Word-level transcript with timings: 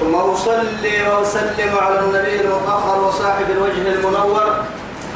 ثم 0.00 0.14
أصلي 0.14 1.08
وأسلم 1.08 1.78
على 1.82 1.98
النبي 2.00 2.40
المطهر 2.40 3.04
وصاحب 3.04 3.50
الوجه 3.50 3.88
المنور 3.94 4.54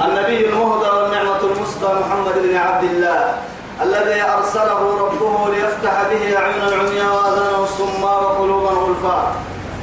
النبي 0.04 0.46
المهدى 0.46 0.88
والنعمة 0.96 1.40
المسطى 1.44 1.94
محمد 2.00 2.34
بن 2.42 2.56
عبد 2.56 2.84
الله 2.84 3.34
الذي 3.82 4.22
أرسله 4.22 4.80
ربه 5.04 5.54
ليفتح 5.54 6.02
به 6.10 6.38
أعين 6.38 6.62
العمياء 6.68 7.14
وآذان 7.14 7.62
الصماء 7.62 8.22
وقلوبا 8.22 8.68
غلفاء 8.68 9.34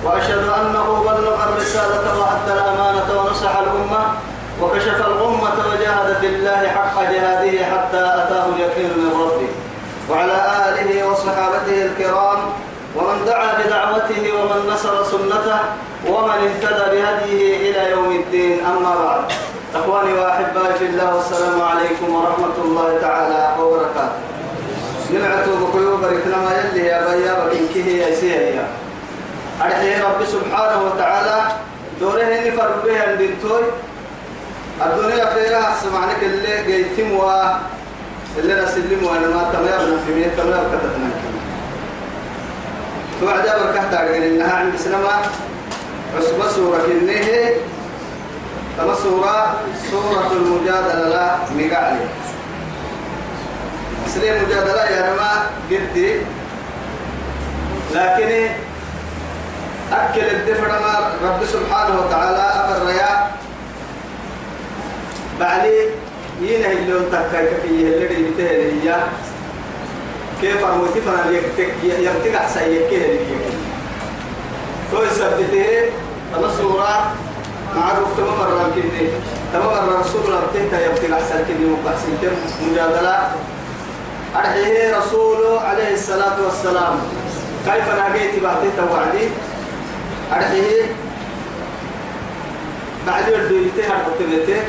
وأشهد 0.03 0.47
أنه 0.47 1.03
بلغ 1.05 1.43
الرسالة 1.49 2.19
وأدى 2.19 2.53
الأمانة 2.53 3.21
ونصح 3.21 3.57
الأمة 3.57 4.05
وكشف 4.61 5.07
الغمة 5.07 5.53
وجاهد 5.73 6.17
في 6.21 6.27
الله 6.27 6.67
حق 6.67 7.01
جهاده 7.01 7.65
حتى 7.65 7.97
أتاه 7.99 8.45
اليقين 8.55 8.89
من 8.97 9.11
ربه. 9.21 9.49
وعلى 10.09 10.33
آله 10.69 11.07
وصحابته 11.07 11.85
الكرام 11.85 12.39
ومن 12.97 13.25
دعا 13.25 13.49
بدعوته 13.59 14.23
ومن 14.37 14.59
نصر 14.73 15.03
سنته 15.03 15.59
ومن 16.07 16.37
اهتدى 16.47 16.85
بهديه 16.93 17.71
إلى 17.71 17.91
يوم 17.91 18.11
الدين 18.11 18.65
أما 18.65 18.95
بعد. 19.03 19.21
أخواني 19.75 20.13
وأحبائي 20.13 20.73
في 20.79 20.85
الله 20.85 21.15
والسلام 21.15 21.61
عليكم 21.61 22.15
ورحمة 22.15 22.57
الله 22.65 22.97
تعالى 23.01 23.41
وبركاته. 23.59 24.19
نمعتو 25.13 25.51
بقيو 25.61 25.97
بركنا 25.97 26.37
ما 26.37 26.51
يلي 26.57 26.85
يا 26.87 26.99
بيا 27.07 27.33
بكنكه 27.33 27.87
يا 27.89 28.15
سيا 28.15 28.67
أرحي 29.61 30.01
رب 30.01 30.25
سبحانه 30.25 30.79
وتعالى. 30.85 31.37
دوره 32.01 32.29
نفر 32.45 32.69
به 32.85 33.03
البنتوي 33.03 33.63
الدنيا 34.85 35.25
خيرها 35.33 35.75
سمعنك 35.81 36.21
اللي 36.21 36.63
جيتم 36.67 37.09
و 37.17 37.21
اللي 38.37 38.53
نسلم 38.61 39.01
وأنا 39.03 39.27
ما 39.27 39.49
تمام 39.53 39.97
في 40.05 40.13
مية 40.13 40.31
تمام 40.37 40.63
كتتنا 40.71 41.09
توعد 43.21 43.41
بركة 43.43 43.91
تعرفين 43.91 44.23
إنها 44.23 44.53
عند 44.53 44.75
سلمة 44.75 45.09
عصبة 46.17 46.47
سورة 46.49 46.77
كنيه 46.87 47.53
تما 48.77 48.93
سورة 48.95 49.57
سورة 49.91 50.31
المجادلة 50.31 51.37
مقالي 51.55 51.99
سليم 54.07 54.43
مجادلة 54.43 54.83
يا 54.83 55.13
رما 55.13 55.31
قدي 55.71 56.15
لكن 57.95 58.49
أكل 59.93 60.21
الدفع 60.21 60.67
ما 60.67 61.11
رب 61.23 61.45
سبحانه 61.45 61.99
وتعالى 62.01 62.37
أمر 62.37 62.87
ريا 62.91 63.31
بعلي 65.39 65.89
ينهي 66.41 66.73
اللون 66.73 67.05
تكاي 67.11 67.45
كفيه 67.47 67.87
اللي 67.87 68.29
بتهلي 68.31 68.95
كيف 70.41 70.65
أموتي 70.65 71.01
فانا 71.01 71.31
يكتك 71.31 71.73
يكتك 71.83 72.35
أحسن 72.35 72.71
يكيه 72.71 72.97
لك 72.97 73.19
تو 74.91 74.97
سبته 75.15 75.89
سورة 76.57 77.11
معروف 77.75 78.17
تمام 78.17 78.37
مرة 78.39 78.71
كده 78.75 79.09
تمام 79.53 79.65
مرة 79.87 79.99
رسول 79.99 80.21
الله 80.25 80.41
تهتا 80.53 80.85
يكتك 80.85 81.11
أحسن 81.11 81.45
كده 81.49 81.67
مقاسم 81.69 82.17
تم 82.21 82.35
مجادلة. 82.71 83.29
أرحيه 84.35 84.97
رسول 84.97 85.57
عليه 85.57 85.93
الصلاة 85.93 86.37
والسلام. 86.45 86.99
كيف 87.65 87.87
نهجيت 87.95 88.43
بعدي 88.43 88.67
توعدي؟ 88.77 89.27
أرحيه 90.33 90.83
بعد 93.07 93.27
يردويته 93.27 93.83
هرقتبته 93.87 94.61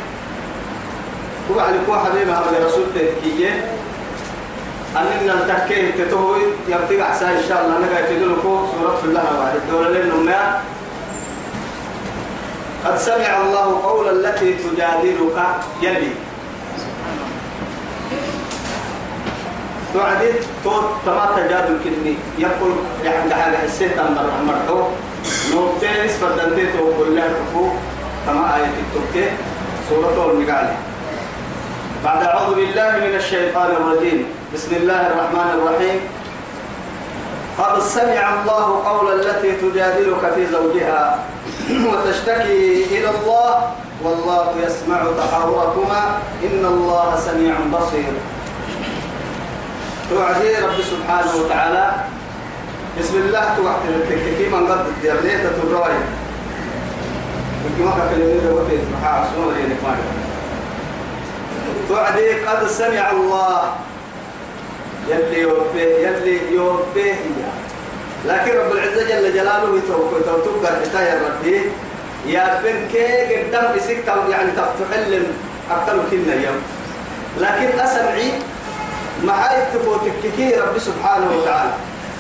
وبعد 1.51 1.75
كوا 1.87 1.97
حبيبي 1.97 2.31
هذا 2.31 2.67
رسول 2.67 2.85
تهكيه 2.95 3.73
أننا 4.97 5.45
نتكيه 5.45 6.05
تتوي 6.05 6.43
يبتغى 6.69 7.03
أحسن 7.03 7.27
إن 7.27 7.43
شاء 7.49 7.65
الله 7.65 7.79
نقا 7.79 8.01
يفيدلكو 8.01 8.67
سورة 8.73 9.01
الله 9.05 9.25
وعد 9.39 9.57
الدولة 9.57 9.89
للنماء 9.89 10.63
قد 12.85 12.99
سمع 12.99 13.41
الله 13.43 13.81
قول 13.83 14.09
التي 14.09 14.55
تجادلك 14.55 15.39
يلي. 15.83 16.11
توعدت 19.95 20.45
تو 20.65 20.81
تما 21.07 21.27
تجادل 21.37 21.79
كني. 21.85 22.15
يقول 22.39 22.73
يعني 23.05 23.35
حاجة 23.35 23.57
حسيت 23.57 23.99
أمر 23.99 24.31
أمرته 24.41 24.89
نوتين 25.55 26.09
سفردنتي 26.09 26.67
تو 26.73 26.93
كلها 26.99 27.25
ركو 27.27 27.69
تما 28.27 28.57
آية 28.57 28.73
التوكي 28.83 29.31
سورة 29.91 30.31
المقالة 30.31 30.77
بعد 32.05 32.23
أعوذ 32.23 32.55
بالله 32.55 32.91
من 32.91 33.15
الشيطان 33.15 33.71
الرجيم. 33.71 34.27
بسم 34.55 34.71
الله 34.77 35.01
الرحمن 35.07 35.49
الرحيم. 35.59 35.99
قد 37.59 37.83
سمع 37.83 38.23
الله 38.39 38.67
قول 38.87 39.07
التي 39.21 39.51
تجادلك 39.53 40.23
في 40.35 40.47
زوجها 40.47 41.19
وتشتكي 41.91 42.85
إلى 42.95 43.11
الله 43.11 43.51
والله 44.05 44.47
يسمع 44.67 45.01
تحاوركما. 45.19 46.03
إن 46.47 46.63
الله 46.65 47.09
سميع 47.27 47.55
بصير. 47.73 48.13
توعدي 50.11 50.51
رب 50.55 50.79
سبحانه 50.79 51.33
وتعالى. 51.35 51.87
بسم 52.99 53.17
الله 53.17 53.45
توعد 53.57 53.83
التكتيك 53.89 54.55
من 54.55 54.67
قد 54.71 54.87
الدرلية 54.87 55.39
تتبعي 55.51 55.99
وكما 57.65 57.93
كلمة 58.11 58.39
دوتي 58.47 58.79
محا 58.93 59.11
عصونا 59.11 59.57
لي 59.57 59.63
نفاني 59.63 60.28
توعدي 61.89 62.33
قد 62.33 62.69
سمع 62.69 63.11
الله. 63.11 63.73
يلي 65.09 65.41
يوبيه 65.41 66.09
يلي 66.09 66.55
يوبيه 66.55 67.15
لكن 68.27 68.59
رب 68.59 68.73
العزة 68.73 69.03
جل 69.09 69.35
جلاله 69.35 69.81
توتوقع 70.27 70.71
حتايا 70.85 71.23
ربي. 71.27 71.63
يا 72.27 72.61
بن 72.65 72.89
كي 72.93 73.37
قدام 73.37 73.77
بسك 73.77 74.05
يعني 74.31 74.51
تفتحل 74.51 75.23
أكثر 75.71 75.97
كنا 76.11 76.35
يوم. 76.35 76.63
لكن 77.39 77.79
أسمعي 77.81 78.33
معاي 79.25 79.63
تفوتككي 79.75 80.55
رب 80.55 80.79
سبحانه 80.79 81.27
وتعالى. 81.37 81.71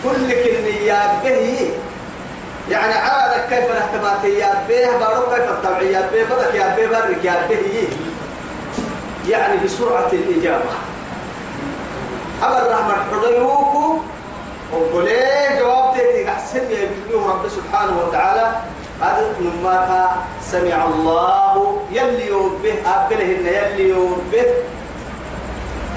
كل 0.04 0.32
كني 0.32 0.86
يا 0.86 1.20
به 1.24 1.70
يعني 2.70 2.94
عادك 2.94 3.48
كيف 3.48 3.70
الاحتمالات 3.70 4.24
يا 4.24 4.64
به 4.68 4.98
بارو 4.98 5.26
كيف 5.34 5.48
الطبيعيات 5.50 6.12
به 6.12 6.22
بدك 6.22 6.54
يا 6.54 6.76
به 6.76 6.86
برك 6.86 7.24
يا 7.24 7.46
به 7.48 7.88
يعني 9.28 9.64
بسرعة 9.64 10.08
الإجابة. 10.12 10.70
أبر 12.42 12.70
رحمة 12.70 12.94
حضيوكو 13.12 13.98
وقولي 14.72 15.48
جواب 15.60 15.94
تيتي 15.94 16.28
أحسن 16.28 16.62
يبنيه 16.70 17.26
رب 17.26 17.48
سبحانه 17.48 17.98
وتعالى 18.06 18.52
هذا 19.02 19.34
نماك 19.40 20.10
سمع 20.42 20.84
الله 20.84 21.76
يلي 21.92 22.26
يوبه 22.26 22.74
أبلهن 22.86 23.46
يلي 23.46 23.88
يوبه. 23.88 24.46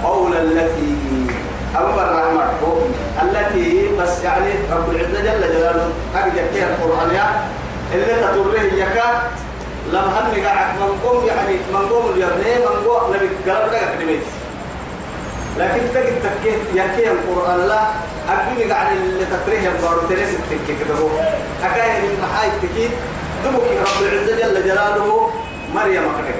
قول 0.03 0.33
التي 0.33 0.95
أمر 1.77 1.97
رحمة 1.97 2.77
التي 3.21 3.89
بس 3.99 4.23
يعني 4.23 4.53
رب 4.71 4.89
العزة 4.89 5.21
جل 5.21 5.41
جلاله 5.41 5.89
أرجع 6.15 6.43
فيها 6.53 6.67
القرآن 6.67 7.09
اللي 7.93 8.05
تطره 8.05 8.61
يكا 8.61 9.21
لم 9.91 9.99
هم 10.03 10.43
قاعد 10.45 10.75
منقوم 10.79 11.25
يعني 11.27 11.55
منقوم 11.73 12.11
اليابني 12.11 12.55
منقوم 12.59 13.13
نبي 13.13 13.51
قلب 13.51 13.73
لك 13.73 13.97
كلمات 13.97 14.23
لكن 15.57 15.81
تجد 15.93 16.19
تكيت 16.23 16.59
يكي 16.73 17.11
القرآن. 17.11 17.67
لا 17.67 17.81
أكيد 18.29 18.71
قاعد 18.71 18.95
اللي 18.95 19.25
تطره 19.25 19.53
يبغى 19.53 20.07
تريس 20.09 20.29
تكيت 20.49 20.77
كده 20.79 20.95
هو 20.95 21.09
حكاية 21.63 22.01
من 22.01 22.23
محاي 22.23 22.49
تكيت 22.61 22.91
دمك 23.43 23.61
رب 23.61 24.01
العزة 24.01 24.35
جل 24.35 24.63
جلاله 24.63 25.29
مريم 25.75 26.03
أكيد 26.03 26.35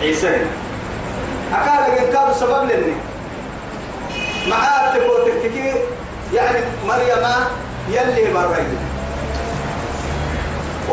عيسى. 0.00 0.36
أكاد 1.52 2.12
كانوا 2.12 2.32
سبب 2.32 2.70
لني. 2.70 2.94
معاه 4.48 4.94
تقول 4.94 5.26
تكتكي 5.26 5.74
يعني 6.34 6.58
مريم 6.88 7.26
يلي 7.88 8.32
برأي 8.32 8.64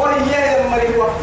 وهي 0.09 0.69
مريم 0.69 0.99
وقت 0.99 1.21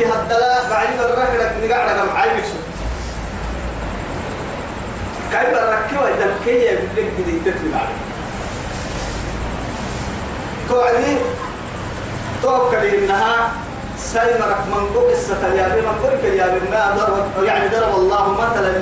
اليابي 15.46 15.80
من 15.80 15.94
قرك 16.02 16.20
اليابي 16.24 16.60
ما 16.70 16.94
ضرب 16.98 17.44
يعني 17.44 17.68
الله 17.96 18.32
مثلا 18.32 18.72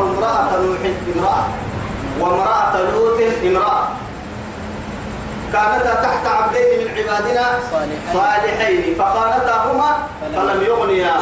امرأة 0.00 0.56
نوح 0.62 0.78
امرأة 1.16 1.44
وامرأة 2.20 2.82
لوط 2.82 3.20
امرأة. 3.44 3.88
كانتا 5.52 5.94
تحت 5.94 6.26
عبدين 6.26 6.78
من 6.78 6.88
عبادنا 6.98 7.46
صالحين 8.12 8.94
فخانتاهما 8.98 9.96
فلم 10.36 10.62
يغنيا. 10.62 11.16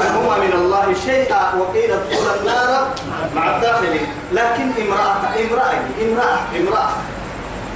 عنهما 0.00 0.38
من 0.38 0.52
الله 0.52 0.94
شيئا 1.06 1.54
وقيل 1.58 1.92
ادخلا 1.92 2.34
النار 2.40 2.88
مع 3.34 3.56
الداخلين. 3.56 4.06
لكن 4.32 4.70
امرأة 4.82 5.22
امرأة 5.42 5.72
امرأة 6.02 6.38
امرأة. 6.60 6.88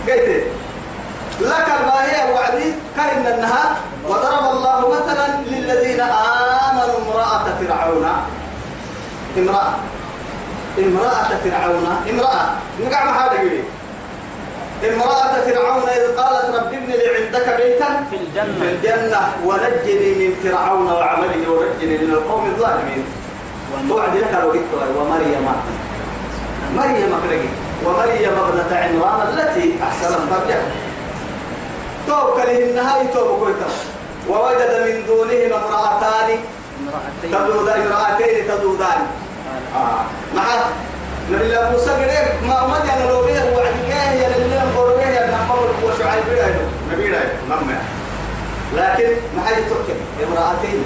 قلت 0.08 0.44
لك 1.40 1.68
هي 2.02 2.32
وعدي 2.32 2.74
كأن 2.96 3.26
النهار 3.34 3.76
وضرب 4.08 4.56
الله 4.56 4.88
مثلا 4.88 5.26
للذين 5.46 6.00
آمنوا 6.00 6.98
امرأة 7.06 7.44
فرعون. 7.60 8.06
امرأة. 9.38 9.74
امرأة 10.78 11.30
فرعون. 11.44 11.86
امرأة. 12.10 12.44
نقع 12.80 13.04
ما 13.04 13.10
هذا 13.10 13.38
امرأة 14.84 15.32
فرعون 15.46 15.88
إذ 15.88 16.16
قالت 16.16 16.54
رب 16.56 16.72
ابن 16.72 16.90
لي 16.92 17.16
عندك 17.16 17.46
بيتا 17.56 18.04
في 18.10 18.16
الجنة. 18.16 18.54
في 18.60 18.66
الجنة 18.72 19.20
ونجني 19.46 20.10
من 20.20 20.34
فرعون 20.44 20.86
وعمله 20.92 21.50
ونجني 21.50 21.98
من 21.98 22.10
القوم 22.12 22.46
الظالمين. 22.46 23.04
توعد 23.88 24.16
لك 24.16 24.34
الوقت 24.38 24.70
ومريم. 24.96 25.46
مريم 26.76 27.14
أخرجي 27.18 27.48
ومريم 27.84 28.32
ابنة 28.38 28.76
عمران 28.76 29.28
التي 29.28 29.78
أحسنت 29.82 30.20
فرجها 30.30 30.62
توكل 32.06 32.50
النهاية 32.50 33.06
توبكويتا 33.14 33.68
ووجد 34.28 34.72
من 34.86 35.06
دونهما 35.06 35.56
امرأتان. 35.56 36.38
امرأتين. 36.80 37.30
تذودان 37.32 37.80
امرأتين 37.80 38.48
تذودان. 38.48 39.00
آه. 39.76 40.04
مع 40.36 40.44
نبي 41.30 41.44
الله 41.44 41.70
موسى 41.70 41.90
قريب 41.90 42.48
ما 42.48 42.78
جانا 42.86 43.10
لو 43.10 43.22
بيه 43.22 43.56
وعد 43.56 43.74
كاه 43.88 44.12
يا 44.12 44.28
نبي 44.28 44.44
الله 44.44 44.64
قربيه 44.76 45.06
يا 45.06 45.26
وشعيب 46.02 46.24
بيه 46.30 46.68
نبي 46.92 47.06
الله 47.06 47.18
نعم. 47.48 47.66
لكن 48.76 49.08
ما 49.36 49.48
هي 49.48 49.54
تركب 49.54 49.96
امرأتين 50.26 50.84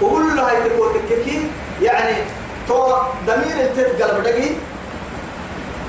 وقول 0.00 0.36
له 0.36 0.50
هاي 0.50 0.68
تقول 0.68 0.88
تككي 0.94 1.46
يعني 1.82 2.16
تو 2.68 2.92
ضمير 3.26 3.60
التتقلب 3.60 4.22
دقي. 4.22 4.50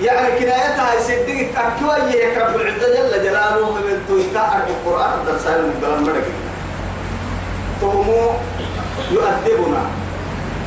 يعني 0.02 0.40
كنايتها 0.40 0.94
يصدق 0.94 1.60
أكوى 1.60 1.98
رب 2.38 2.56
العزة 2.56 2.88
جل 2.88 3.24
جلاله 3.24 3.72
من 3.72 4.06
تويتا 4.08 4.66
القرآن 4.68 5.26
درسان 5.26 5.62
من 5.62 5.86
قلم 5.86 6.04
بدقي 6.04 6.32
تومو 7.82 8.32
يؤدبنا. 9.12 9.86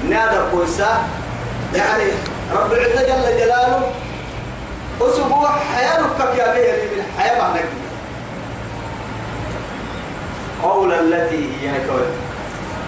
نادى 0.08 0.38
كويسا 0.52 1.02
يعني 1.74 2.04
رب 2.52 2.72
العزة 2.72 3.02
جل 3.02 3.38
جلاله 3.38 3.90
أسبوع 5.00 5.50
حياتك 5.75 6.38
يا 6.38 6.52
بيه 6.55 6.73
من 6.73 7.05
الحياة 7.17 7.38
معناك 7.43 7.64
قولا 10.62 11.00
التي 11.00 11.49
هي 11.62 11.73
كوي. 11.88 12.06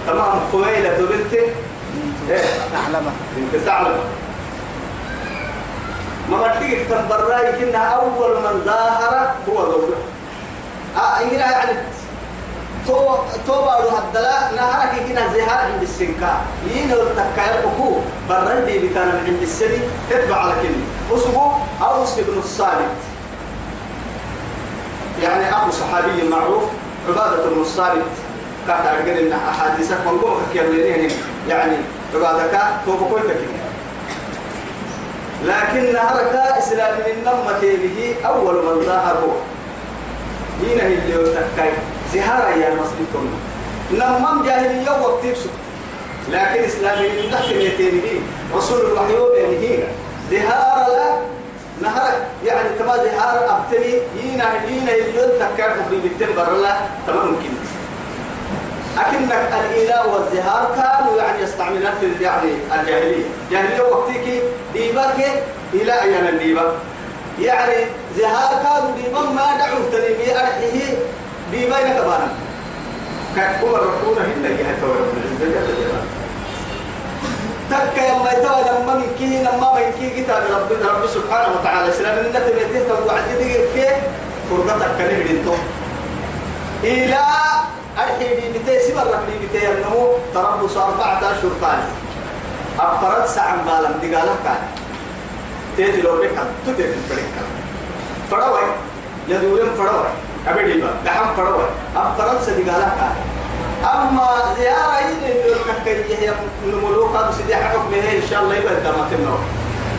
تمام. 0.07 0.41
خويلة 0.53 0.99
بنت 0.99 1.33
إيه؟ 1.35 2.45
بنت 3.37 3.63
ثعلبة 3.65 4.01
ما 6.31 6.37
بديك 6.43 6.89
تنبراي 6.89 7.53
كنا 7.53 7.79
أول 7.79 8.37
من 8.37 8.63
ظاهر 8.65 9.35
هو 9.49 9.65
زوجها 9.73 9.99
آه 10.97 11.23
إنجنا 11.23 11.51
يعني 11.51 11.73
تو 12.87 13.15
تو 13.47 13.53
بارو 13.65 13.89
هدلا 13.89 14.53
نهارك 14.57 15.03
كنا 15.09 15.33
زهار 15.35 15.73
عند 15.73 15.83
السنكا 15.83 16.41
يين 16.71 16.93
التكاير؟ 16.93 17.61
بكو 17.67 17.97
برندي 18.29 18.79
بكان 18.79 19.09
عند 19.27 19.43
السني. 19.43 19.79
تتبع 20.11 20.37
على 20.37 20.53
كلمة 20.63 20.85
أسبوع 21.15 21.57
أوس 21.83 22.15
بن 22.19 22.39
الصامت. 22.39 22.97
يعني 25.23 25.51
أخو 25.51 25.71
صحابي 25.71 26.29
معروف 26.29 26.63
عبادة 27.09 27.49
بن 27.51 27.61
الصامت. 27.61 28.05
كانت 28.67 28.87
أرجل 28.87 29.19
إن 29.19 29.33
أحاديثك 29.33 29.99
من 30.07 30.19
كيرلينين 30.53 31.11
يعني 31.49 31.77
عبادك 32.15 32.61
بكل 32.87 33.21
كلمة 33.23 33.67
لكن 35.45 35.93
نهارك 35.93 36.33
إسلام 36.59 36.95
من 36.99 37.23
نمة 37.25 37.61
به 37.61 38.15
أول 38.27 38.55
من 38.55 38.85
ظاهر 38.87 39.17
هو 39.17 39.33
هنا 40.67 40.83
اللي 40.83 41.15
يتكاي 41.15 41.73
زهارة 42.15 42.49
يا 42.49 42.71
مسلمكم 42.75 43.29
نمم 43.93 44.45
جاهلية 44.45 44.91
وقت 44.91 45.25
لكن 46.31 46.65
إسلامي 46.65 47.09
من 47.09 47.31
تحت 47.33 47.49
رسول 48.55 48.81
الوحي 48.87 49.13
بينه 49.59 49.89
زهارة 50.31 50.89
لا 50.97 51.17
نهارك 51.83 52.27
يعني 52.45 52.69
كما 52.79 52.97
زهارة 52.97 53.57
أبتلي 53.59 54.01
هنا 54.25 54.45
هنا 54.45 54.93
اللي 54.95 55.19
يتكاي 55.19 55.71
في 55.91 56.01
بيتين 56.03 56.37
برلا 56.37 56.77
تمام 57.07 57.27
ممكن. 57.27 57.51
أكنك 58.99 59.53
الإله 59.61 60.07
والزهار 60.15 60.75
كانوا 60.77 61.19
يعني 61.19 61.43
يستعملون 61.43 61.91
في 62.01 62.25
يعني 62.25 62.51
الجاهلية. 62.81 63.25
جاهلية 63.51 63.83
وقتك 63.83 64.43
ديبك 64.75 65.43
إلى 65.75 66.03
أيام 66.03 66.27
الديبة 66.27 66.63
يعني 67.41 67.87
زهار 68.19 68.63
كانوا 68.63 68.97
ديبا 68.97 69.21
ما 69.21 69.57
دعوا 69.59 69.91
تنمي 69.93 70.41
أرحيه 70.41 70.95
ديبين 71.51 71.93
كبانا 71.95 72.29
كأكبر 73.37 73.69
ركونا 73.81 74.21
هنا 74.27 74.49
يهتوى 74.49 74.91
رب 74.91 75.15
العزة 75.17 75.61
جل 75.61 76.16
تك 77.71 77.97
يما 77.99 78.31
يتوى 78.33 78.61
لما 78.69 78.95
من 78.95 79.11
كي 79.19 79.43
لما 79.43 79.69
من 79.75 79.91
كي 79.99 80.23
كتاب 80.23 80.43
رب 80.51 80.71
رب 80.73 81.07
سبحانه 81.07 81.49
وتعالى. 81.55 81.93
سلام 81.93 82.19
إنك 82.19 82.37
تبيته 82.37 82.89
تبوعد 82.89 83.23
دقيقة 83.41 83.97
فرقتك 84.51 84.91
كنهدين 84.99 85.49
إلى 86.85 87.21
الحين 87.99 88.53
بتي 88.55 88.79
سبر 88.87 89.07
ربي 89.07 89.35
بتي 89.43 89.73
أنه 89.73 90.13
تربص 90.35 90.77
أربعة 90.77 91.19
أشهر 91.19 91.53
كان 91.61 91.81
أفرد 92.81 93.27
ساعة 93.27 93.57
بالا 93.67 93.91
دقالة 94.03 94.37
كان. 94.45 94.63
تيجي 95.77 96.03
لو 96.03 96.17
بك 96.21 96.31
تتي 96.67 96.83
في 96.83 96.95
الفريق 96.95 97.33
فروي 98.31 98.67
يدورم 99.29 99.75
فروي 99.79 100.09
أبدي 100.49 100.81
با 100.81 100.91
دحم 101.05 101.35
فروي 101.37 101.65
أفرد 101.97 102.41
سدقالة 102.47 102.89
كان. 102.99 103.17
أما 103.85 104.29
زيارة 104.59 104.99
إلى 105.25 105.53
المكة 105.53 106.15
هي 106.19 106.33
نملوك 106.67 107.17
هذا 107.17 107.35
سيدي 107.39 107.57
حكمه 107.57 107.97
إن 107.97 108.23
شاء 108.31 108.43
الله 108.43 108.55
يبقى 108.55 108.75
دمات 108.75 109.13
النور 109.13 109.39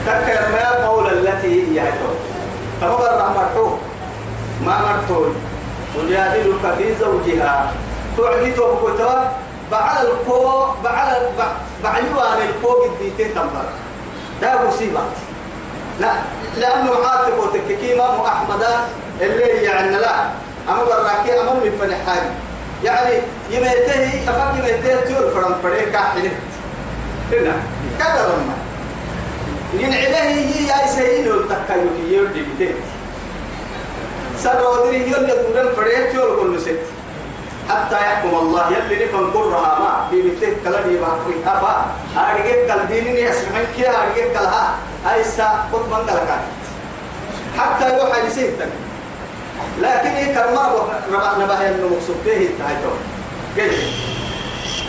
تكر 0.05 0.41
ما 0.51 0.87
قول 0.87 1.07
التي 1.13 1.47
هي 1.79 1.89
هتو 1.89 2.11
تمام 2.81 3.01
الرحمة 3.01 3.77
ما 4.65 4.81
مرتون 4.81 5.35
تجادلك 5.95 6.73
في 6.77 6.95
زوجها. 6.99 7.71
توعدي 8.17 8.51
توبكوتوا 8.51 9.19
بعد 9.71 10.05
الكو 10.05 10.65
بعد 10.83 11.21
بعد 11.83 12.03
وان 12.17 12.47
الكو 12.47 12.69
قديتين 12.83 13.33
تنبر. 13.35 13.65
ده 14.41 14.67
مصيبة. 14.67 14.99
لا 15.99 16.11
لأنه 16.57 16.91
عاتب 17.07 17.37
وتككي 17.37 17.95
ما 17.95 18.27
أحمد 18.27 18.65
اللي 19.21 19.63
يعني 19.63 19.91
لا. 19.97 20.23
أما 20.69 20.83
براكي 20.83 21.41
أما 21.41 21.53
من 21.53 21.77
فن 21.81 21.95
حاجة 22.07 22.29
يعني 22.83 23.15
يميته 23.51 24.29
أفك 24.29 24.59
يميته 24.59 25.01
تور 25.05 25.31
فرم 25.31 25.55
فريق 25.63 25.91
كحلت 25.91 26.31
هنا 27.31 27.55
كذا 27.99 28.29
رمى 28.33 28.55
ينعبه 29.83 30.19
هي 30.19 30.67
يا 30.67 30.87
سيدنا 30.87 31.33
التكايو 31.33 31.89
يودي 32.09 32.41
بيتي. 32.41 32.73
سرودري 34.43 35.11
يلا 35.11 35.35
دورن 35.35 35.75
فريق 35.75 36.15
يول 36.15 36.39
كل 36.39 36.61
ست. 36.61 36.79
حتى 37.69 37.95
يحكم 37.95 38.29
الله 38.29 38.71
يلي 38.77 39.05
نفهم 39.05 39.31
قرها 39.31 39.79
ما. 39.79 40.07
بيبتك 40.11 40.57
كلا 40.63 40.81
بيبا 40.81 41.05
في. 41.05 41.49
أفا 41.49 41.85
أرجع 42.17 42.75
كل 42.75 42.87
ديني 42.87 43.29
أسمعين 43.29 43.67
كيا 43.75 43.89
أرجع 43.89 44.39
كلها 44.39 44.75
أيسا 45.13 45.65
قد 45.73 45.79
من 45.79 46.07
حتى 47.57 47.97
يوحى 47.97 48.27
يسيتك 48.27 48.69
لكن 49.81 50.09
إيه 50.09 50.33
كرمر 50.33 50.89
ربع 51.13 51.37
نبه 51.37 51.67
إنه 51.69 51.87
مقصوده 51.87 52.37
تايتو. 52.59 52.91
كده 53.57 53.77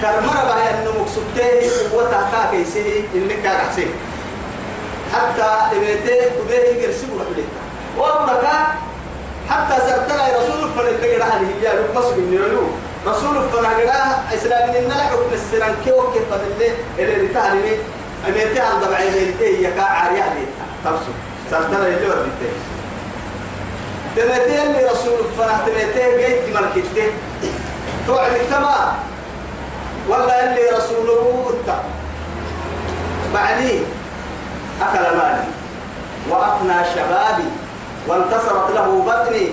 كرمر 0.02 0.32
ربع 0.44 0.70
إنه 0.70 0.90
مقصوده 1.00 1.70
وتحتا 1.94 2.50
كيسه 2.50 3.02
إنك 3.14 3.42
كاسه 3.42 3.86
حتى 5.14 5.42
إبتة 5.76 6.30
كده 6.48 6.68
يجرسي 6.68 7.06
وحدته 7.16 7.44
وأمرك 7.98 8.44
حتى 9.50 9.74
سرتنا 9.88 10.28
رسول 10.38 10.70
فلتقرا 10.76 11.24
هذه 11.24 11.48
هي 11.62 11.72
مصر 11.96 12.14
من 12.16 12.32
يلو 12.32 12.62
رسول 13.06 13.34
فلتقرا 13.48 14.24
اسلام 14.34 14.68
ان 14.70 14.88
لا 14.88 14.94
حكم 14.94 15.32
السران 15.32 15.74
كيو 15.84 16.12
كيف 16.12 16.22
اللي 16.32 17.14
اللي 17.14 17.28
تعلمي 17.34 17.72
اميتي 18.28 18.60
عند 18.60 18.84
بعين 18.90 19.34
هي 19.40 19.70
كا 19.72 19.82
عاريه 19.82 20.22
دي 20.22 20.44
تبسو 20.84 21.12
سرتنا 21.50 21.86
اللي 21.86 22.06
وربته 22.08 22.50
تمتين 24.16 24.66
اللي 24.66 24.84
رسول 24.84 25.18
فنا 25.38 25.60
تمتين 25.66 26.18
جيت 26.18 26.54
مركته 26.54 27.12
توعد 28.06 28.32
التما 28.32 28.94
ولا 30.08 30.44
اللي 30.44 30.70
رسوله 30.70 31.50
أتا 31.50 31.84
بعدين 33.34 33.84
أكل 34.82 35.16
مالي. 35.16 35.44
وأفنى 36.30 36.84
شبابي. 36.94 37.48
وانتصرت 38.08 38.70
له 38.74 39.04
بطني. 39.06 39.48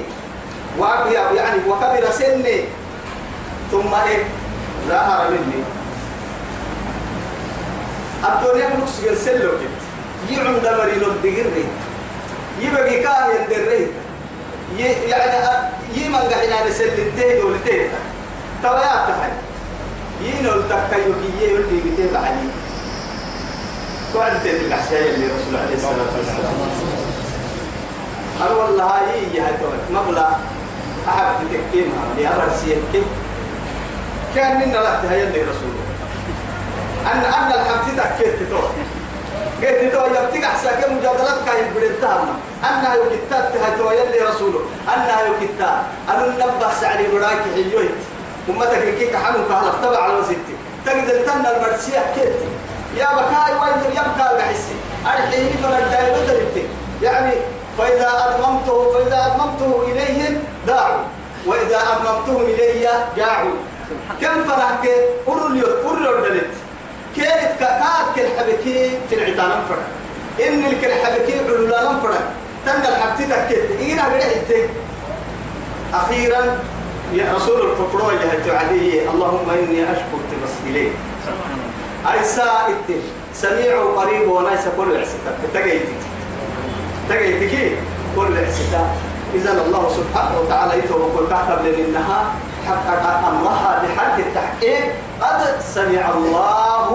يعني 1.35 1.59
وكبر 1.67 2.12
سني. 2.12 2.62
ثم 3.71 3.93
إيه؟ 4.07 4.24
ظهر 4.89 5.29
مني. 5.31 5.63
الدنيا 8.24 8.69
نقص 8.69 9.24
سلو 9.25 9.51
كده 9.51 9.79
يعم 10.31 10.57
دمري 10.57 10.95
لو 10.95 11.09
دقري 11.24 11.65
يبقى 12.62 13.00
كاه 13.00 13.27
يندري 13.33 13.88
يعني 14.79 15.70
يمن 15.96 16.15
قاعد 16.15 16.67
نسل 16.70 16.84
التهد 16.84 17.44
والتهد 17.44 17.89
توايا 18.63 19.05
تحي 19.08 19.32
ينو 20.22 20.53
التكيو 20.53 21.13
كي 21.13 21.50
يولي 21.50 21.79
بتهد 21.86 22.15
علي 22.15 22.50
توعد 24.13 24.44
تهد 24.44 24.55
الأحشاء 24.55 25.01
اللي 25.01 25.25
رسول 25.25 25.55
عليه 25.55 25.75
الصلاة 25.75 26.17
والسلام؟ 26.17 26.53
أنا 28.41 28.51
والله 28.51 28.84
هاي 28.84 29.39
هاي 29.39 29.53
توعد 29.62 30.05
مبلغ 30.05 30.27
أحب 31.08 31.48
تكيمها 31.51 32.05
لأمر 32.17 32.51
سيكي 32.62 33.05
كان 34.36 34.58
منا 34.58 34.77
لا 34.77 35.01
تهيأ 35.03 35.25
لي 35.25 35.41
رسول 35.41 35.75
أن 37.05 37.17
أن 37.17 37.51
الحمد 37.51 37.98
تكيت 37.98 38.36
تتوه 38.39 38.70
قلت 39.65 39.93
تو 39.93 40.05
يبتك 40.05 40.43
أحساك 40.43 40.89
مجادلات 40.89 41.39
كاي 41.45 41.74
بريتها 41.75 42.25
أنها 42.63 42.95
يكتات 42.95 43.53
تهتو 43.53 43.91
يلي 43.91 44.19
رسوله. 44.29 44.60
أنها 44.93 45.22
يكتات 45.22 45.77
أنا 46.10 46.27
نبه 46.39 46.74
سعري 46.81 47.07
براك 47.13 47.43
حيويت. 47.55 48.00
أمتك 48.50 48.84
كيك 48.98 49.15
حنو 49.15 49.39
كهلف. 49.50 49.75
تبع 49.84 50.01
على 50.03 50.13
وسيتي 50.13 50.55
تقدر 50.86 51.17
تنا 51.25 51.57
المرسية 51.57 52.03
كيت 52.15 52.34
يا 52.98 53.10
بكاي 53.17 53.53
وين 53.62 53.91
يبقى 53.91 54.36
الحسي 54.36 54.75
أرحيه 55.05 55.51
فرداي 55.63 56.05
بدرتي 56.13 56.67
يعني 57.01 57.34
فإذا 57.77 58.10
أضممته 58.25 58.93
فإذا 58.93 59.25
أضممته 59.25 59.84
إليهم 59.88 60.43
داعوا. 60.67 61.03
وإذا 61.45 61.79
أضممتهم 61.93 62.41
إلي 62.41 62.89
جاعوا 63.17 63.55
كم 64.22 64.43
فرحك 64.43 64.89
أرليو 65.27 65.67
أرليو 65.89 66.19
دلت 66.25 66.53
كانت 67.15 67.60
كاد 67.60 67.81
كل 68.15 68.22
حبكي 68.39 68.91
في 69.10 69.15
العتان 69.15 69.51
فرق 69.69 69.86
إن 70.48 70.65
الكل 70.65 70.93
حبكي 71.05 71.39
علولا 71.39 72.00
فرق 72.00 72.24
تن 72.65 72.81
الحبتي 72.81 73.24
تكت 73.25 73.79
إينا 73.79 74.10
بريحتي 74.10 74.67
أخيرا 75.93 76.57
يا 77.13 77.34
رسول 77.36 77.72
الففرو 77.72 78.10
اللي 78.10 78.25
هتعديه 78.34 79.10
اللهم 79.12 79.50
إني 79.50 79.84
أشكر 79.84 80.19
تبس 80.31 80.53
إليك 80.67 80.91
أيسا 82.13 82.43
إتي 82.67 83.00
سميع 83.34 83.84
قريب 83.84 84.27
ونايس 84.31 84.62
كل 84.77 84.98
عسكت 84.98 85.36
تجيتك 85.53 86.01
تجيتك 87.10 87.77
كل 88.15 88.38
عسكت 88.38 88.86
إذا 89.36 89.51
الله 89.51 89.89
سبحانه 89.98 90.39
وتعالى 90.39 90.79
يتوب 90.79 91.27
كحب 91.31 91.65
لأنها 91.65 92.25
حقق 92.67 93.27
أمرها 93.27 93.84
بحق 93.84 94.17
التحقيق. 94.17 94.91
قد 95.22 95.62
سمع 95.74 96.10
الله 96.10 96.88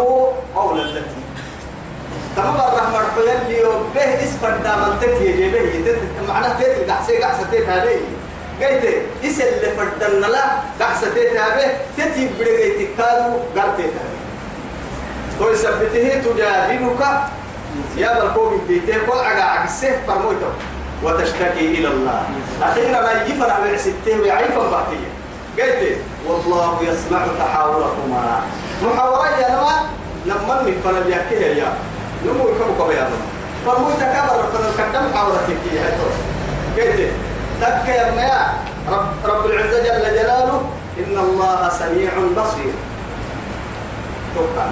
قول 0.56 0.80
التي. 0.80 1.20
تمام 2.36 2.54
الرحمة 2.54 3.00
يلي 3.20 3.62
به 3.94 4.24
اسفر 4.24 4.56
دام 4.64 4.98
تتي 5.00 5.32
جيبه 5.32 5.96
معناه 6.28 6.58
تيت 6.58 6.90
قحسي 6.90 7.18
قحستي 7.18 7.66
هذه 7.66 8.00
قلت 8.60 8.84
إس 9.24 9.40
اللي 9.40 9.70
فردنا 9.76 10.26
لا 10.26 10.44
قحستي 10.80 11.38
هذه 11.38 11.76
تتي 11.96 12.28
بدقيت 12.38 12.88
كادو 12.98 13.32
قرتي 13.56 13.82
هذه 13.82 14.20
يثبته 15.52 16.22
تجادلك 16.24 17.00
يا 17.96 18.20
بالقوم 18.20 18.62
بيته 18.68 18.94
قل 19.08 19.18
عقا 19.18 19.42
عكسه 19.42 19.92
فرموته 20.06 20.52
وتشتكي 21.02 21.66
إلى 21.78 21.88
الله. 21.88 22.22
أخيرا 22.62 23.00
ما 23.00 23.12
يجفر 23.12 23.50
على 23.50 23.72
عسته 23.74 24.20
ويعيفا 24.20 24.70
بعتيه 24.70 25.09
قلت 25.58 25.96
والله 26.28 26.78
يسمع 26.82 27.26
تحاوركما 27.38 28.40
محاورة 28.82 29.28
يا 29.28 29.48
نما 29.48 29.76
لما 30.26 30.62
من 30.62 30.80
فنا 30.84 31.00
بيحكيها 31.00 31.48
يا. 31.48 31.72
نمو 32.26 32.48
يكبك 32.48 32.86
بياضا 32.88 33.18
فرمو 33.66 33.90
تكبر 33.90 34.44
فنا 34.52 34.70
كدم 34.78 35.14
حاورتك 35.14 35.62
يا 35.74 35.84
قلت 36.76 37.10
تك 37.60 37.88
يا 37.88 38.54
رب, 38.90 39.06
رب 39.24 39.46
العزة 39.46 39.78
جل 39.82 40.04
جلاله 40.14 40.62
إن 40.98 41.18
الله 41.18 41.68
سميع 41.68 42.10
بصير. 42.36 42.72
توقع 44.34 44.66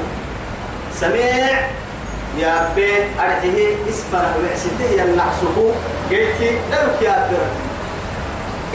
سميع 1.01 1.61
يا 2.39 2.69
بي 2.77 2.93
أرحيه 3.21 3.77
إسفر 3.91 4.25
وعسته 4.43 4.85
يلعسه 4.93 5.57
قلت 6.11 6.41
لك 6.73 7.03
يا 7.03 7.29
بي 7.31 7.37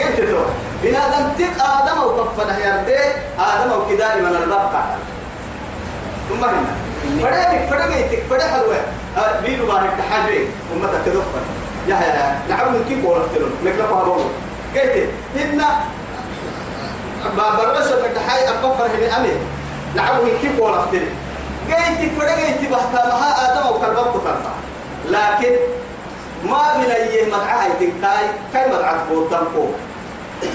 قلت 0.04 0.20
تو. 0.30 0.44
بنادم 0.84 1.28
تك 1.38 1.60
آدم 1.60 1.98
وكفنا 2.04 2.58
يردي 2.58 2.98
آدم 3.38 3.72
وكذا 3.72 4.14
من 4.14 4.36
البقى 4.42 4.84
ثم 6.28 6.44
هنا. 6.44 6.74
فريتك 7.22 7.68
فريتك 7.70 8.22
فريت 8.30 8.42
حلوة. 8.42 8.76
بيلو 9.42 9.66
بارك 9.66 9.90
تحاجي 9.98 10.38
أمتك 10.74 10.98
تدفن 11.06 11.44
يا 11.88 11.94
يا 11.94 12.38
نعم 12.48 12.74
كيف 12.88 13.04
ولا 13.04 13.22
فتلون 13.22 13.50
مكلفها 13.64 14.02
بقول 14.04 14.22
قلت 14.74 15.08
هنا 15.36 15.68
باب 17.36 17.60
الرسل 17.60 18.14
تحاي 18.14 18.48
أكفر 18.48 18.86
هنا 18.86 19.16
أمي. 19.16 19.30
نعم 19.94 20.18
كيف 20.42 20.60
ولا 20.60 20.80
فتلون 20.80 21.08
قلت 21.70 22.10
فريتك 22.20 22.70
بحتمها 22.70 23.30
آدم 23.52 23.76
وكلبك 23.76 24.14
تفرفع 24.14 24.50
لكن 25.08 25.52
ما 26.44 26.78
من 26.78 26.84
أيه 26.90 27.26
مدعاها 27.26 27.66
يتنكاي 27.66 28.26
كاي 28.52 28.68
مدعاة 28.72 28.98
بوتان 29.10 29.44
فوق 29.54 29.70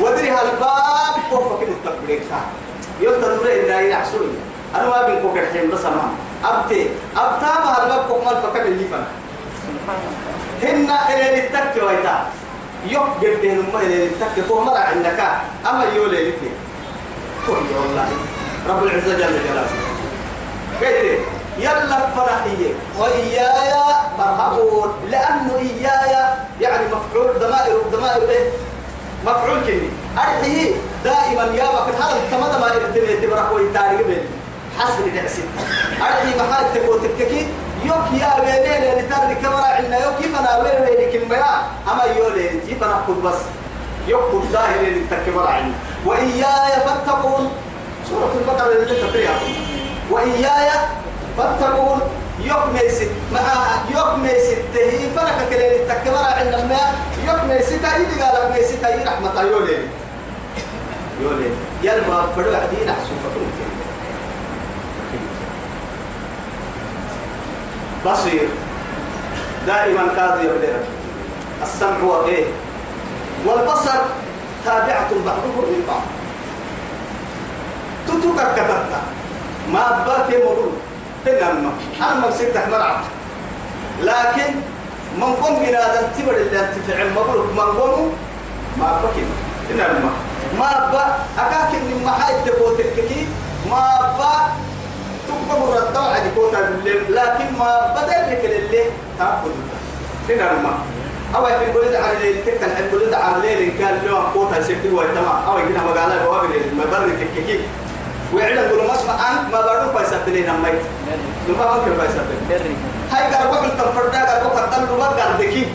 ودري 0.02 0.30
هالباب 0.30 1.16
كوفا 1.30 1.58
كده 1.62 1.72
التقبيل. 1.72 2.22
يقدر 3.02 3.36
نقول 3.36 3.48
إن 3.48 3.90
يحصل 3.90 4.28
أنا 4.76 4.90
ما 4.90 5.08
بين 5.08 5.22
كوك 5.22 5.38
الحين 5.38 5.70
بس 5.72 5.86
ما 5.86 6.12
أبتي. 6.46 6.90
أبتا 7.18 7.60
ما 7.60 7.78
هالباب 7.78 8.06
كوك 8.08 8.24
مال 8.26 8.42
فكر 8.42 8.62
اللي 8.66 8.86
فنا 8.86 9.08
هن 10.64 10.90
إلى 11.14 11.40
التك 11.40 11.84
ويتا. 11.84 12.26
يوم 12.88 13.10
جبتين 13.22 13.70
ما 13.74 13.80
إلى 13.82 14.04
التك 14.04 14.48
كوه 14.48 14.64
مرة 14.64 14.78
عندك. 14.78 15.20
أما 15.70 15.84
يولي 15.96 16.30
لك 16.30 16.40
كل 17.48 17.54
والله 17.54 18.08
رب 18.70 18.84
العزة 18.84 19.14
جل 19.14 19.20
جلاله. 19.20 19.70
قلت 20.82 21.20
يلا 21.60 22.00
فرحية. 22.16 22.74
وإياي 23.00 23.74
فارهبون 24.18 24.94
لأنه 25.10 25.56
إياي 25.58 26.14
يعني 26.62 26.86
مفعول 26.88 27.40
ضمائر 27.40 27.82
ضمائر 27.92 28.30
إيه؟ 28.30 28.50
مفعول 29.26 29.60
كني. 29.68 29.90
أرحيه 30.18 30.72
دائما 31.04 31.44
يا 31.44 31.66
بكر 31.66 31.94
هذا 32.00 32.22
كما 32.32 32.58
ما 32.60 32.68
ارتمي 32.76 33.14
تبرك 33.22 33.52
ويتاري 33.54 34.04
بين 34.04 34.24
حسن 34.80 35.16
دعسي 35.16 35.44
أرحي 36.02 36.40
محل 36.40 36.66
تكو 36.76 36.98
تككي 36.98 37.48
يوك 37.86 38.08
يا 38.22 38.32
ويلين 38.40 38.84
اللي 38.92 39.02
ترى 39.02 39.36
كاميرا 39.44 39.66
عندنا 39.66 39.98
يوك 40.06 40.20
يفنا 40.22 40.58
وين 40.58 40.82
وين 40.82 41.12
كلمة 41.12 41.46
أما 41.92 42.04
يولين 42.04 42.62
يفنا 42.68 43.04
خد 43.08 43.24
بس. 43.24 43.40
يوك 44.08 44.34
الظاهر 44.34 44.80
اللي 44.80 45.04
تكبر 45.12 45.48
عندنا 45.48 45.74
وإياي 46.06 46.72
فاتقون. 46.86 47.52
سورة 48.10 48.34
البقرة 48.42 48.72
اللي 48.72 48.96
تقريها 49.02 49.40
وإياي 50.12 50.70
فاتقون. 51.38 52.02
يوك 52.40 52.66
ميسي. 52.74 53.08
مع 53.34 53.40
يوك 53.96 54.20
ميسي. 54.24 54.56
تهي 54.74 55.10
فلك 55.16 55.50
كلين 55.50 55.72
التكبر 55.72 56.09
تهي 57.82 58.06
دي 58.06 58.22
قالك 58.22 58.56
ميسي 58.56 58.78
تهي 58.78 59.04
رحمة 59.04 59.42
يولين 59.42 59.88
يولين 61.22 61.56
يلبا 61.84 62.28
فرد 62.36 62.54
عدين 62.54 62.90
أحسن 62.90 63.16
فكرتين 63.24 63.70
بصير. 68.06 68.48
دائما 69.68 70.08
كاذب 70.16 70.44
يبدأ 70.44 70.84
السمع 71.64 72.04
وغير 72.04 72.48
والبصر 73.46 74.02
تابعة 74.66 75.10
بعضهم 75.26 75.66
لبعض. 75.70 76.02
تتوكا 78.08 78.54
كتبتا 78.54 79.02
ما 79.72 80.04
باكي 80.08 80.38
مرور. 80.44 80.72
تنمى 81.26 81.72
أنا 82.02 82.28
مسكتك 82.28 82.68
مرعب. 82.72 83.02
لكن 84.02 84.56
من 85.20 85.34
قم 85.42 85.56
بنا 85.60 85.84
تبر 86.18 86.36
اللي 86.36 86.60
تفعل 86.88 87.10
مبروك 87.12 87.52
من 87.54 87.60
قم 87.80 88.12
ما 88.80 89.02
باكي 89.02 89.24
تنمى 89.70 90.12
ما 90.60 90.72
با 90.92 91.04
أكاك 91.44 91.72
من 91.74 92.04
محايد 92.06 92.38
تبوتك 92.46 92.96
ما 93.72 94.16
با 94.20 94.32
تبقى 95.28 95.60
مرتب 95.60 95.98
عدي 95.98 96.30
كوتا 96.36 96.62
لكن 97.10 97.58
ما 97.60 97.94
بدل 97.96 98.22
لك 98.32 98.46
اللي 98.46 98.84
تأخذ 99.20 99.52
تنمى 100.28 100.74
أو 101.36 101.48
يحب 101.48 101.76
ولد 101.76 101.96
على 101.96 102.18
الليل 102.18 102.46
تكن 102.46 102.72
يحب 102.72 102.94
ولد 102.94 103.14
على 103.14 103.36
الليل 103.36 103.78
كان 103.80 104.02
له 104.06 104.32
قوتها 104.34 104.58
يسكتوا 104.58 105.00
ويتما 105.00 105.44
أو 105.48 105.60
يكنا 105.60 105.84
مقالة 105.84 106.26
بوابل 106.26 106.76
ما 106.78 106.86
برد 106.92 107.10
ويعلم 108.34 108.70
قولوا 108.70 108.88
ما 108.88 108.96
اسمع 108.96 109.14
أنت 109.32 109.54
ما 109.54 109.62
بارو 109.62 109.92
فايسة 109.94 110.18
بلين 110.26 110.50
أميت 110.50 110.82
لما 111.48 111.74
ممكن 111.78 111.98
فايسة 111.98 112.22
بلين 112.50 112.78
هاي 113.12 113.34
قال 113.34 113.48
وقت 113.48 113.72
تنفردا 113.72 114.20
قال 114.26 114.46
وقت 114.46 114.74
تنلو 114.74 114.98
ما 114.98 115.08
قال 115.08 115.34
بكي. 115.40 115.68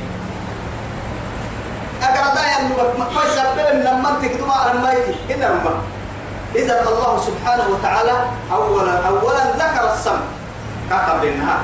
أقرأ 2.03 2.35
دا 2.35 2.43
ينلو 2.53 3.11
فايسة 3.15 3.43
بلين 3.57 3.81
لما 3.85 4.11
كدما 4.23 4.57
أميتي 4.71 5.15
إن 5.35 5.43
أمه 5.43 5.75
إذا 6.55 6.89
الله 6.89 7.21
سبحانه 7.27 7.65
وتعالى 7.69 8.13
أولا 8.53 9.09
أولا 9.09 9.45
ذكر 9.59 9.93
السمع. 9.93 10.25
كتب 10.91 11.25
النهار 11.25 11.61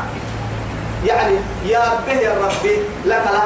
يعني 1.07 1.35
يا 1.67 1.83
به 2.07 2.13
يا 2.13 2.35
ربي 2.45 2.77
لك 3.05 3.25
لا 3.33 3.43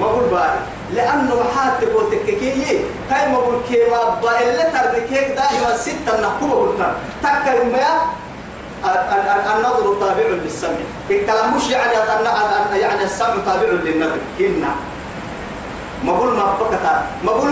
ما 0.00 0.06
بقول 0.06 0.24
باي 0.30 0.50
لأنه 0.94 1.34
محاتب 1.42 1.94
وتككيه 1.94 2.80
هاي 3.10 3.32
ما 3.32 3.38
بقول 3.38 3.60
كيما 3.68 4.20
اللي 4.40 4.62
تردكيك 4.62 5.28
دائما 5.28 5.76
ستة 5.76 6.20
نحكم 6.20 6.48
بقولنا 6.50 6.92
تكا 7.22 7.64
ما 7.64 7.88
النظر 9.56 9.96
تابع 10.00 10.26
للسمع. 10.28 10.70
الكلام 11.10 11.56
مش 11.56 11.70
يعني 11.70 11.96
أن 11.96 12.76
يعني 12.76 13.04
السمع 13.04 13.34
تابع 13.46 13.68
للنظر. 13.68 14.18
هنا 14.40 14.70
ما 16.04 16.12
بقول 16.12 16.36
ما 16.36 16.52
بكتا 16.60 17.06
ما 17.24 17.32
بقول 17.32 17.50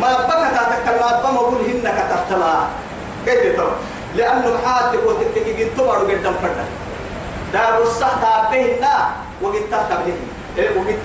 ما 0.00 0.12
بكتا 0.12 0.62
تكلم 0.84 1.34
ما 1.34 1.40
بقول 1.40 1.60
هنا 1.70 1.90
كتبتلا 1.90 2.54
كيف 3.26 3.56
ترى؟ 3.56 3.72
لأنه 4.16 4.54
محاتب 4.54 5.00
وتككيه 5.06 5.66
تبعوا 5.76 6.04
قدام 6.08 6.34
فردا 6.42 6.64
دار 7.52 7.82
الصح 7.82 8.08
تابهنا 8.22 9.10
وقد 9.42 9.62
تابهنا 9.70 10.76
وقد 10.76 10.96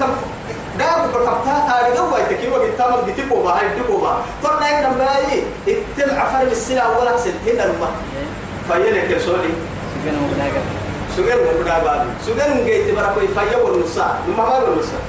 دار 0.79 1.07
كتبتها 1.13 1.57
تاريخ 1.69 2.13
ويتكي 2.13 2.47
وقد 2.47 2.77
تمر 2.77 3.01
بتبوا 3.07 3.43
بها 3.43 3.61
يدبوا 3.61 3.99
بها 4.01 4.17
فرنا 4.43 4.65
عندما 4.65 5.05
باي 5.05 5.43
اتل 5.67 6.17
عفر 6.19 6.45
بالسلة 6.45 6.99
ولا 6.99 7.17
سنتين 7.17 7.61
الماء. 7.61 7.91
فيلك 8.67 9.11
يا 9.11 9.19
سولي 9.19 9.53
سجن 11.17 11.39
وبدا 11.47 11.79
بالي 11.79 12.05
سجن 12.25 12.65
جيت 12.65 12.95
بركوي. 12.95 13.27
فيا 13.27 13.57
والنصا 13.57 14.19
ما 14.27 14.43
ما 14.43 14.57
والنصا 14.57 14.99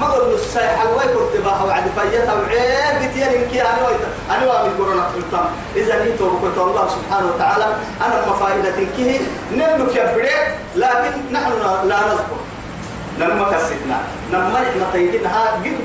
ما 0.00 0.14
والنصا 0.14 0.60
حلوي 0.60 1.14
كنت 1.14 1.40
بها 1.44 1.64
وعد 1.64 1.84
فيا 1.96 2.20
توعيب 2.24 3.10
بتيان 3.10 3.50
كي 3.50 3.62
أنا 3.62 3.88
ويت 3.88 4.00
أنا 4.30 4.52
وامي 4.52 4.70
كورونا 4.78 5.02
قلتم 5.02 5.44
إذا 5.76 6.04
نيت 6.04 6.20
وقلت 6.20 6.58
الله 6.58 6.88
سبحانه 6.88 7.26
وتعالى 7.34 7.66
أنا 8.06 8.26
مفائدة 8.28 8.76
كيه 8.96 9.20
نملك 9.52 9.96
يا 9.96 10.14
بريت 10.14 10.48
لكن 10.76 11.12
نحن 11.32 11.52
لا 11.88 11.96
نذكر. 12.00 12.38
لما 13.18 13.44
كسبنا. 13.52 13.98
لما 14.32 14.58
إحنا 14.58 14.86
طيبنا 14.92 15.30
قد 15.64 15.76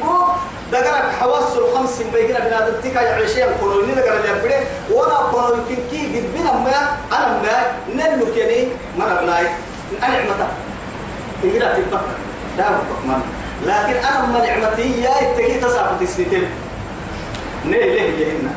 دقرك 0.72 1.12
حواس 1.20 1.58
الخمس 1.58 2.02
بيجينا 2.14 2.40
بنادم 2.40 2.74
تكا 2.84 3.02
يعيشين 3.02 3.46
كونوني 3.60 3.92
دقر 3.96 4.14
الجبري 4.18 4.56
وأنا 4.92 5.16
كونو 5.32 5.48
يمكن 5.54 5.82
كي 5.92 6.20
قد 6.20 6.26
بنا 6.34 6.54
ما 6.54 6.98
أنا 7.18 7.42
ما 7.42 7.56
نلو 7.96 8.26
كني 8.26 8.68
ما 8.98 9.06
نبلاي 9.14 9.48
أنا 10.04 10.18
نعمتا 10.18 10.48
يجينا 11.44 11.74
تبقى. 11.74 12.02
لا 12.58 12.66
بقمان 12.70 13.22
لكن 13.66 13.98
أنا 14.08 14.26
ما 14.26 14.40
نعمتي. 14.46 15.02
يا 15.02 15.34
تجي 15.38 15.60
تسابق 15.60 16.00
تسنتين 16.00 16.50
ني 17.66 17.78
ليه 17.80 18.28
يهنا 18.28 18.52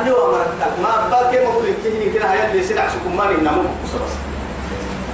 اليوم 0.00 0.34
ما 0.82 1.08
باكي 1.10 1.44
بقول 1.44 1.66
كي 1.84 2.10
كده 2.14 2.32
هاي 2.32 2.50
اللي 2.50 2.62
سنع 2.62 2.88
سكمان 2.88 3.30
النمو 3.30 3.62
بصراحه 3.84 4.16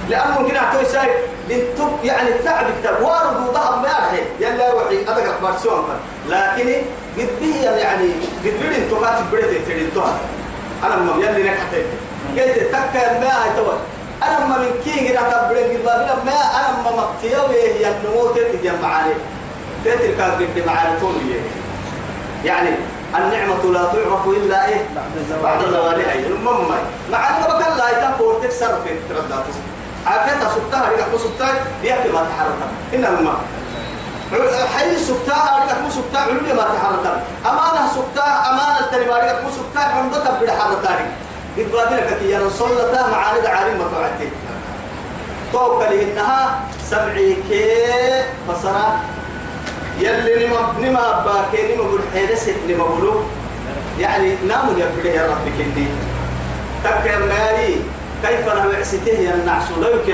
لأنه 0.09 0.35
كنا 0.35 0.71
توي 0.73 0.85
ساي 0.85 1.09
بنتو 1.49 1.87
يعني 2.03 2.29
تعب 2.45 2.65
كتاب 2.81 3.01
وارد 3.01 3.47
وضعب 3.47 3.81
ما 3.81 3.87
يرحي 3.87 4.21
يلا 4.39 4.71
روحي 4.73 5.01
أدقى 5.01 5.41
بارسون 5.41 5.83
لكن 6.29 6.73
قد 7.17 7.29
به 7.41 7.55
يعني 7.63 8.09
قد 8.45 8.53
بيد 8.61 8.73
انتو 8.83 8.95
قاتل 8.95 9.23
بريد 9.31 9.65
تريدوها 9.67 10.17
أنا 10.83 10.95
ما 10.95 11.25
يلي 11.25 11.43
نكحتين 11.43 11.85
قلت 12.37 12.57
تكا 12.59 13.19
ما 13.19 13.43
هاي 13.43 13.49
توي 13.57 13.77
أنا 14.23 14.45
ما 14.45 14.57
من 14.57 14.71
كين 14.83 15.17
قد 15.17 15.33
أتبريد 15.33 15.87
قد 15.87 16.25
ما 16.25 16.31
أنا 16.59 16.69
ما 16.85 16.91
مقتيوي 16.97 17.61
هي 17.61 17.87
النمو 17.91 18.27
تتجي 18.27 18.71
معاني. 18.83 19.13
تتل 19.85 20.17
كان 20.17 20.31
قد 20.31 20.63
معاني 20.67 20.99
طولي 20.99 21.35
يعني 22.45 22.69
النعمة 23.17 23.63
لا 23.73 23.83
تعرف 23.85 24.27
إلا 24.27 24.67
إيه؟ 24.67 24.85
بعد 25.43 25.61
زوالها 25.71 26.13
المهم 26.15 26.67
مع 27.11 27.29
أنه 27.37 27.47
بكال 27.47 27.77
لا 27.77 27.89
يتنفور 27.89 28.39
تكسر 28.43 28.67
في 28.67 28.89
ترداتي 29.09 29.51
عافيتها 30.05 30.49
سبتها 30.55 30.89
رجع 30.89 31.07
مو 31.11 31.17
سبتها 31.17 31.53
يأكل 31.83 32.11
ما 32.13 32.19
تحركها 32.19 32.69
إن 32.93 33.05
الماء 33.17 33.39
حي 34.77 34.97
سبتها 34.97 35.63
رجع 35.65 35.79
مو 35.79 35.89
سبتها 35.89 36.21
علوية 36.21 36.53
ما 36.53 36.61
تحركها 36.61 37.23
أمانة 37.45 37.87
سبتها 37.95 38.49
أمانة 38.49 38.79
التربية 38.79 39.13
رجع 39.13 39.41
مو 39.41 39.49
سبتها 39.49 39.83
عندها 39.83 40.39
بدا 40.41 40.51
حركها 40.51 41.07
قد 41.57 41.71
بادنا 41.71 42.17
كي 42.19 42.31
ينصلتها 42.31 43.07
معاند 43.11 43.45
عالم 43.45 43.77
ما 43.77 43.85
توعدتي 43.95 44.29
توقع 45.53 45.89
لإنها 45.89 46.59
سبعي 46.89 47.37
كي 47.49 48.23
بصرة. 48.49 48.99
يلي 49.99 50.47
نما 50.47 50.73
نما 50.79 51.25
باكي 51.25 51.75
نما 51.75 51.83
بالحيرس 51.91 52.49
نما 52.69 52.85
بلو 52.85 53.21
يعني 53.99 54.35
يبدي 54.77 55.09
يا 55.09 55.27
ربك 55.27 55.59
إني. 55.59 55.87
تكر 56.83 57.19
مالي 57.19 57.75
كيف 58.23 58.49
أنا 58.51 58.67
بعسته 58.67 59.11
يا 59.11 59.33
النعس 59.33 59.63
لو 59.81 60.03
كي 60.05 60.11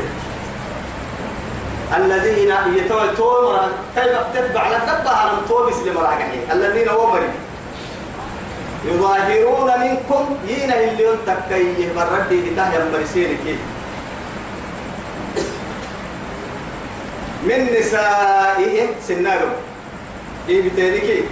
الذين 1.97 2.53
يتوى 2.75 3.07
تومر 3.17 3.69
كيف 3.95 4.17
تتبع 4.33 4.67
لك 4.67 4.81
تتبع 4.87 5.11
على 5.11 5.31
توبس 5.49 5.75
لمراجعين 5.75 6.41
الذين 6.51 6.89
ومري 6.89 7.29
يظاهرون 8.85 9.79
منكم 9.79 10.37
ينا 10.47 10.79
اللي 10.79 11.03
ينتكي 11.03 11.89
بردي 11.95 12.49
لتاه 12.49 12.73
يمرسينك 12.73 13.39
من 17.43 17.67
نسائهم 17.79 18.87
سنارهم 19.07 19.53
إيه 20.49 20.69
بتاريكي 20.69 21.23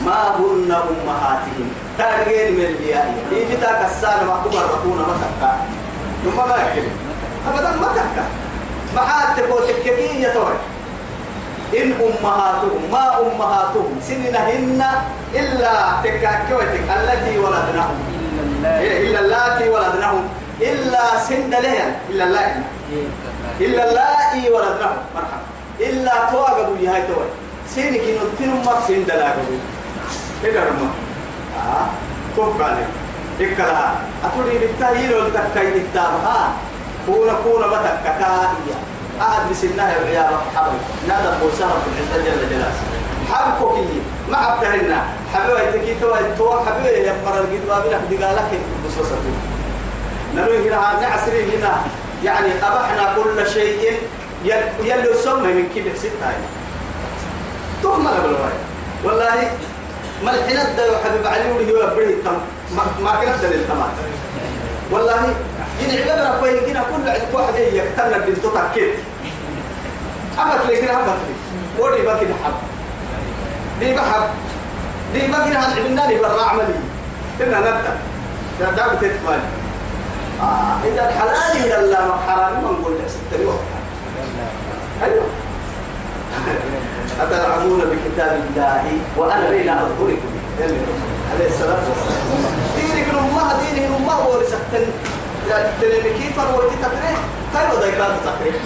ما 0.00 0.36
هن 0.36 0.70
أمهاتهم. 0.72 1.68
تارجين 1.98 2.52
من 2.54 2.64
الياء 2.64 3.14
إيه 3.32 3.56
بتاك 3.56 3.80
السالة 3.90 4.24
ما 4.24 4.42
كبر 4.44 4.62
ركونا 4.62 5.02
ما 5.08 5.14
تكا 5.22 5.50
ثم 6.24 6.36
ما 6.36 6.56
يكلم. 6.56 6.96
أبدا 7.48 7.70
ما 7.70 7.88
تكا 7.88 8.24
ما 8.94 9.00
عاد 9.00 9.36
تقول 9.36 9.68
تككي 9.68 10.22
يتوي 10.22 10.56
إن 11.78 11.92
أمهاتهم 11.92 12.82
ما 12.92 13.20
أمهاتهم. 13.20 14.00
سننهن 14.08 14.84
إلا 15.34 15.72
تكاكوتك 16.04 16.84
التي 16.96 17.38
ولدناهم. 17.38 17.98
إلا 18.64 19.20
اللاتي 19.20 19.68
ولدناهم. 19.68 20.28
إلا 20.60 21.18
سن 21.28 21.50
لهم 21.50 21.92
إلا 22.10 22.24
اللاتي 22.24 22.62
إلا 23.60 23.88
اللاتي 23.88 24.50
ولدناهم. 24.50 25.02
مرحبا. 25.14 25.46
إلا 25.80 26.12
توأقبوا 26.30 26.76
يهاي 26.80 27.02
توي 27.02 27.28
سينك 27.74 28.00
نتنم 28.00 28.64
ما 28.66 28.80
سين 28.86 29.06
إذا 30.44 30.60
رمى 30.64 30.90
آه 31.58 31.86
كوب 32.36 32.62
عليك 32.62 32.86
إكلا 33.40 33.90
أتولي 34.24 34.58
بالتايل 34.58 35.14
والتكاي 35.14 35.70
بالتابها 35.70 36.52
كونا 37.06 37.32
كونا 37.44 37.66
بتككائية 37.66 38.76
أحد 39.20 39.50
بسنها 39.50 39.96
العيال 39.98 40.34
حبل 40.56 40.76
نادى 41.08 41.28
بوسارة 41.42 41.80
في 41.84 41.88
العزة 42.00 42.24
جل 42.24 42.48
جلاله 42.50 42.72
حبكو 43.32 43.74
كي 43.74 44.02
ما 44.30 44.36
عبتهن 44.36 44.96
حبيبي 45.34 45.78
تكي 45.78 45.94
تو 46.00 46.14
تو 46.38 46.60
حبيبي 46.64 46.88
يا 46.88 47.14
مرة 47.26 47.40
الجدوى 47.40 47.82
بنا 47.88 48.00
دقالك 48.10 48.60
بسوسة 48.86 49.16
نروي 50.36 50.68
هنا 50.68 51.00
نعسري 51.00 51.56
هنا 51.56 51.72
يعني 52.24 52.48
أبحنا 52.62 53.14
كل 53.16 53.50
شيء 53.50 53.98
يلو 54.84 55.14
سمى 55.24 55.52
من 55.52 55.68
كبر 55.74 55.96
ستة 55.96 56.32
تهمل 57.82 58.12
بالواي 58.22 58.56
والله 59.04 59.50
ما 60.24 60.30
الحين 60.34 60.56
ده 60.76 60.98
حبيب 61.04 61.26
علي 61.26 61.52
ولي 61.52 61.72
هو 61.72 61.94
بري 61.96 62.12
تم 62.24 62.38
ما 63.04 63.10
كنا 63.20 63.36
دليل 63.36 63.68
تمام. 63.68 63.88
والله 64.90 65.34
ين 65.80 65.98
عبادة 66.00 66.38
ربي 66.38 66.60
كنا 66.60 66.82
كل 66.82 67.08
عند 67.08 67.22
واحد 67.32 67.54
يقتلنا 67.54 68.18
بنت 68.18 68.36
تكيت. 68.46 68.94
أبت 70.38 70.66
لي 70.70 70.76
كنا 70.80 70.92
أبت 71.00 71.08
لي. 71.08 71.34
ودي 71.82 72.02
بقى 72.02 72.20
كده 72.20 72.34
حب. 72.44 72.52
دي 73.80 73.94
بحب 73.94 74.28
دي 75.14 75.28
بقى 75.28 75.48
كده 75.50 75.58
هنعملنا 75.58 76.00
لي 76.00 76.18
برا 76.18 76.42
عملي. 76.42 76.74
كنا 77.38 77.58
نبدأ. 77.60 77.96
ده 78.60 78.70
ده 78.70 78.86
بتتقال 78.94 79.40
آه 80.40 80.78
إذا 80.84 81.08
الحلال 81.08 81.64
إلى 81.64 81.80
الله 81.80 82.16
حرام 82.26 82.52
ما 82.64 82.70
نقول 82.80 82.92
لك 82.98 83.08
ستة 83.08 83.58
أيوه. 85.02 85.24
أتلعبون 87.20 87.80
بكتاب 87.80 88.40
الله 88.46 88.84
وأنا 89.16 89.50
بين 89.50 89.68
أظهركم 89.68 90.32
عليه 91.32 91.48
الصلاة 91.48 91.82
والسلام. 91.88 92.26
دينك 92.76 93.08
الله 93.08 93.46
دينه 93.62 93.96
الله. 93.96 94.28
ورثة 94.28 94.58
تلمكي 95.80 96.26
فروتي 96.36 96.76
كيف 97.52 97.70
ذيك 97.82 97.94
تكره 97.94 98.60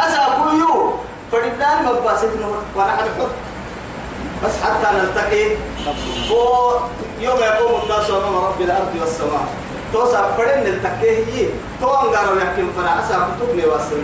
أسأقول 0.00 0.60
يو 0.60 0.94
فردان 1.32 1.84
مباسط 1.84 2.28
وأنا 2.76 2.92
حنحط 2.92 3.32
بس 4.44 4.52
حتى 4.64 4.88
نلتقي 4.96 5.44
يوم 7.20 7.38
يقوم 7.38 7.80
الناس 7.82 8.10
امام 8.10 8.36
رب 8.36 8.60
الأرض 8.60 8.92
والسماء. 9.00 9.46
توسع 9.92 10.22
فرن 10.36 10.58
نلتقي 10.64 11.16
هي. 11.16 11.48
تو 11.80 11.86
انغارو 11.86 12.36
يحكم 12.38 12.68
فانا 12.76 13.00
اسا 13.00 13.28
كتبني 13.40 13.64
واسل 13.66 14.02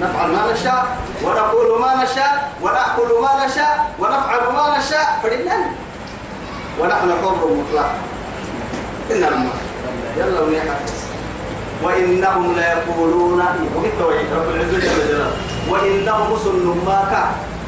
نفعل 0.00 0.30
ما 0.30 0.52
نشاء 0.52 0.86
ونقول 1.22 1.80
ما 1.80 2.04
نشاء 2.04 2.52
ونأكل 2.62 3.10
ما 3.22 3.46
نشاء 3.46 3.94
ونفعل 3.98 4.52
ما 4.52 4.78
نشاء 4.78 5.20
فلله 5.22 5.60
ونحن 6.80 7.10
حر 7.22 7.48
مطلق. 7.58 7.90
إن 9.10 9.24
الله 9.24 9.56
يلا 10.16 10.40
ونحفظ 10.40 10.92
وإنهم 11.82 12.56
ليقولون 12.56 13.40
رب 13.40 14.48
العزة 14.54 14.78
جل 14.78 15.08
جلاله. 15.08 15.32
وإنهم 15.68 16.32
رسل 16.32 16.66
ماكا 16.86 17.24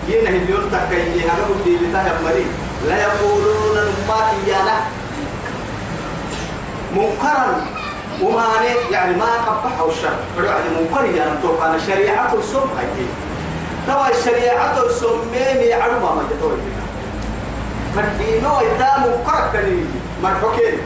ينهي 0.09 0.37
اليوم 0.37 0.71
تكيي 0.73 1.21
هذا 1.31 1.45
بدي 1.51 1.77
بتاه 1.77 2.23
مري 2.25 2.47
لا 2.89 2.97
يقولون 3.03 3.77
ما 4.09 4.19
كيانا 4.31 4.77
منكرا. 6.97 7.76
وما 8.23 8.45
يعني 8.91 9.17
ما 9.17 9.25
قبح 9.25 9.81
الشر 9.89 10.17
فلعل 10.37 10.63
منكر 10.81 11.05
يعني 11.05 11.31
تو 11.43 11.59
كان 11.59 11.81
شريعة 11.87 12.35
السم 12.35 12.69
هاي. 12.79 13.07
توا 13.87 14.09
الشريعة 14.19 14.83
السم 14.87 15.19
ميمي 15.33 15.73
عرما 15.73 16.15
ما 16.15 16.23
جتوي 16.31 16.57
فالدينو 17.97 18.57
إتا 18.57 18.99
منكر 18.99 19.41
كني 19.53 19.85
مرحوكين. 20.23 20.79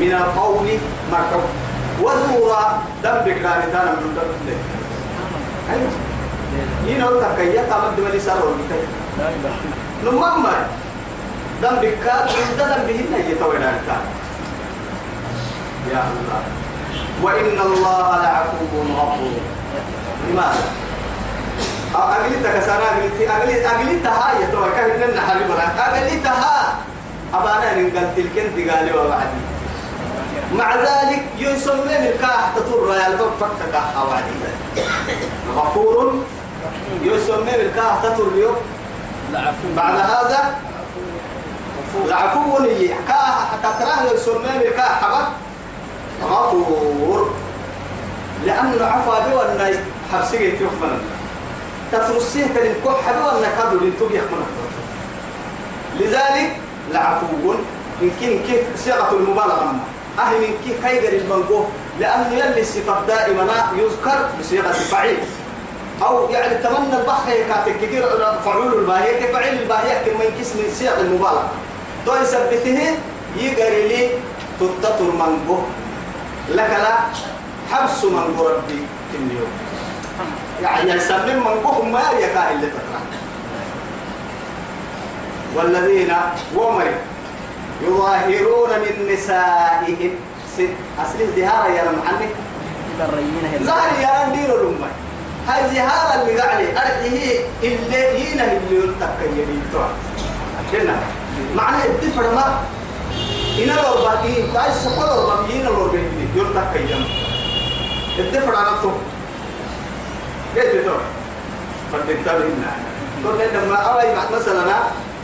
من 0.00 0.12
القول 0.12 0.68
مرحوك. 1.12 1.44
وزورا 2.02 2.82
دم 3.02 3.10
بكراني 3.10 3.66
تانا 3.72 3.92
من 3.92 4.14
دم 4.16 4.30
أيوه. 5.72 5.90
ينو 6.86 7.20
تكيا 7.20 7.62
تامد 7.62 8.00
ملي 8.00 8.20
سارو 8.20 8.54
بيتاي 8.54 8.84
نمم 10.04 10.46
دم 11.62 11.76
بكار 11.82 12.30
دم 12.58 12.86
بهن 12.86 13.30
يتوي 13.30 13.58
يا 15.92 16.02
الله 16.12 16.42
وإن 17.22 17.58
الله 17.60 18.16
لعفو 18.22 18.64
غفور 18.98 19.40
لماذا؟ 20.30 20.64
أقلتك 21.94 22.60
سنة 22.66 22.84
أقلت 22.84 23.20
أقلت 23.30 23.64
أقلتها 23.64 24.32
يا 24.40 24.46
ترى 24.52 24.70
كان 24.76 25.10
لنا 25.10 25.20
حبيبنا 25.20 25.66
أقلتها 25.78 26.74
أبانا 27.34 27.74
نقل 27.80 28.08
تلك 28.16 28.38
أنت 28.38 28.70
قالي 28.70 28.92
وبعدي 28.92 29.40
مع 30.54 30.74
ذلك 30.76 31.22
يسمى 31.38 31.84
من 31.98 32.14
كاح 32.20 32.50
تطر 32.56 32.94
يا 32.96 33.06
الباب 33.06 33.30
فكك 33.40 33.74
حوالي 33.94 34.32
غفور 35.56 36.14
يسمى 37.02 37.52
من 37.52 37.72
كاح 37.76 37.98
تطر 38.02 38.28
اليوم 38.34 38.56
بعد 39.76 39.94
هذا 39.94 40.54
العفو 42.06 42.58
ني 42.58 42.88
كاح 43.08 43.48
تكره 43.62 44.12
يسمى 44.14 44.38
من 44.58 44.70
كاح 44.76 45.02
حبك 45.02 45.28
غفور 46.22 47.30
لأنه 48.46 48.84
عفا 48.84 49.28
بوانا 49.28 49.70
حبسية 50.12 50.54
يخمنا 50.54 50.98
تترسيه 51.92 52.46
كلم 52.54 52.74
كح 52.84 53.12
بوانا 53.12 53.48
كادو 53.58 53.84
لنتوب 53.84 54.10
يخمنا 54.10 54.46
لذلك 56.00 56.56
العفو 56.90 57.54
يمكن 58.02 58.38
كيف 58.46 58.60
صيغة 58.84 59.12
المبالغة 59.12 59.74
أهل 60.18 60.40
من 60.40 60.54
كيف 60.64 60.86
كيدر 60.86 61.12
المنقوه 61.18 61.68
لأنه 62.00 62.34
يلي 62.34 62.60
الصفات 62.60 63.06
دائما 63.08 63.46
يذكر 63.76 64.28
بصيغة 64.40 64.72
فعيل 64.72 65.18
أو 66.02 66.28
يعني 66.30 66.62
تمنى 66.62 67.00
البحر 67.00 67.32
كاتك 67.48 67.76
كثير 67.82 68.02
فعول 68.44 68.78
الباهية. 68.78 69.26
كفعيل 69.26 69.62
الباهية 69.62 70.02
كما 70.06 70.24
ينكس 70.24 70.56
من 70.56 70.74
صيغ 70.78 71.00
المبالغة. 71.00 71.48
تو 72.06 72.14
يثبته 72.14 72.96
يقري 73.36 73.88
لي 73.88 74.08
تتطر 74.60 75.04
منقوه 75.04 75.66
لك 76.48 76.70
لا 76.70 76.96
حبس 77.72 78.04
من 78.04 78.36
ربي 78.38 78.82
كل 79.12 79.36
يوم. 79.36 79.52
يعني 80.62 80.90
يسمم 80.90 81.36
من 81.44 81.60
قهم 81.64 81.92
ما 81.92 82.00
يكا 82.20 82.50
اللي 82.50 82.66
تقرأ. 82.66 83.00
والذين 85.54 86.12
ومر 86.56 86.92
يظاهرون 87.82 88.70
من 88.70 89.12
نسائهم. 89.12 90.10
أصل 90.98 91.20
الزهارة 91.20 91.68
يا 91.68 91.84
محمد 91.84 92.28
زهر 93.64 93.88
يا 94.00 94.28
ندير 94.28 94.60
الأمة 94.60 94.86
هاي 95.48 95.74
زهارة 95.74 96.22
اللي 96.22 96.40
قاعدة 96.40 96.68
أرجه 96.70 97.40
اللي 97.62 98.34
هنا 98.34 98.44
اللي 98.52 98.76
يلتقى 98.76 99.24
يبيتوا 99.26 99.84
عشان 100.58 100.96
معناه 101.54 101.84
الدفر 101.84 102.34
ما 102.34 102.60
إن 103.58 103.66
لو 103.68 104.02
باقي 104.04 104.42
باي 104.54 104.74
سكول 104.74 105.06
لو 105.06 105.26
باقي 105.26 105.52
إن 105.60 105.64
لو 105.64 105.88
باقي 105.88 106.27
يرتك 106.38 106.66
كيام 106.74 107.04
الدفع 108.18 108.58
على 108.58 108.70
تو 108.82 108.90
كيف 110.54 110.84
تو 110.86 110.96
فدكتور 111.92 112.34
هنا. 112.46 112.72
كل 113.24 113.38
لما 113.54 113.76
أوي 113.76 114.38
مثلا 114.38 114.74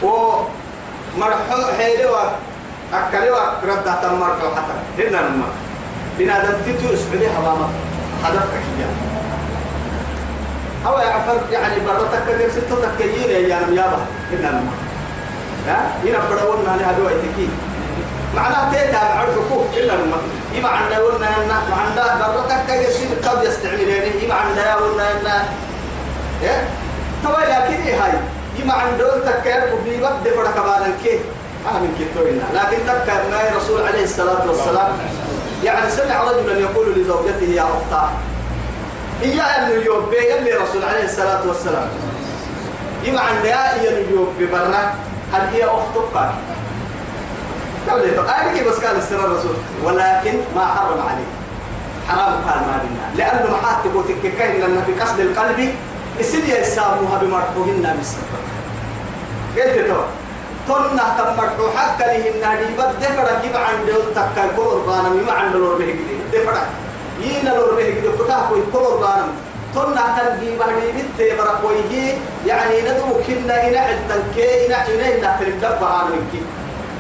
هو 0.05 0.40
مرحو 1.18 1.62
حيلوا 1.79 2.20
أكلوا 2.92 3.38
رد 3.64 3.85
تمر 4.03 4.35
حتى. 4.57 4.74
هنا 4.98 5.16
لما 5.16 5.48
بنا 6.18 6.44
دم 6.44 6.57
تيتو 6.64 6.94
اسمعي 6.94 7.29
حوامة 7.37 7.68
هدفك 8.24 8.55
هي 8.79 8.85
أو 10.87 10.98
يعفر 10.98 11.37
يعني 11.53 11.74
برتك 11.87 12.22
كثير 12.29 12.50
ستة 12.50 12.77
تكيين 12.98 13.31
يا 13.31 13.48
يعني 13.48 13.77
يابا. 13.77 13.98
هنا 14.33 14.46
لما 14.46 14.72
ها؟ 15.68 15.79
هنا 16.05 16.18
بدون 16.31 16.64
ما 16.66 16.77
نهدوا 16.77 17.11
معناه 18.37 18.73
تيتا 18.73 18.97
عرفكو 18.97 19.64
إلا 19.77 19.92
لما 19.92 20.16
إما 20.59 20.68
عندنا 20.68 20.99
قلنا 20.99 21.29
إن 21.29 21.51
عندنا 21.79 22.29
بركة 22.37 22.66
كيسين 22.66 23.09
قد 23.25 23.44
يستعملين 23.44 24.03
إما 24.25 24.35
عندنا 24.35 24.75
قلنا 24.75 25.11
إن 25.12 25.27
إيه؟ 26.42 26.68
توا 27.23 27.40
لكن 27.40 27.83
إيه 27.83 28.05
هاي؟ 28.05 28.12
إما 28.62 28.75
عندنا 28.75 29.31
تكير 29.31 29.75
وبيبك 29.75 30.12
دفع 30.25 30.51
كبالا 30.51 30.88
كي. 31.05 31.18
آه 31.68 31.79
من 31.79 31.92
كتوينا 31.99 32.44
لكن 32.55 32.77
تكير 32.87 33.23
ما 33.31 33.57
رسول 33.57 33.87
عليه 33.87 34.05
الصلاة 34.05 34.49
والسلام. 34.49 34.92
يعني 35.64 35.90
سمع 35.90 36.23
رجلا 36.23 36.59
يقول 36.59 36.87
لزوجته 36.99 37.44
يا 37.55 37.62
أختاه 37.62 38.09
إياه 39.23 39.42
أن 39.44 39.83
يوبي 39.83 40.35
اللي 40.38 40.53
رسول 40.53 40.85
عليه 40.85 41.05
الصلاة 41.05 41.47
والسلام. 41.49 41.88
إما 43.09 43.20
عندنا 43.20 43.75
إياه 43.81 43.99
يوبي 44.11 44.47
برا. 44.47 44.94
هل 45.33 45.40
هي 45.53 45.64
أختك 45.64 46.31
قبل 47.90 48.18
آه 48.18 48.70
بس 48.70 48.85
قال 48.85 48.97
السر 48.97 49.25
الرسول 49.27 49.57
ولكن 49.85 50.35
ما 50.57 50.66
حرم 50.66 51.01
عليه. 51.09 51.31
حرام 52.09 52.33
قال 52.33 52.61
ما 52.66 52.81
بنا. 52.83 53.18
لأنه 53.18 53.57
حد 53.62 53.83
تقول 53.85 54.05
تككين 54.09 54.61
لأن 54.61 54.83
في 54.87 54.92
قصد 55.01 55.20
القلب 55.20 55.75
يصير 56.20 56.61
يساموها 56.61 57.18
بمرحوهن 57.23 57.94
بالسبب. 57.97 58.44
قلت 59.57 59.88
تو 59.88 60.01
تنا 60.68 61.05
تمرحو 61.18 61.68
حتى 61.77 62.05
لهن 62.05 62.59
بد 62.79 63.01
دفرا 63.01 63.40
كيف 63.42 63.57
عند 63.57 63.88
تكا 64.14 64.57
قربانا 64.57 65.09
ما 65.09 65.33
عند 65.33 65.57
لور 65.57 65.75
به 65.75 65.87
كده. 65.87 66.40
دفرا 66.42 66.62
ينا 67.20 67.51
لور 67.51 67.75
به 67.75 68.01
كده 68.01 68.12
كتا 68.25 68.47
كوي 68.49 68.62
تنا 69.75 70.05
تنجي 70.16 70.57
بهدي 70.59 70.92
بنت 70.97 71.18
برقويه 71.38 72.14
يعني 72.47 72.83
ندو 72.83 73.07
كنا 73.27 73.68
إنا 73.68 73.90
التنكي 73.90 74.66
إنا 74.66 74.77
إنا 74.88 75.18
إنا 75.18 75.37
تريد 75.40 75.64
عن 75.64 76.11
منكي 76.12 76.42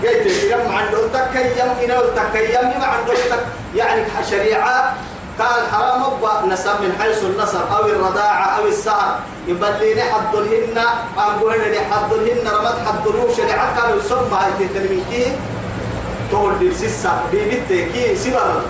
قلت 0.02 0.26
يم 0.26 0.72
عنده 0.76 0.98
تكيم 1.14 1.68
إنه 1.84 2.00
تكيم 2.16 2.70
يم 2.74 2.82
عنده 2.82 3.14
تك. 3.14 3.44
يعني 3.74 4.02
شريعة 4.30 4.94
قال 5.38 5.60
حرام 5.72 6.02
أبا 6.02 6.46
نسب 6.46 6.80
من 6.80 6.96
حيث 7.00 7.22
النسب 7.24 7.60
أو 7.76 7.86
الرضاعة 7.86 8.46
أو 8.58 8.66
السهر. 8.66 9.18
يبلي 9.48 10.02
حد 10.02 10.34
الهن 10.34 10.84
أقول 11.18 11.52
لي 11.52 11.80
حد 11.90 12.12
الهن 12.12 12.48
رمت 12.48 12.76
حد 12.88 13.06
الروح 13.06 13.36
شريعة 13.36 13.80
كانوا 13.80 13.96
يسمى 13.96 14.38
هاي 14.40 14.68
تتلميكي 14.68 15.32
تقول 16.30 16.58
دي 16.58 16.74
سيسا 16.74 17.22
دي 17.30 17.40
بيتكي 17.44 18.16
سبر 18.16 18.60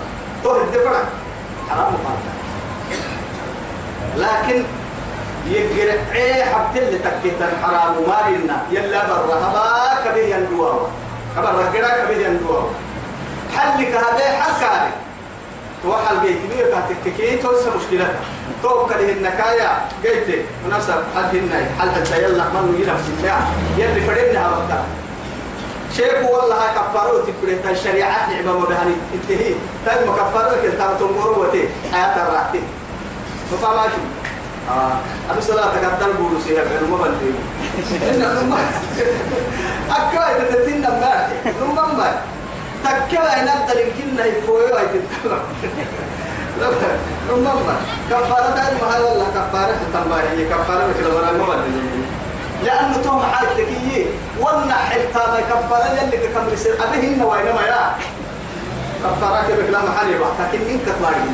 تقول 0.43 0.61
الدفرة 0.61 1.03
حرام 1.69 1.93
قال 2.05 2.17
لكن 4.17 4.63
يقرأ 5.47 5.99
إيه 6.15 6.43
حبت 6.43 6.77
اللي 6.77 6.99
تكيت 6.99 7.41
الحرام 7.41 7.93
ما 8.07 8.37
لنا 8.37 8.57
يلا 8.71 9.07
برهبا 9.07 9.65
كبير 10.05 10.23
يندوها 10.37 10.87
كبر 11.35 11.53
رجلا 11.67 12.05
كبير 12.05 12.27
يندوها 12.27 12.65
حلك 13.55 13.87
هذا 13.87 14.25
حل 14.41 14.61
كاري 14.61 14.91
توحل 15.83 16.21
جيت 16.21 16.37
بيه 16.49 16.65
كاتككي 16.65 17.37
توسع 17.37 17.69
مشكلة. 17.75 18.15
تو 18.63 18.87
كده 18.87 19.11
النكايا 19.11 19.69
جيت 20.03 20.45
ونفسك 20.65 21.03
حل 21.15 21.37
هنا. 21.37 21.59
حل 21.79 21.89
حتى 21.89 22.23
يلا 22.23 22.43
من 22.43 22.75
ينفس 22.81 23.07
الله. 23.17 23.39
يلي 23.77 24.01
فرينا 24.07 24.47
هبطا 24.47 24.83
شيخ 25.95 26.29
والله 26.31 26.61
كفارو 26.75 27.17
تبريت 27.19 27.65
الشريعة 27.65 28.29
نعمة 28.29 28.59
مبهني. 28.59 28.95
انتهي. 29.13 29.53
تاج 29.85 30.07
ما 30.07 30.13
كفارو 30.13 30.61
كنت 30.61 30.81
تنظر 30.99 31.39
وتي. 31.39 31.69
حياة 31.93 32.27
الراحتي 32.27 32.61
ففهمت 33.51 33.91
آه 34.69 34.97
أبو 35.31 35.41
صلاة 35.41 35.65
تقدر 35.81 36.11
بولوسي 36.11 36.53
يا 36.53 36.63
بنو 36.63 36.97
ما 36.97 37.03
بندي. 37.03 37.31
إن 38.09 38.19
نما 38.19 38.59
أكوا 39.91 40.45
تتين 40.51 40.81
نمبر 40.81 41.17
نما 41.61 41.83
ما 41.97 42.09
تكوا 42.83 43.41
إن 43.41 43.47
أبدا 43.47 43.81
يمكن 43.81 44.25
يفوي 44.25 44.71
وايد 44.71 45.01
نما 47.29 47.53
ما 47.53 47.75
كفارة 48.09 48.49
ما 48.81 48.87
هذا 48.95 49.03
ولا 49.03 49.25
كفارة 49.35 49.75
تنبه 49.93 50.15
هي 50.15 50.45
كفارة 50.45 50.83
مثل 50.87 51.05
ما 51.13 51.31
ما 51.31 51.55
بندي. 51.55 52.05
لأنه 52.63 52.97
توم 53.03 53.21
حالك 53.33 53.49
تكيي. 53.51 54.05
والنحل 54.39 55.01
تاما 55.13 55.39
كفارة 55.39 55.87
يلي 56.01 56.17
كم 56.27 56.47
رسل 56.53 56.73
أبيهن 56.81 57.21
وينما 57.21 57.61
يا. 57.61 57.95
كفارة 59.03 59.41
كبك 59.47 59.69
محل 59.69 60.09
يبقى. 60.09 60.29
لكن 60.39 60.59
إنك 60.69 60.81
تلاقي 60.99 61.29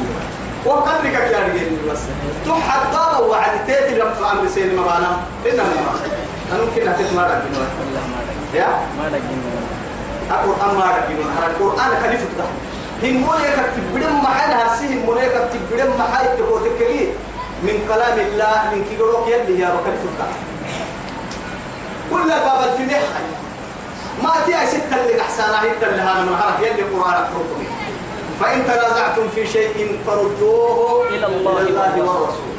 وقدرك 0.66 1.14
يا 1.14 1.20
رجال 1.40 1.78
بس 1.92 2.00
تحضر 2.46 3.24
وعد 3.24 3.66
تاتي 3.68 3.96
لما 3.96 4.14
في 4.14 4.24
أمر 4.32 4.48
سين 4.48 4.76
مبانا 4.76 5.18
إنما 5.52 5.64
أنا 6.52 6.64
ممكن 6.64 6.88
أتسمع 6.88 7.28
يا؟ 8.54 8.68
ما 8.98 9.08
القرآن 10.30 10.76
ما 10.78 10.86
رجل 10.86 11.20
القرآن 11.52 12.02
خليفة 12.04 12.26
ده. 12.38 12.44
هم 13.04 13.14
مولك 13.18 13.70
تبدم 13.76 14.24
معنا 14.24 14.74
هسي 14.76 14.86
هم 14.88 15.06
مولك 15.06 15.50
تبدم 15.54 15.90
معاي 16.00 16.38
تقول 16.38 16.62
من 17.64 17.86
كلام 17.88 18.20
الله 18.20 18.62
من 18.76 18.86
كيروك 18.90 19.28
يلي 19.28 19.60
يا 19.60 19.68
خليفة 19.68 20.12
ده. 20.20 20.26
كل 22.12 22.28
باب 22.30 22.70
الفنيح 22.74 23.02
ما 24.24 24.32
تيا 24.46 24.66
ستة 24.66 24.96
اللي 25.06 25.22
أحسانها 25.22 25.62
هيدا 25.64 25.88
اللي 25.90 26.02
هذا 26.02 26.22
من 26.22 26.36
هرك 26.36 26.60
يلي 26.68 26.84
قرآن 26.84 27.14
حكمي 27.14 27.68
فإن 28.42 28.64
تنازعتم 28.66 29.30
في 29.36 29.48
شيء 29.48 30.00
فردوه 30.08 31.08
إلى 31.10 31.26
الله 31.26 31.98
والرسول 31.98 32.52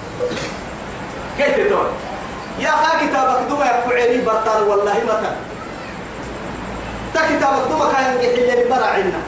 كيف 1.39 1.57
تقول؟ 1.69 1.87
يا 2.59 2.69
أخي 2.69 3.07
كتابك 3.07 3.49
دوما 3.49 3.65
يقعي 3.65 4.19
بطل 4.21 4.63
والله 4.69 4.95
متى 5.05 5.33
تكتابك 7.15 7.69
دوما 7.71 7.93
كان 7.93 8.21
يحل 8.21 8.61
المرع 8.63 8.87
عنا 8.87 9.21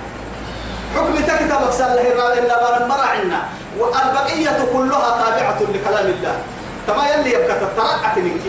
حكم 0.96 1.14
تكتابك 1.14 1.72
سله 1.72 2.38
إلا 2.38 2.84
المرع 2.84 3.04
عنا 3.06 3.42
والبقية 3.78 4.58
كلها 4.72 5.10
تابعة 5.24 5.58
لكلام 5.74 6.06
الله. 6.06 6.38
تما 6.86 7.08
يلي 7.10 7.30
يبقى 7.32 7.56
تترقعت 7.60 8.18
منك. 8.18 8.40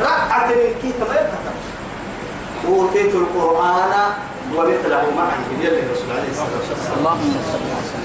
رقعت 0.00 0.48
منك. 0.48 0.94
تما 1.00 1.14
يبقى 1.14 1.40
أوتيت 2.68 3.14
القرآن 3.14 3.92
ومثله 4.56 5.02
معه 5.16 5.32
يلي 5.60 5.80
الرسول 5.80 6.10
عليه 6.10 6.30
الصلاة 6.30 6.54
والسلام. 6.60 7.18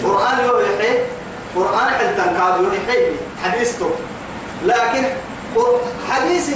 قرآن 0.03 0.45
يوحي 0.45 0.97
قرآن 1.55 1.87
حلتن 1.89 2.37
كاد 2.37 2.63
يوحي 2.63 3.11
حديثته. 3.43 3.89
لكن 4.65 5.03
قر- 5.55 5.81
حديث 6.11 6.49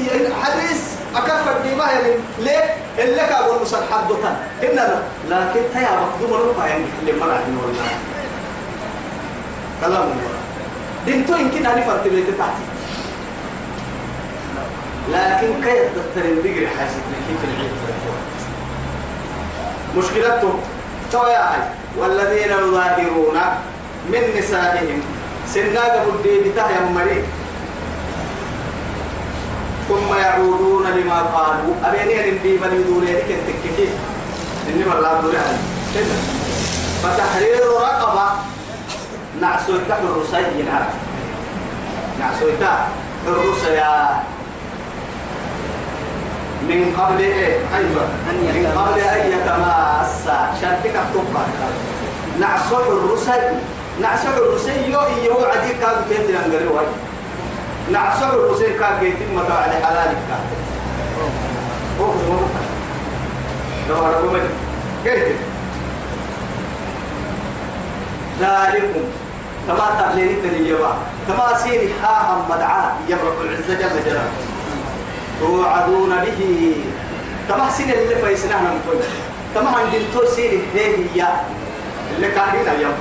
أكفر 1.15 1.53
ديما 1.63 1.83
يعني 1.91 2.13
ليه؟ 2.39 2.63
اللي 2.99 3.21
كابو 3.29 3.61
مسل 3.61 3.77
حدوتا 3.91 4.37
إننا 4.63 5.01
لكن 5.29 5.59
تيا 5.73 5.89
مقدوم 6.01 6.39
لهم 6.39 6.67
يعني 6.67 6.83
اللي 7.01 7.13
مرع 7.13 7.35
من 7.47 7.57
والله. 7.63 7.89
كلام 9.81 10.01
الله. 10.03 10.39
دينتو 11.05 11.35
يمكن 11.35 11.65
أن 11.65 11.77
يفرط 11.79 12.03
بيت 12.03 12.29
تحتي. 12.39 12.63
لكن 15.11 15.61
كيف 15.63 15.83
تترين 15.95 16.35
بقري 16.43 16.67
حاسد 16.67 17.01
كيف 17.27 17.43
العيد 17.43 17.71
مشكلته 19.97 20.53
توياي 21.11 21.61
والذين 21.97 22.51
يظاهرون 22.51 23.37
من 24.11 24.23
نسائهم 24.37 25.01
سناق 25.47 26.05
بدي 26.07 26.49
بتاه 26.49 26.89
مريض 26.93 27.25
ثم 29.89 30.09
يعودون 30.13 30.85
لما 30.87 31.19
قالوا. 31.21 31.73
أبيني 31.85 32.29
أن 32.29 32.39
دي 32.43 32.57
بني 32.57 32.83
دولي 32.83 33.13
لك 33.13 33.25
تككي 33.47 33.89
إني 34.69 34.85
مرلا 34.85 35.21
كده. 35.95 36.17
فتحرير 37.03 37.61
رقبة. 37.81 38.29
نعسو 39.41 39.73
تحت 39.89 39.99
الرسي 40.03 40.63
نعم 40.67 40.85
نعسو 42.19 42.45
تحت 42.61 42.87
الرسي 43.27 43.81
من 46.69 46.95
قبل 46.97 47.19
إيه؟ 47.19 47.57
أيوة. 47.75 48.05
من 48.27 48.67
قبل 48.77 48.99
أن 48.99 49.31
يتماسا 49.31 50.37
شرطك 50.61 50.95
أكتبها 50.95 51.45
نعسو 52.39 52.77
الرسي 52.77 53.41
نعسو 54.01 54.29
الرسي 54.37 54.91
يو 54.91 54.99
إيو 54.99 55.45
عدي 55.45 55.73
كاد 55.81 55.97
كيف 56.09 56.29
ينقلوا 56.29 56.75
واي. 56.75 56.85
نعسو 57.91 58.25
الرسي 58.25 58.73
كاد 58.79 58.99
كيف 58.99 59.15
متى 59.35 59.53
على 59.53 59.85
حلالك. 59.85 60.17
كاد 60.29 60.43
هو 61.99 62.05
هو 62.05 62.39
لو 63.89 64.27
بقول 64.27 64.41
كيف؟ 65.03 65.37
ذلكم. 68.41 69.03
كما 69.67 69.87
تعليني 69.99 70.35
تنيجوا 70.41 70.87
كما 71.27 71.57
سيري 71.63 71.93
ها 72.03 72.33
هم 72.33 72.41
مدعاء 72.49 72.97
يبرق 73.09 73.37
العزة 73.41 73.73
جل 73.73 74.03
جلاله. 74.05 74.31
توعدون 75.39 76.09
به. 76.25 76.73
كما 77.49 77.69
سين 77.71 77.91
اللي 77.91 78.15
فايسنا 78.15 78.57
من 78.61 78.81
فوق. 78.85 79.01
كما 79.55 79.69
عندن 79.69 80.03
تو 80.13 80.25
سين 80.35 80.61
هي 80.75 81.27
اللي 82.15 82.31
كاهدينا 82.31 82.73
يوم 82.81 82.97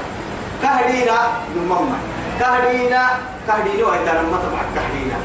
كاهدينا 0.63 1.19
نمما 1.57 1.99
كاهدينا 2.41 3.03
كاهدينا 3.47 3.87
وإذا 3.87 4.13
لما 4.23 4.39
تبع 4.45 4.61
كاهدينا 4.75 5.17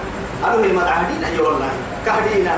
أنا 0.45 0.63
هي 0.65 0.71
مدعهدينا 0.73 1.27
يا 1.29 1.41
والله. 1.41 1.69
كاهدينا 2.05 2.55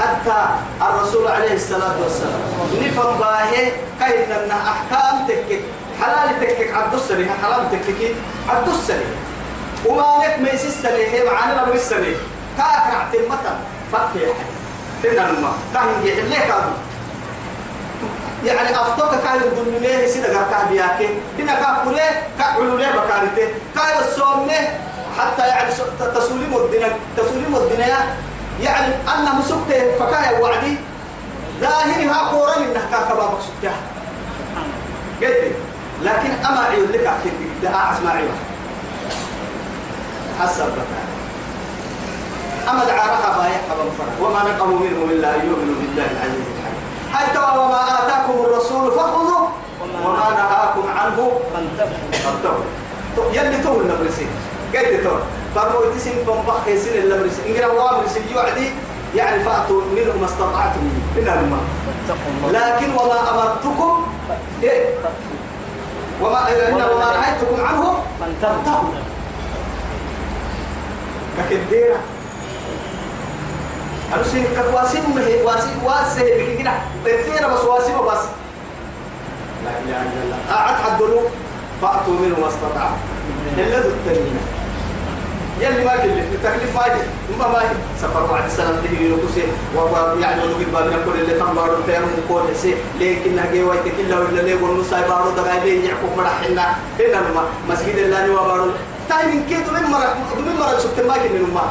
حتى 0.00 0.38
الرسول 0.82 1.28
عليه 1.28 1.54
الصلاة 1.54 1.96
والسلام. 2.02 2.40
نفهم 2.82 3.18
باهي 3.18 3.72
كاين 4.00 4.28
لنا 4.44 4.56
أحكام 4.72 5.26
تكك 5.28 5.60
حلال 6.00 6.40
تكك 6.40 6.74
عبد 6.74 6.94
السري 6.94 7.26
حرام 7.42 7.66
تكك 7.72 8.14
عبد 8.48 8.68
السري 8.68 9.06
وما 9.86 10.24
لك 10.24 10.38
ما 10.42 10.50
يسسني 10.50 11.04
هي 11.12 11.24
معانا 11.24 11.66
ما 11.66 11.74
يسسني 11.74 12.14
كاكر 12.58 12.92
عتمتا 13.00 13.54
فكي 13.92 14.26
تنا 15.02 15.30
الماء 15.30 15.52
كان 15.74 15.84
يحليك 16.04 16.50
أبو 16.50 16.72
يعني 18.44 18.80
أفتوك 18.80 19.10
كان 19.24 19.36
يدل 19.36 19.82
ليه 19.82 20.06
سيدا 20.06 20.38
قرقا 20.38 20.64
بياكي 20.70 21.08
دينا 21.36 21.54
كاكولي 21.54 22.08
كاكولو 22.38 22.76
ليه 22.76 22.90
بكارته 22.90 23.48
كاي 23.74 23.98
الصومني 24.08 24.58
حتى 25.18 25.42
يعني 25.48 25.70
تسوليم 26.14 26.56
الدنيا 26.56 26.96
تسوليم 27.16 27.56
الدنيا 27.56 27.98
يعني 28.62 28.94
أنا 29.08 29.34
مسكته 29.34 29.98
فكاي 29.98 30.40
وعدي 30.42 30.76
ظاهري 31.60 32.04
ها 32.08 32.18
قورا 32.28 32.56
إنها 32.56 32.86
كاكبا 32.90 33.22
مقصودها 33.22 33.74
قلت 35.22 35.52
لكن 36.02 36.30
أما 36.46 36.60
عيون 36.60 36.88
لك 36.92 37.06
أكيد 37.06 37.32
لا 37.62 37.92
أسمع 37.92 38.10
عيون 38.10 38.36
حسب 40.40 40.64
بكاري 40.64 41.01
أما 42.70 42.84
دعارها 42.84 43.28
بايع 43.38 43.60
فرق 43.98 44.14
وما 44.22 44.40
نقموا 44.50 44.78
منهم 44.78 45.10
إلا 45.10 45.28
أن 45.34 45.40
يؤمنوا 45.50 45.76
بالله 45.80 46.06
العزيز 46.14 46.46
الحكيم. 46.54 46.82
حتى 47.12 47.38
وما 47.58 47.80
آتاكم 47.98 48.36
الرسول 48.44 48.92
فخذوا 48.92 49.48
وما 50.04 50.26
نهاكم 50.30 50.84
عنه 50.98 51.40
فانتهوا. 52.24 52.64
يلي 53.32 53.62
تو 53.62 53.80
النبرسي 53.80 54.26
قلت 54.74 55.04
تو. 55.04 55.16
فرموا 55.54 55.94
تسين 55.96 56.24
فنبخ 56.26 56.68
يسين 56.68 57.02
النبرسي 57.02 57.40
إن 57.46 57.54
كان 57.54 57.70
وامر 57.70 58.04
سيوعدي 58.08 58.70
يعني 59.14 59.44
فأتوا 59.44 59.80
منه 59.96 60.12
ما 60.20 60.26
استطعتم 60.26 60.80
من 61.16 61.28
الماء 61.28 61.64
الله 62.46 62.50
لكن 62.50 62.90
وما 62.94 63.18
أمرتكم 63.30 64.06
إيه؟ 64.62 64.94
وما 66.22 66.40
إن 66.48 66.74
وما 66.74 67.08
نهيتكم 67.20 67.64
عنه 67.66 68.02
فانتهوا. 68.20 68.90
ككديرة 71.38 72.00
أرسل 74.14 74.44
كواسم 74.56 75.04
مه 75.16 75.28
واسم 75.44 75.84
واسه 75.84 76.22
بكنا 76.22 76.72
كديرة 77.06 77.46
بس 77.46 77.64
واسم 77.64 78.06
بس 78.06 78.22
لا 79.64 79.70
إله 79.84 80.02
إلا 80.02 80.22
الله 80.24 80.36
قاعد 80.50 80.74
حدلوا 80.74 81.22
فأتوا 81.82 82.14
منه 82.20 82.40
ما 82.40 82.48
استطاعوا 82.48 82.96
إلا 83.58 83.78
ذو 83.80 83.88
التنين 83.88 84.36
يلي 85.60 85.84
ما 85.84 85.96
كلف 85.96 86.26
التكليف 86.32 86.76
ما 86.76 86.82
ما 87.38 87.48
ما 87.52 87.58
يجي 87.62 87.78
سفر 88.02 88.26
بعد 88.26 88.48
سنة 88.50 88.70
اللي 88.84 89.06
ينقصي 89.06 89.42
ويعني 89.76 90.40
لو 90.42 90.54
قد 90.54 90.72
بابنا 90.72 90.96
كل 91.04 91.20
اللي 91.20 91.34
تم 91.38 91.54
بارو 91.54 91.74
تيرم 91.86 92.10
كل 92.28 92.42
شيء 92.62 92.76
لكن 93.00 93.36
نجي 93.36 93.62
وقت 93.64 93.84
كله 93.98 94.20
ولا 94.20 94.40
ليه 94.40 94.54
ونص 94.62 94.90
ساي 94.90 95.02
بارو 95.08 95.30
دعاء 95.30 95.64
ليه 95.64 95.88
يعقوب 95.88 96.10
مرحنا 96.16 96.74
هنا 97.00 97.20
ما 97.34 97.42
مسجد 97.70 97.96
الله 97.98 98.26
نوا 98.26 98.42
بارو 98.48 98.70
تايم 99.08 99.44
كده 99.50 99.72
من 99.80 99.90
مرة 99.90 100.14
من 100.46 100.56
مرة 100.60 100.78
شفت 100.78 101.00
ما 101.06 101.14
كنا 101.14 101.38
نما 101.38 101.64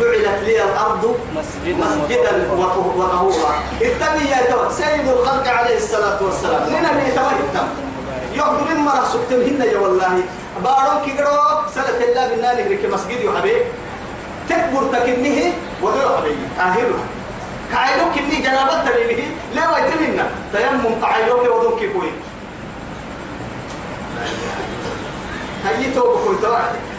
جعلت 0.00 0.42
لي 0.44 0.64
الأرض 0.64 1.16
مسجدا 1.36 1.84
مسجدا 1.84 2.52
وطهورا. 2.52 3.62
اتبي 3.82 4.24
يا 4.30 4.50
تو. 4.50 4.70
سيد 4.70 5.08
الخلق 5.08 5.48
عليه 5.48 5.76
الصلاة 5.76 6.22
والسلام. 6.22 6.68
لنا 6.68 6.92
من 6.92 7.04
يتوهم 7.08 7.68
يقدر 8.34 8.74
من 8.74 8.80
مرة 8.84 9.04
سكتم 9.12 9.40
هنا 9.40 9.64
يا 9.64 9.78
والله. 9.78 10.22
بارون 10.64 10.98
كيقروك 11.04 11.60
سنة 11.74 11.98
الله 12.08 12.28
بالنا 12.28 12.54
نهرك 12.54 12.84
مسجد 12.92 13.20
يا 13.20 13.30
حبيب. 13.38 13.62
تكبر 14.48 14.82
تكنه 14.92 15.52
ودور 15.82 16.16
حبيب. 16.16 16.38
آهلها 16.60 17.04
كعيلوك 17.72 18.18
إني 18.18 18.36
جنابت 18.36 18.88
ترينه 18.88 19.24
لا 19.54 19.64
ويتمنى 19.74 20.22
تيمم 20.52 21.00
كعيلوك 21.02 21.40
ودون 21.40 21.78
كيكوي 21.78 22.10
هاي 25.64 25.90
توبة 25.94 26.24
كوي 26.24 26.36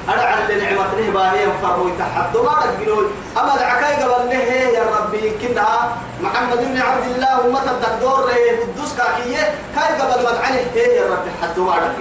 توعد 0.07 0.13
أنا 0.19 0.21
على 0.21 0.55
نعمة 0.61 0.87
نهبا 0.99 1.31
هي 1.31 1.45
فرمو 1.61 1.87
يتحد 1.87 2.37
ما 2.37 2.65
رجلون 2.65 3.05
أما 3.37 3.55
العكاية 3.55 4.05
قبل 4.05 4.73
يا 4.73 4.83
ربي 4.99 5.17
يمكنها 5.27 5.97
محمد 6.21 6.57
بن 6.57 6.81
عبد 6.81 7.05
الله 7.15 7.45
أمة 7.45 7.71
الدكتور 7.71 8.29
قدوس 8.61 8.93
كاكية 8.97 9.53
كاي 9.75 9.95
قبل 9.99 10.23
ما 10.23 10.31
تعني 10.31 10.57
هي 10.75 10.95
يا 10.95 11.03
ربي 11.03 11.29
حد 11.41 11.59
ما 11.59 11.71
قال 11.71 11.91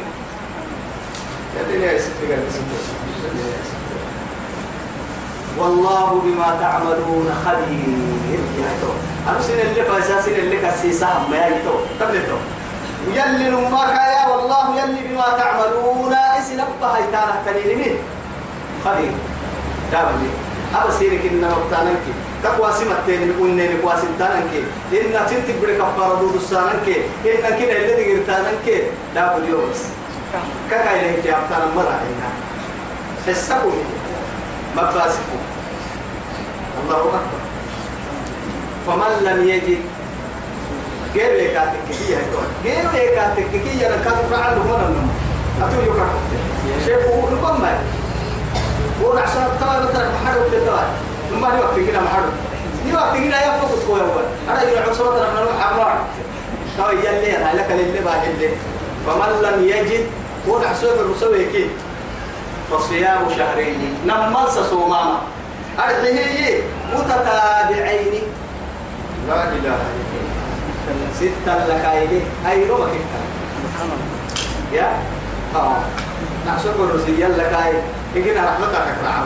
والله 5.59 6.23
بما 6.25 6.59
تعملون 6.61 7.35
خبير. 7.45 8.41
يا 8.59 8.71
تو. 8.81 8.89
سين 9.43 9.61
اللي 9.61 9.83
فاساسين 9.85 10.35
اللي 10.35 10.57
كسيسا 10.57 11.27
ما 11.31 11.47
يتو 11.47 11.75
تبلتو 12.01 12.37
ويلي 13.07 13.51
نما 13.51 13.83
كايا 13.97 14.27
والله 14.29 14.81
يلي 14.81 15.01
بما 15.09 15.29
تعملون. 15.39 16.15
اسنبها 16.15 16.99
يتانا 16.99 17.43
تنين 17.47 17.97
خبير 18.85 19.13
دابلي 19.93 20.31
أبا 20.75 20.91
سيرك 20.99 21.25
إنما 21.31 21.57
بتانك. 21.67 22.05
تقوى 22.43 22.73
سمتين 22.73 23.21
نقول 23.29 23.51
نقوى 23.57 23.95
سمتانك. 24.03 24.53
إن 24.93 25.13
تنتي 25.29 25.53
بدك 25.63 25.77
كفارة 25.79 26.15
دود 26.21 26.35
السانك. 26.35 26.87
إن 27.25 27.45
كده 27.59 27.73
اللي 27.77 27.95
تقرتانك 27.99 28.67
دابلي 29.15 29.49
يوم 29.51 29.71
كاكا 30.71 30.91
إليه 31.01 31.23
جابتنا 31.25 31.67
مرة 31.77 32.01
إنها 32.09 32.33
حسكوا 33.27 33.81
مفاسكوا 34.77 35.41
الله 36.83 36.97
أكبر. 36.97 37.41
فمن 38.87 39.13
لم 39.25 39.49
يجد 39.49 39.81
غير 41.15 41.51
لكاتك 41.51 41.79
كي 41.91 42.17
هيكون 42.17 42.47
غير 42.65 42.85
لكاتك 42.85 43.51
كي 43.51 43.87
أنا 43.87 43.97
كان 43.97 44.15
فعل 44.31 44.59
هنا 44.59 44.89
من 44.89 45.09
أتو 45.63 45.81
يقرأ 45.81 46.09
شيء 46.85 46.97
هو 46.97 47.21
نقوم 47.37 47.61
ما 47.61 47.79
هو 49.03 49.13
عشان 49.19 49.49
ترى 49.61 49.93
ترى 49.93 50.09
محرم 50.09 50.43
ترى 50.51 50.87
ما 51.41 51.57
هي 51.57 51.61
وقت 51.61 51.79
هو 60.49 60.59
متتابعين 66.95 68.23
لا 69.29 69.45
إله 69.45 69.59
إلا 69.59 69.75
الله 69.75 70.56
ستة 71.15 71.67
لك 71.67 71.85
أيدي 71.85 72.21
أي 72.51 72.69
روما 72.69 72.87
كتا 72.87 73.21
يا؟ 74.73 74.89
آه. 75.55 75.77
نحسب 76.47 76.81
الرسول 76.81 77.39
لك 77.39 77.53
أي 77.67 77.73
إجينا 78.17 78.45
رحمتك 78.45 78.87
رعاه 79.05 79.25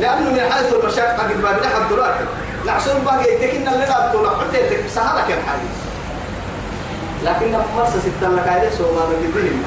لأنه 0.00 0.30
من 0.30 0.52
حيث 0.52 0.72
المشاقة 0.74 1.22
قد 1.22 1.36
ما 1.42 1.52
بنحب 1.52 1.88
دلوقتي 1.90 2.24
نحسب 2.66 3.04
باقي 3.04 3.34
يتكين 3.34 3.68
اللي 3.68 3.84
قد 3.84 4.12
طلع 4.12 4.30
حتى 4.38 4.88
سهلك 4.88 5.26
الحديث 5.28 5.74
لكن 7.24 7.58
مرسى 7.76 7.98
ستة 8.00 8.28
لك 8.28 8.48
أيدي 8.48 8.76
سوماما 8.76 9.14
جدين 9.22 9.62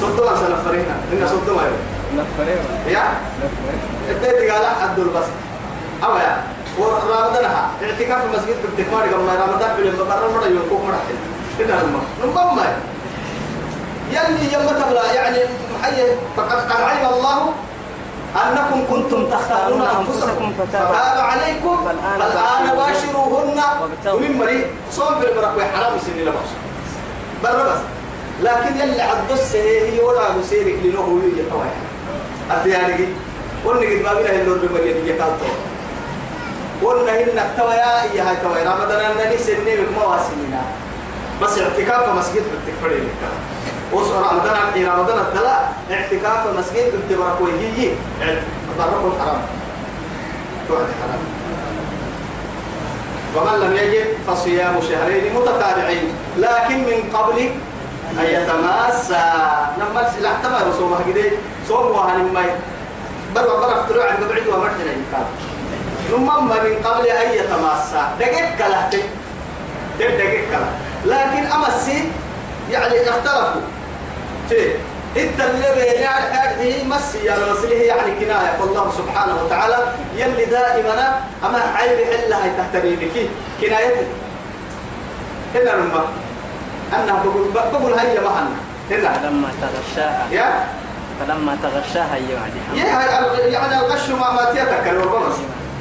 صدوا 0.00 0.30
ما 0.30 0.36
سنفرينا. 0.36 0.94
إن 1.12 1.28
صدوا 1.28 1.56
ما 1.56 2.44
يا؟ 2.88 3.02
إبتدي 4.10 4.50
قال 4.50 4.66
حد 4.82 4.98
البس 4.98 5.26
أو 6.04 6.16
يا؟ 6.16 6.42
ورمضانها 6.80 7.70
اعتكاف 7.82 8.20
في 8.22 8.28
مسجد 8.36 8.56
بالتكمار 8.62 9.02
قبل 9.02 9.28
رمضان 9.42 9.70
في 9.76 9.82
المبرر 9.82 10.30
مرة 10.34 10.46
يوقف 10.46 10.84
مرة 10.88 11.00
كده 11.58 11.74
الماء 11.80 12.02
نقوم 12.24 12.56
ما 12.56 12.66
يلي 14.10 14.52
يوم 14.52 14.66
تبلا 14.66 15.12
يعني 15.12 15.38
محي 15.74 15.96
فقد 16.36 16.58
قد 16.70 16.80
علم 16.80 17.14
الله 17.14 17.52
أنكم 18.36 18.84
كنتم 18.90 19.30
تختارون 19.30 19.82
أنفسكم. 19.82 20.52
فتاب 20.58 20.94
عليكم. 21.18 21.76
فالآن 21.84 22.76
باشروهن. 22.76 23.60
ومن 24.14 24.38
مريء 24.38 24.66
صوم 24.92 25.14
بالبركة 25.14 25.64
حرام 25.76 25.98
سنين 26.06 26.24
لبس 26.26 26.50
برا 27.42 27.64
بس. 27.64 27.80
لكن 28.42 28.80
يلي 28.80 29.02
عدس 29.02 29.54
هي 29.54 30.00
ولا 30.00 30.32
مسيرك 30.32 30.78
لنوه 30.84 31.08
ويجي 31.08 31.42
طوعي 31.50 31.70
أتياني 32.50 33.08
قلنا 33.64 33.80
قد 33.80 34.02
ما 34.04 34.14
بينا 34.14 34.42
هلون 34.42 34.58
بمريا 34.58 34.92
دي 34.92 35.12
كالتو 35.12 35.50
قلنا 36.82 37.12
هنا 37.12 37.44
تويا 37.56 38.02
إيا 38.02 38.30
هاي 38.30 38.36
تويا 38.36 38.70
رمضان 38.70 39.00
أنني 39.00 39.76
بكما 39.76 40.04
واسمنا 40.04 40.62
بس 41.42 41.58
اعتكاف 41.58 42.08
مسجد 42.08 42.42
بالتكفر 42.50 42.88
لك. 42.88 43.20
وص 43.92 44.06
رمضان 44.06 44.56
عبد 44.56 44.84
رمضان 44.84 45.18
الثلاث 45.18 45.60
اعتكاف 45.90 46.46
مسجد 46.58 46.92
بالتبرك 46.92 47.40
وهي 47.40 47.92
ضرب 48.78 49.12
الحرام 49.12 49.42
توعد 50.68 50.86
حرام. 51.00 51.22
ومن 53.36 53.60
لم 53.60 53.76
يجد 53.76 54.06
فصيام 54.26 54.80
شهرين 54.88 55.34
متتابعين. 55.34 56.14
لكن 56.38 56.78
من 56.78 57.10
قبل 57.14 57.50
أن 58.18 58.24
يتماسى 58.24 59.32
لما 59.78 60.00
لا 60.20 60.32
احتمل 60.32 60.74
صوم 60.78 60.98
كده 61.06 61.30
صوم 61.68 61.86
وهن 61.86 62.32
ما 62.34 62.44
برا 63.34 63.60
برا 63.60 63.80
افتروا 63.80 64.04
عن 64.04 64.16
بعيد 64.28 64.46
ومرتنا 64.46 64.84
يقال 64.84 65.26
ثم 66.10 66.26
من 66.44 66.82
قبل 66.84 67.06
أن 67.06 67.32
يتماسى 67.32 68.02
دقيق 68.20 68.56
كلا 68.58 68.88
دقيق. 69.98 70.44
كلا. 70.50 70.70
لكن 71.04 71.46
أمسي 71.46 72.12
يعني 72.70 73.08
اختلفوا. 73.10 73.60
في 74.48 74.72
إنت 75.16 75.40
اللي 75.40 75.80
يعني 75.86 76.26
هذه 76.34 76.84
مسي 76.84 77.18
يا 77.24 77.34
رسوله 77.52 77.74
يعني 77.74 78.10
كناية. 78.12 78.56
فالله 78.58 78.92
سبحانه 78.98 79.44
وتعالى 79.44 79.76
يلي 80.16 80.44
دائما 80.44 81.20
أما 81.44 81.58
عيب 81.76 81.98
إلا 81.98 82.44
هي 82.44 82.50
تحتري 82.58 82.96
بك 82.96 83.30
كناية؟ 83.60 84.06
هنا 85.54 85.74
الماء 85.74 86.06
أنها 86.94 87.22
بقول 87.24 87.48
بقول 87.72 87.92
هيا 87.98 88.20
معنا 88.20 88.50
هنا 88.90 89.12
فلما 89.18 89.48
تغشاها. 89.62 90.26
يا؟ 90.32 90.64
فلما 91.20 91.56
تغشاها 91.62 92.16
يعني 92.16 92.80
يا 92.80 92.84
يعني 93.46 93.78
الغش 93.80 94.08
ما 94.08 94.30
ما 94.32 94.44
تيتك 94.44 94.88
الوربا 94.88 95.32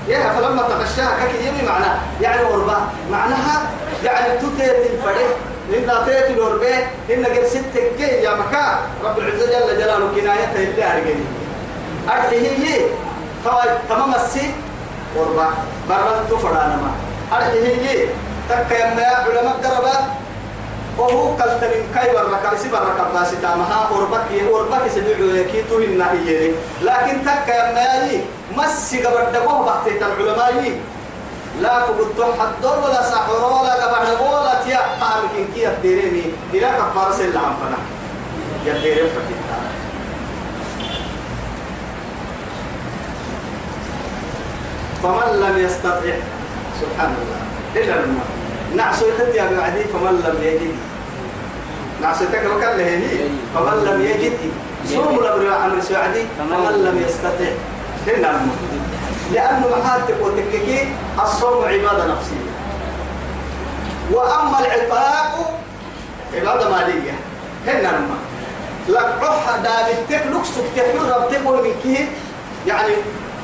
يا 0.09 0.33
فلما 0.33 0.61
تغشاها 0.61 1.17
كك 1.25 1.35
يمي 1.45 1.67
معناه 1.69 1.95
يعني 2.21 2.43
وربا. 2.43 2.77
معناها 3.11 3.61
يعني 4.03 4.37
تتيت 4.39 4.91
الفريق 4.93 5.35
إن 5.73 6.05
تيت 6.05 6.37
الوربا 6.37 6.77
إن 7.13 7.25
قد 7.25 7.45
ستك 7.45 7.99
يا 7.99 8.35
مكا. 8.35 8.79
رب 9.03 9.17
العزة 9.17 9.45
جل 9.45 9.77
جلاله 9.77 10.07
كنايته 10.15 10.55
اللي 10.55 10.83
أرجعني 10.83 11.15
أرجعه 12.09 12.29
هي 12.65 12.81
تمام 13.89 14.15
السي. 14.15 14.51
وربا. 15.15 15.47
مرة 15.89 16.23
تفرانا 16.31 16.75
ما. 16.75 16.91
أرجعه 17.37 17.51
هي 17.65 18.05
تك 18.49 18.71
يا 18.71 18.85
علماء 19.15 19.55
دربات 19.63 20.03
وهو 20.99 21.35
كالتنين 21.38 21.83
كاي 21.95 22.13
بركة 22.13 22.57
سي 22.57 22.69
بركة 22.69 23.03
باسي 23.13 23.35
تامها 23.41 23.89
أوربك 23.91 24.29
أوربك 24.47 24.83
سدعو 24.95 25.25
يكي 25.39 25.62
تهين 25.69 26.01
هي 26.01 26.51
لكن 26.81 27.15
تك 27.25 27.47
يا 27.47 27.73
ماي 27.73 28.21
مسي 28.57 29.03
قبل 29.03 29.31
دقوه 29.33 29.65
بحثي 29.65 29.97
العلماء 29.97 30.79
لا 31.62 31.79
فقد 31.79 32.39
حد 32.39 32.65
ولا 32.65 33.02
سحر 33.12 33.31
ولا 33.31 33.73
قبل 33.85 34.21
ولا 34.23 34.63
تيا. 34.63 34.79
قامك 35.02 35.35
كي 35.56 35.63
يديرني 35.63 36.23
إلى 36.54 36.67
كفار 36.67 37.12
سيل 37.17 37.37
عم 37.37 37.56
فنا. 37.60 37.79
يديرن 38.65 39.08
فكتا 39.08 39.60
فمن 45.04 45.39
لم 45.41 45.65
يستطع 45.65 46.15
سبحان 46.81 47.15
الله. 47.19 47.41
إلا 47.75 47.93
الماء 48.00 48.27
نعسوتت 48.75 49.35
يا 49.35 49.52
بعدي 49.58 49.83
فمن 49.83 50.15
لم 50.25 50.37
يجد. 50.43 50.75
نعسوتك 52.02 52.43
وكان 52.56 52.77
له 52.77 52.83
هي 52.83 53.29
فمن 53.56 53.83
لم 53.83 54.02
يجد 54.02 54.37
صوم 54.87 55.19
الأمر 55.19 55.54
عمر 55.54 55.81
سعدي 55.81 56.23
فمن 56.37 56.83
لم 56.85 57.06
يستطع. 57.08 57.52
هنا 58.08 58.41
لأنه 59.33 59.67
محاتك 59.77 60.15
وتككي 60.21 60.87
الصوم 61.23 61.63
عبادة 61.63 62.06
نفسية. 62.06 62.50
وأما 64.12 64.60
العتاق 64.60 65.60
عبادة 66.35 66.69
مالية. 66.69 67.15
هنا 67.67 67.87
لما 67.87 68.17
لك 68.89 69.15
روح 69.21 69.56
دابتك 69.63 70.23
لكسك 70.27 70.63
تحيو 70.75 71.15
ربتك 71.15 71.41
ومنكي 71.45 72.08
يعني 72.67 72.93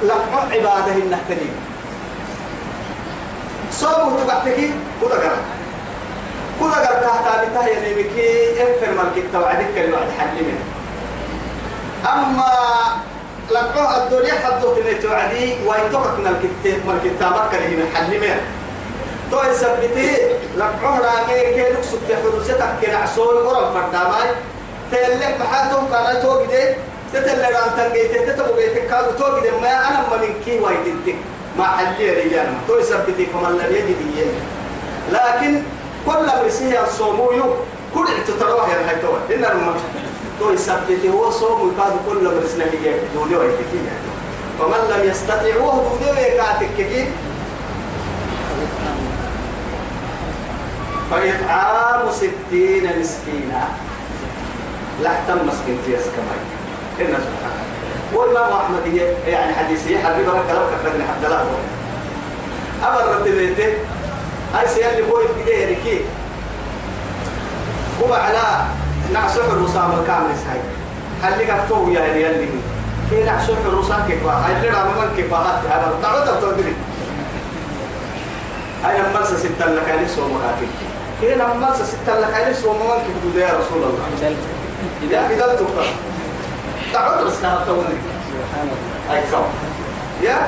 لقوا 0.03 0.41
عبادة 0.51 0.93
النهتنين 0.93 1.55
صوم 3.71 4.17
تبعتك 4.23 4.69
كودا 5.01 5.15
كودا 6.59 6.75
قرا 6.75 6.99
تحت 7.01 7.49
بتاع 7.49 7.67
يعني 7.67 7.93
مكي 7.93 8.63
افر 8.63 8.91
مالك 8.97 9.17
التوعدك 9.17 9.77
اللي 9.77 9.91
بعد 9.91 10.09
حلمه. 10.19 10.57
أما 12.13 12.51
لقوا 13.51 14.03
الدنيا 14.03 14.33
حدو 14.33 14.75
كنا 14.75 14.93
توعدي 15.01 15.53
ويتوقع 15.67 16.13
من 16.19 16.27
الكتاب 16.27 16.79
من 16.87 16.99
الكتاب 17.03 17.33
كان 17.51 17.63
هنا 17.71 17.85
حلمه. 17.95 18.35
تو 19.31 19.37
يثبتي 19.51 20.09
لقوا 20.57 20.97
رامي 21.05 21.39
كي 21.55 21.73
نقصد 21.73 21.99
تحرستك 22.09 22.69
كنا 22.81 22.97
عصول 22.97 23.35
ورم 23.35 23.73
فرداماي. 23.73 24.29
تلك 24.91 25.35
محاتهم 25.39 25.87
كان 25.91 26.21
توقدي. 26.21 26.63
تتلى 27.13 27.47
ران 27.55 27.69
تنجيت 27.77 28.29
تتبقى 28.29 28.67
تكاد 28.75 29.15
توقدي. 29.17 29.51
ما 29.61 29.87
أنا 29.87 29.99
ما 30.11 30.17
من 30.17 30.33
كي 30.45 30.59
وايدتك. 30.59 31.15
ما 31.57 31.67
حلي 31.67 32.09
رجال 32.09 32.47
تو 32.67 32.77
يثبتي 32.77 33.25
فمن 33.25 33.57
لم 33.57 33.75
يجد 33.75 34.01
لكن 35.11 35.61
كل 36.05 36.25
مرسيه 36.41 36.83
الصومو 36.83 37.31
يو 37.31 37.45
كل 37.93 38.07
اعتتروه 38.07 38.69
يا 38.69 38.89
هاي 38.89 38.95
تو 39.01 39.35
إن 39.35 39.45
المم 39.45 39.75
تو 40.39 40.51
يثبتي 40.51 41.09
هو 41.09 41.29
صوم 41.29 41.73
يكاد 41.73 41.93
كل 42.09 42.23
مرسنا 42.23 42.65
هي 42.65 42.93
دولي 43.15 43.35
وايدتك 43.35 43.71
فمن 44.59 44.81
لم 44.91 45.09
يستطيع 45.09 45.57
وهو 45.57 45.97
دولي 46.01 46.21
ويكاتك 46.21 46.69
كي 46.77 47.07
فإطعام 51.11 52.11
ستين 52.11 52.99
مسكينا. 52.99 53.67
لا 55.03 55.11
تم 55.27 55.47
مسكين 55.47 55.77
تيس 55.85 56.05
كمان 56.15 56.41
إن 56.99 57.13
سبحانه 57.13 57.65
والإمام 58.13 58.53
أحمد 58.53 58.85
يعني 59.27 59.53
حديثي 59.53 59.99
حبيب 59.99 60.29
رك 60.29 60.71
من 60.85 61.07
حد 61.09 61.25
الله. 61.25 61.45
أمر 62.83 63.15
رتبته 63.15 63.73
هاي 64.55 64.67
سيال 64.67 64.93
اللي 64.93 65.11
هو 65.11 65.17
في 65.17 65.39
إيديه 65.39 65.75
ركي 65.75 66.01
هو 68.03 68.13
على 68.13 68.65
نعسح 69.13 69.43
الرسام 69.43 69.91
الكامل 69.99 70.31
هاي 70.49 70.59
خلي 71.23 71.45
كفتو 71.45 71.89
يا 71.89 72.05
اللي 72.05 72.29
اللي 72.29 72.47
كي 73.09 73.23
نعسح 73.23 73.57
الرسام 73.65 74.07
كيف 74.07 74.25
هاي 74.25 74.57
اللي 74.57 74.69
رامن 74.69 75.15
كيف 75.15 75.33
هات 75.33 75.65
هذا 75.65 75.93
تعود 76.01 76.25
تقولي 76.41 76.73
هاي 78.83 79.01
نمسا 79.01 79.37
ستة 79.37 79.65
لك 79.65 79.89
عليه 79.89 80.07
سوى 80.07 80.25
مكاتب 80.25 80.67
كي 81.21 81.35
نمسا 81.35 81.83
ستة 81.85 82.19
لك 82.19 82.33
عليه 82.33 82.53
سوى 82.53 82.73
مكاتب 82.73 83.37
يا 83.37 83.47
رسول 83.47 83.83
الله؟ 83.83 83.99
إذا 85.03 85.27
إذا 85.29 85.55
تقرأ 85.55 85.85
تعود 86.93 87.31
كانت 87.41 87.61
تقولي 87.67 87.97
سبحان 88.29 88.67
الله. 88.67 89.17
أي 89.17 89.21
كم؟ 89.31 89.43
يا؟ 90.23 90.47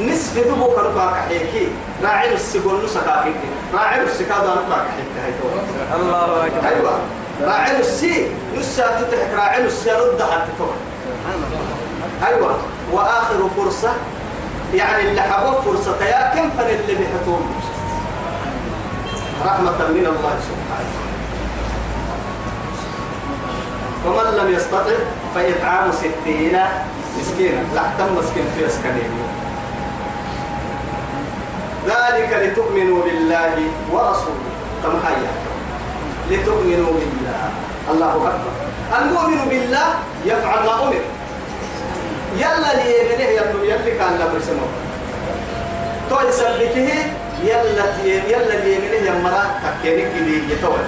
نصف 0.00 0.38
دبو 0.38 0.66
كانوا 0.74 1.10
كحيكي 1.10 1.68
راعي 2.02 2.34
السجون 2.34 2.84
نسكاكي 2.84 3.34
راعي 3.74 4.02
السكاد 4.02 4.44
أنا 4.44 4.62
كحيكي 4.70 5.18
هاي 5.24 5.32
الله 6.00 6.46
أكبر 6.46 6.68
أيوة. 6.68 6.98
راعي 7.42 7.80
السي 7.80 8.26
نسا 8.58 9.00
تتحك. 9.00 9.34
راعي 9.34 9.64
السي 9.64 9.90
رد 9.90 10.22
حتى 10.22 10.50
الله 10.60 10.74
أيوة. 12.26 12.56
وآخر 12.92 13.48
فرصة. 13.56 13.92
يعني 14.74 15.08
اللي 15.08 15.22
حبوا 15.22 15.60
فرصة 15.60 16.04
يا 16.04 16.34
كم 16.34 16.50
فن 16.50 16.66
اللي 16.66 16.94
بيحتوم 16.94 17.54
رحمة 19.46 19.88
من 19.88 20.06
الله 20.06 20.34
سبحانه. 20.48 20.94
ومن 24.06 24.36
لم 24.36 24.54
يستطع 24.54 24.96
فإطعام 25.34 25.92
ستين 25.92 26.58
مسكينا. 27.20 27.62
لا 27.74 27.82
تم 27.98 28.14
مسكين 28.14 28.44
في 28.58 28.66
أسكنين. 28.66 29.33
ذلك 31.86 32.30
لتؤمنوا 32.42 33.00
بالله 33.04 33.54
ورسوله. 33.92 34.46
كما 34.82 34.98
هيا 35.06 35.32
لتؤمنوا 36.30 36.92
بالله. 36.98 37.42
الله 37.90 38.14
أكبر. 38.30 38.54
المؤمن 38.98 39.40
بالله 39.50 39.88
يفعل 40.24 40.60
ما 40.66 40.74
أمر. 40.82 40.94
يلا 42.34 42.70
لي 42.78 42.86
يمنه 42.98 43.28
يلا 43.38 43.64
يلا 43.64 43.90
كان 43.98 44.18
لا 44.18 44.26
برسمه 44.26 44.66
تو 46.10 46.18
يسبته 46.28 46.90
يلا 47.46 47.86
يلا 48.26 48.54
لي 48.64 48.74
يمنه 48.74 49.00
يمرا 49.06 49.44
تكينك 49.62 50.10
جديد 50.18 50.50
يتوه 50.50 50.82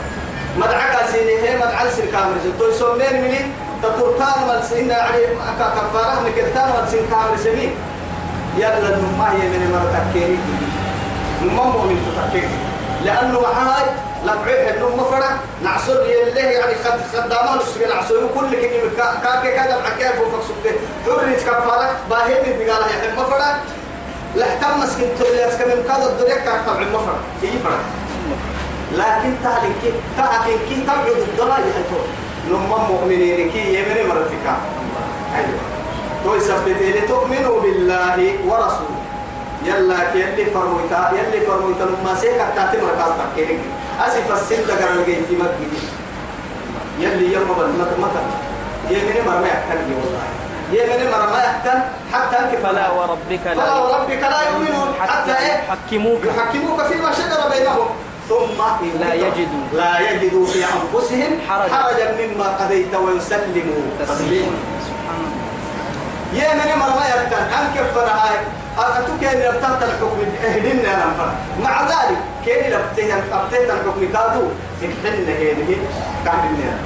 مدعك 0.58 0.94
سينه 1.12 1.44
مدعك 1.62 1.88
سين 1.94 2.06
كامل 2.10 2.36
تو 2.58 2.66
يسمين 2.68 3.22
مني 3.22 3.40
تطرطان 3.82 4.38
مال 4.48 4.64
سين 4.64 4.90
يعني 4.90 5.22
كفارة 5.58 6.20
من 6.26 6.32
كتان 6.36 6.68
مال 6.74 6.88
سين 6.90 7.06
كامل 7.10 7.38
سمين 7.38 7.70
يلا 8.58 8.98
نما 8.98 9.28
يمنه 9.38 9.66
مرا 9.70 9.86
تكينك 9.94 10.38
نما 11.42 11.64
مؤمن 11.64 11.96
تتكينك 12.06 12.50
لأنه 13.04 13.40
معاي 13.40 13.84
لبعيه 14.24 14.70
إنه 14.70 14.96
مفرع 14.96 15.30
نعصر 15.62 16.06
يله 16.06 16.40
يعني 16.40 16.74
خد 16.84 16.98
خدامان 17.12 17.58
السجن 17.58 17.88
نعصر. 17.88 18.14
كل 18.34 18.50
كلمة 18.50 18.90
كا 18.96 19.06
كا 19.22 19.50
كذا 19.56 19.80
معكيف 19.84 20.20
وفق 20.20 20.42
سبته 20.48 20.76
حرية 21.06 21.36
كفارة. 21.36 21.90
باهي 22.10 22.34
من 22.42 22.58
بقال 22.58 22.82
يا 22.90 23.14
مفرع 23.16 23.56
لحتم 24.36 24.80
مسكين 24.80 25.08
تولي 25.18 25.48
أسكن 25.48 25.68
من 25.68 25.84
كذا 25.88 26.06
الدنيا 26.06 26.36
كأكتب 26.36 26.76
عن 26.76 26.92
مفرع 26.92 27.18
هي 27.42 27.48
فرع 27.64 27.80
لكن 28.92 29.34
تعلن 29.44 29.74
كي 29.82 29.92
تعلن 30.16 30.58
كي 30.68 30.76
تبعد 30.86 31.06
الدنيا 31.08 31.58
يحتو 31.70 32.00
نما 32.50 32.78
مؤمنين 32.78 33.50
كي 33.50 33.74
يمني 33.74 34.02
مرتكا 34.08 34.54
أيوة. 35.36 35.60
تو 36.24 36.34
يثبت 36.34 36.82
لتؤمنوا 36.82 37.60
بالله 37.60 38.34
ورسوله. 38.46 39.05
يلا 39.66 40.10
كي 40.12 40.20
يلي 40.20 40.44
فرمويتا 40.54 41.12
يلي 41.18 41.46
فرمويتا 41.46 41.84
لما 41.84 42.14
سيكا 42.20 42.46
تاتي 42.56 42.76
مركز 42.82 43.12
تكيرك. 43.20 43.60
أسف 44.06 44.32
السن 44.32 44.66
دقر 44.68 44.90
الجيتي 44.90 45.34
مجدي 45.40 45.68
يلي 47.00 47.32
يوم 47.32 47.48
بل 47.58 47.68
مت 47.80 47.92
مت 47.98 48.16
يمني 48.90 49.20
مرمى 49.26 49.48
يحتاج 49.48 49.78
والله. 49.98 50.26
يمني 50.72 51.10
مرمى 51.10 51.38
يحتاج 51.38 51.82
حتى 52.12 52.36
فلا 52.36 52.62
فلا 52.62 52.90
وربك 52.90 53.40
فلا 53.44 53.54
لا 53.54 53.74
وربك 53.74 54.22
لا 54.22 54.40
يؤمنون. 54.50 54.88
حتى 55.00 55.32
إيه؟ 55.32 55.56
يحكموك. 55.68 56.20
يحكموك 56.24 56.82
فيما 56.82 57.12
شجر 57.12 57.40
بينهم. 57.52 57.88
ثم 58.28 58.58
لا 59.00 59.14
يجدوا. 59.14 59.64
لا 59.72 59.92
يجدوا 60.10 60.46
في 60.46 60.64
أنفسهم 60.64 61.32
حرجا. 61.48 61.74
حرجا 61.74 62.06
مما 62.20 62.48
قضيت 62.58 62.94
ويسلموا. 62.94 63.82
تسليما 64.00 64.56
يا 66.32 66.54
من 66.54 66.70
ما 66.78 67.04
يبتن 67.14 67.42
أنك 67.58 67.76
فرهاي 67.94 68.38
أتو 68.78 69.12
كان 69.20 69.36
يبتن 69.40 69.82
الحكم 69.82 70.18
إهدنا 70.44 70.94
أنا 70.94 71.34
مع 71.64 71.82
ذلك 71.82 72.18
كان 72.46 72.72
يبتن 72.72 73.10
أبتن 73.32 73.64
الحكم 73.64 74.00
كادو 74.12 74.42
إحنا 74.84 75.10
هذه 75.10 75.76
كعبنا 76.24 76.78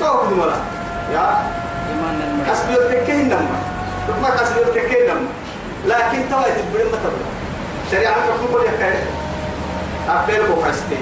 توقف 0.00 0.32
مرة. 0.32 0.60
يا. 1.12 1.38
حسبي 2.50 2.74
التكين 2.74 3.28
نما 3.28 3.58
ما 4.22 4.28
حسبي 4.28 4.60
التكين 4.62 5.06
نما 5.06 5.28
لكن 5.86 6.30
توا 6.30 6.40
يتبين 6.40 6.86
ما 6.92 6.98
تبغى 7.04 7.28
شريعة 7.90 8.12
الحكم 8.12 8.46
كل 8.52 8.66
يكاد 8.74 8.94
أبين 10.08 10.42
بو 10.46 10.62
حسبي 10.64 10.96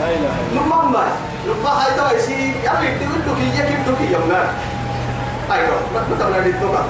لا 0.00 0.06
إله 0.08 0.16
إلا 0.16 0.60
لما 0.60 0.76
ما 0.84 1.04
لما 1.46 1.70
هاي 1.70 1.94
توا 1.96 2.18
يسي 2.18 2.52
يا 2.64 2.72
لك 2.72 3.00
يا 3.58 3.64
كيف 3.64 3.86
تقول 3.86 4.10
يا 4.12 4.18
منا 4.18 4.52
أيوة. 5.52 5.76
ما 5.94 6.16
تبغى 6.20 6.40
ندي 6.40 6.52
توقف 6.60 6.84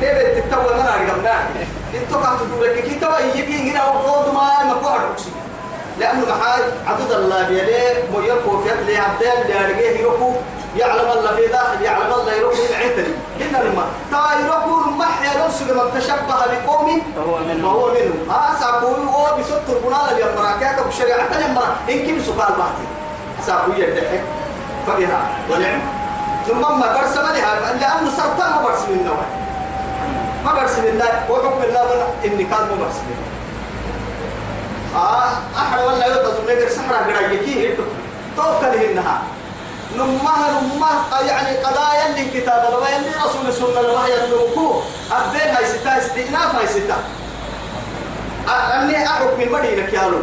ليه 0.00 0.40
بتتوه 0.40 0.76
ما 0.76 0.82
نعرف 0.82 1.10
قمنا 1.14 1.34
انتو 1.94 2.20
كان 2.20 2.36
تقول 2.38 2.68
لك 2.68 2.84
كي 2.84 2.94
توا 2.94 3.18
يجي 3.18 3.70
هنا 3.70 3.84
وقود 3.84 4.34
ما 4.34 4.64
ما 4.64 4.72
قعد 4.88 5.00
لأنه 6.00 6.20
محاج 6.34 6.62
عدد 6.86 7.12
الله 7.12 7.48
بيليه 7.48 7.94
ميركو 8.16 8.60
في 8.62 8.72
اللي 8.72 8.98
عبدال 8.98 9.42
اللي 9.42 9.64
أرجيه 9.66 10.00
يركو 10.00 10.32
يعلم 10.76 11.10
الله 11.18 11.36
في 11.36 11.46
داخل 11.46 11.82
يعلم 11.82 12.12
الله 12.12 12.32
يركو 12.32 12.52
العتري 12.70 13.14
إن 13.40 13.52
لما 13.64 13.84
تا 14.10 14.22
يركو 14.40 14.90
محيا 14.90 15.46
نفسه 15.46 15.64
لما 15.70 15.90
تشبه 16.00 16.36
بقوم 16.64 17.02
فهو 17.16 17.38
منهم. 17.38 17.62
فهو 18.28 18.90
منهم 18.90 19.08
هو 19.08 19.36
بسط 19.38 19.70
البنال 19.76 20.00
اللي 20.10 20.22
يمرا 20.22 20.52
كاك 20.60 20.86
بشريعة 20.86 21.48
يمرا 21.50 21.76
إن 21.90 21.98
كم 22.06 22.22
سقال 22.24 22.52
بحتي 22.58 22.86
ساقول 23.46 23.80
يدحك 23.80 24.22
فبها 24.86 25.20
ونعم 25.50 25.80
ثم 26.48 26.60
ما 26.60 26.92
برس 27.00 27.16
منها 27.16 27.54
لأنه 27.80 28.10
سرطان 28.16 28.50
ما 28.50 28.62
برس 28.62 28.82
من 28.88 29.04
نوع 29.06 29.16
ما 30.50 30.60
برسم 30.60 30.84
الله 30.84 31.30
وحكم 31.30 31.62
الله 31.62 31.82
ولا 31.90 32.06
إني 32.24 32.44
كان 32.44 32.62
ما 32.70 32.76
برسم 32.82 33.06
آه 34.96 35.30
أحد 35.56 35.78
ولا 35.86 36.06
يوتز 36.06 36.38
نقدر 36.48 36.68
سحرة 36.68 36.96
قرايكي 36.96 37.74
توكل 38.36 38.66
إنها. 38.66 39.22
نمها 39.96 40.60
نمها 40.62 41.20
يعني 41.26 41.56
قضايا 41.56 42.06
اللي 42.06 42.24
كتاب 42.40 42.64
الله 42.74 42.96
اللي 42.96 43.10
رسول 43.26 43.46
السنة 43.48 43.80
الله 43.80 44.08
يدلوكو 44.08 44.80
أبين 45.12 45.54
هاي 45.54 45.64
ستا 45.66 45.98
استئناف 45.98 46.54
هاي 46.54 46.66
ستا 46.66 46.96
أني 48.74 49.06
أحكم 49.06 49.40
المدينة 49.40 49.86
كيالو. 49.86 50.18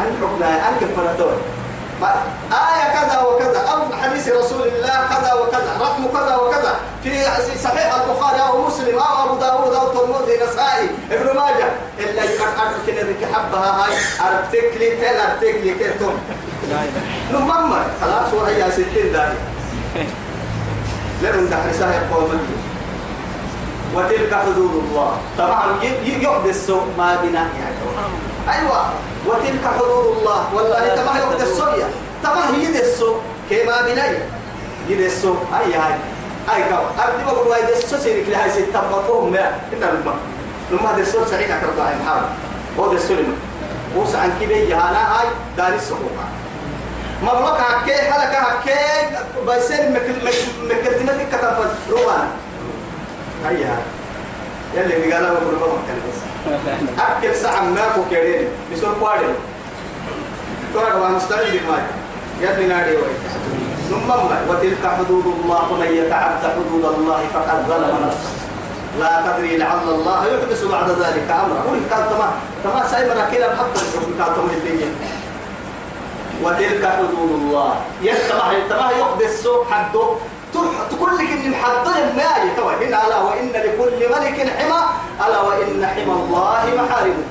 أن 0.00 0.16
حكمها 0.20 0.68
أن 0.68 0.74
كفرتون. 0.80 1.53
آية 2.02 2.86
كذا 2.94 3.20
وكذا 3.20 3.60
أو 3.72 3.78
حديث 4.02 4.28
رسول 4.28 4.62
الله 4.68 4.98
كذا 5.10 5.32
وكذا 5.32 5.72
رقم 5.80 6.04
كذا 6.12 6.36
وكذا. 6.36 6.74
في 7.02 7.58
صحيح 7.64 7.94
البخاري 7.94 8.40
أو 8.40 8.66
مسلم 8.66 8.98
أو 8.98 9.24
أبو 9.24 9.34
داود 9.40 9.74
أو 9.74 9.88
ترمذي 9.88 10.36
نسائي 10.44 10.88
ابن 11.12 11.36
ماجه. 11.36 11.68
إلا 11.98 12.22
يقعد 12.24 12.72
كنا 12.86 13.02
ذيك 13.02 13.24
حبها 13.34 13.84
هاي. 13.84 13.94
أرتك 14.20 14.72
لي 14.80 14.90
تل 14.96 15.20
أرتك 15.20 15.56
لي 15.62 15.72
إله 15.72 16.90
نمم 17.32 17.72
خلاص 18.00 18.32
وهي 18.34 18.70
ستين 18.72 19.12
داري 19.12 19.38
لمن 21.22 21.50
دحر 21.50 21.72
ساهي 21.78 21.98
قوم 22.14 22.40
وتلك 23.94 24.34
حدود 24.34 24.84
الله. 24.84 25.18
طبعا 25.38 25.64
يحدث 25.82 26.70
ما 26.98 27.16
بنا 27.22 27.40
يعني. 27.40 27.76
أيوة. 28.48 28.80
وتلك 29.26 29.64
حدود 29.74 30.16
الله. 30.16 30.54
والله 30.54 30.88
تما 30.96 31.12
يحدث 31.20 31.42
السوريا 31.42 31.88
تما 32.22 32.42
يدسو. 32.62 33.16
كما 33.50 33.82
بني 33.82 34.18
يدسو. 34.88 35.34
أي 35.60 35.74
هاي. 35.74 35.94
أي 36.54 36.62
كم 36.62 36.84
أبدي 37.02 37.24
بقول 37.24 37.48
وايد 37.48 37.68
السو 37.68 37.96
سيرك 37.96 38.28
لهاي 38.28 38.50
ستة 38.50 38.80
بقوم 38.90 39.32
ما. 39.32 39.56
إنت 39.72 39.84
لما. 39.84 40.14
لما 40.70 40.92
دسو 40.98 41.24
سعيد 41.24 41.50
أكرد 41.50 41.80
عين 41.80 41.98
حال 42.08 42.22
هو 42.78 42.94
دسو 42.94 43.14
لما. 43.14 43.36
وسع 43.96 44.18
عن 44.18 44.32
كده 44.40 44.56
يهانا 44.56 45.20
هاي. 45.20 45.28
داري 45.56 45.76
السحوقة 45.76 46.26
مبلغ 47.22 47.56
هكي 47.56 47.96
حلقة 47.96 48.38
هكي. 48.38 48.74
بيسير 49.46 49.90
مكل 49.90 50.28
مكلتنا 50.64 51.24
كتاب 51.24 51.70
روان 51.90 52.28
هيا 53.44 53.66
هاي. 53.66 53.84
يلي 54.74 55.08
نقالا 55.08 55.32
بقول 55.32 55.54
ما 55.60 55.66
مكان 55.66 55.98
بس. 56.04 56.18
أكل 56.98 57.34
ساعة 57.36 57.60
ماكو 57.62 58.00
كيرين. 58.10 58.48
بسور 58.72 58.94
قوارين 59.00 59.34
ترى 60.74 60.86
كمان 60.92 61.12
مستعد 61.12 61.46
لما 61.46 61.78
يدي 62.40 62.66
نادي 62.66 62.96
وين. 62.96 63.18
ثم 63.90 64.10
وتلك 64.48 64.84
حدود 64.98 65.26
الله 65.26 65.72
ومن 65.72 65.86
يتعد 65.86 66.42
حدود 66.42 66.84
الله 66.94 67.20
فقد 67.34 67.58
ظلم 67.68 68.06
نفسه. 68.06 68.32
لا 69.00 69.22
تدري 69.26 69.56
لعل 69.56 69.88
الله 69.88 70.26
يحدث 70.26 70.64
بعد 70.64 70.90
ذلك 70.90 71.30
أمرا. 71.30 71.60
قل 71.70 71.80
كان 71.90 72.04
تما 72.10 72.28
تما 72.64 72.88
سايبنا 72.88 73.30
كده 73.30 73.46
حتى 73.46 73.80
الحكم 73.82 74.12
كان 74.18 74.34
تما 74.36 74.52
الدنيا 74.52 74.90
وتلك 76.42 76.86
حدود 76.86 77.30
الله. 77.30 77.74
يتبع 78.02 78.52
يتبع 78.52 78.90
يقدس 78.90 79.48
حده. 79.70 80.06
تقول 80.90 81.16
لك 81.18 81.30
إن 81.30 81.50
محضر 81.50 82.00
ما 82.16 82.30
يتوى 82.52 82.86
هنا 82.86 83.06
ألا 83.06 83.18
وإن 83.18 83.52
لكل 83.52 84.00
ملك 84.10 84.52
حمى 84.58 84.80
ألا 85.26 85.40
وإن 85.40 85.86
حمى 85.86 86.12
الله 86.12 86.62
محارمه 86.76 87.24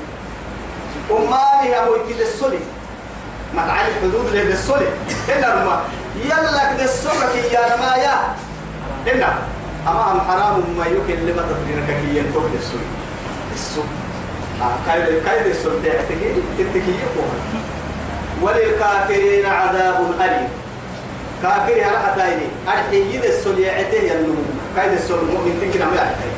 امامي 1.11 1.69
يا 1.69 1.84
ابو 1.84 1.93
كده 2.09 2.26
السلي. 2.26 2.59
ما 3.55 3.67
تعالي 3.67 3.89
الحدود 3.89 4.26
اللي 4.26 4.43
بالسلي. 4.43 4.88
هنا 5.30 5.65
ما. 5.65 5.82
يلا 6.26 6.74
كده 6.74 6.84
السلك 6.84 7.51
يا 7.51 7.76
ما 7.76 7.95
يا 7.95 8.36
هنا. 9.07 9.34
أما 9.88 10.24
حرام 10.28 10.63
ما 10.78 10.86
يمكن 10.86 11.26
لما 11.26 11.41
تطرينك 11.41 11.88
كي 11.88 12.17
ينتوه 12.17 12.49
للسلي. 12.53 12.88
السلك 13.53 13.84
كايد 14.86 15.24
كايد 15.26 15.45
السلك 15.45 15.86
تحتكي 15.86 16.41
تتكي 16.57 16.95
وللكافرين 18.41 19.45
عذاب 19.45 20.13
أليم. 20.21 20.62
كافر 21.43 21.77
يا 21.77 21.87
رحتايني 21.87 22.47
أرحي 22.67 23.15
يد 23.15 23.25
السل 23.25 23.59
يعته 23.59 23.97
ينمو 23.97 24.35
كايد 24.75 24.91
السل 24.91 25.15
مؤمن 25.15 25.59
تنكنا 25.61 25.85
ما 25.85 25.95
يعته 25.95 26.29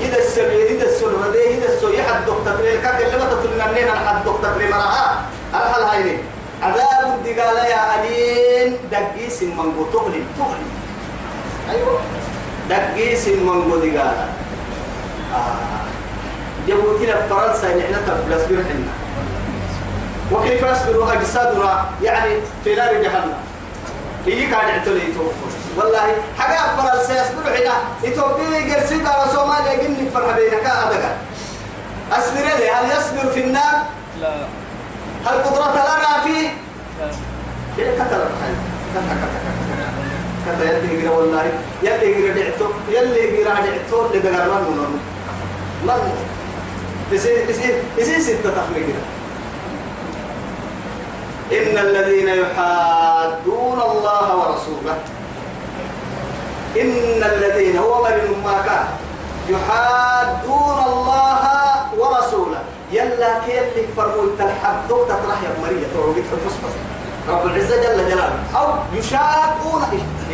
يد 0.00 0.14
السل 0.14 0.52
يد 0.52 0.82
السل 0.82 1.12
رديه 1.26 1.48
يد 1.56 1.62
السل. 1.62 1.94
يحد 1.94 2.20
دكتور 2.26 2.56
كاك 2.82 3.02
اللي 3.02 3.18
ما 3.18 3.30
تطلنا 3.30 3.72
منين 3.72 3.90
حد 3.90 4.24
دكتور 4.24 4.50
مرها 4.70 5.22
أرحل 5.54 5.82
هايني. 5.82 6.16
عذاب 6.62 7.18
الدقالة 7.18 7.64
يا 7.66 7.82
أليم. 7.94 8.76
دقيس 8.92 9.42
من 9.42 9.86
تغلي 9.92 10.22
تغلي 10.38 10.68
أيوة. 11.70 12.00
دقيس 12.70 13.28
من 13.28 13.70
دقالة 13.70 14.28
آه. 15.34 15.54
جبوتنا 16.68 17.16
فرنسا 17.30 17.68
نحن 17.76 17.94
تبلس 18.06 18.42
برحنا 18.50 18.92
وكيف 20.32 20.62
يصبر 20.62 21.12
أجسادنا 21.12 21.84
يعني 22.02 22.34
في 22.64 22.74
نار 22.74 22.94
جهنم. 22.94 23.51
هي 24.26 24.46
كان 24.46 24.54
اعتلي 24.68 25.02
والله 25.76 26.00
حاجة 26.38 26.58
أفضل 26.60 27.06
سيصبر 27.06 27.54
حين 27.56 27.70
إتوبي 28.12 28.74
قرسيب 28.74 29.06
على 29.06 29.30
صوماليا 29.32 29.72
قلني 29.82 30.10
فرح 30.14 30.36
بينك 30.36 30.66
أدقى 30.66 31.12
أصبر 32.12 32.40
لي 32.58 32.70
هل 32.70 32.90
يصبر 32.90 33.30
في 33.32 33.40
النار؟ 33.40 33.82
لا. 34.20 34.34
هل 35.26 35.42
قدرة 35.42 35.72
لنا 35.72 36.24
فيه؟ 36.24 36.48
لا. 37.00 37.10
كيف 37.76 37.94
كتل 37.94 38.20
الحين 38.20 38.56
كتل 40.46 40.68
يلي 40.68 41.04
يقرأ 41.04 41.16
والله 41.16 41.52
يلي 41.82 42.10
يقرأ 42.12 42.34
دعتو 42.50 42.66
يلي 42.88 43.40
يقرأ 43.40 43.54
دعتو 43.60 44.06
اللي 44.06 44.18
بقر 44.30 44.60
من 44.60 44.76
من 44.76 44.98
من 45.84 46.12
يصير 47.12 47.50
يصير 47.50 47.74
يصير 47.98 48.18
ستة 48.20 48.50
تخمي 48.50 48.80
كده. 48.86 49.02
إن 51.52 51.78
الذين 51.78 52.28
يحادون 52.28 53.78
الله 53.90 54.26
ورسوله 54.36 54.96
إن 56.80 57.22
الذين 57.22 57.76
هو 57.78 58.02
من 58.04 58.42
ما 58.44 58.56
كان 58.66 58.86
يحادون 59.48 60.78
الله 60.92 61.42
ورسوله. 61.98 62.62
يلا 62.92 63.38
كيل 63.46 63.86
فرموا 63.96 64.36
تلحق 64.38 64.82
دكتور 64.82 65.04
تطرح 65.04 65.42
يا 65.42 65.50
مريم 65.62 65.84
توقيت 65.94 66.24
في 66.24 66.34
المصباح 66.40 66.72
رب 67.28 67.46
العزة 67.46 67.76
جل 67.76 68.10
جلاله. 68.10 68.38
أو 68.56 68.66
يشاقون 68.92 69.82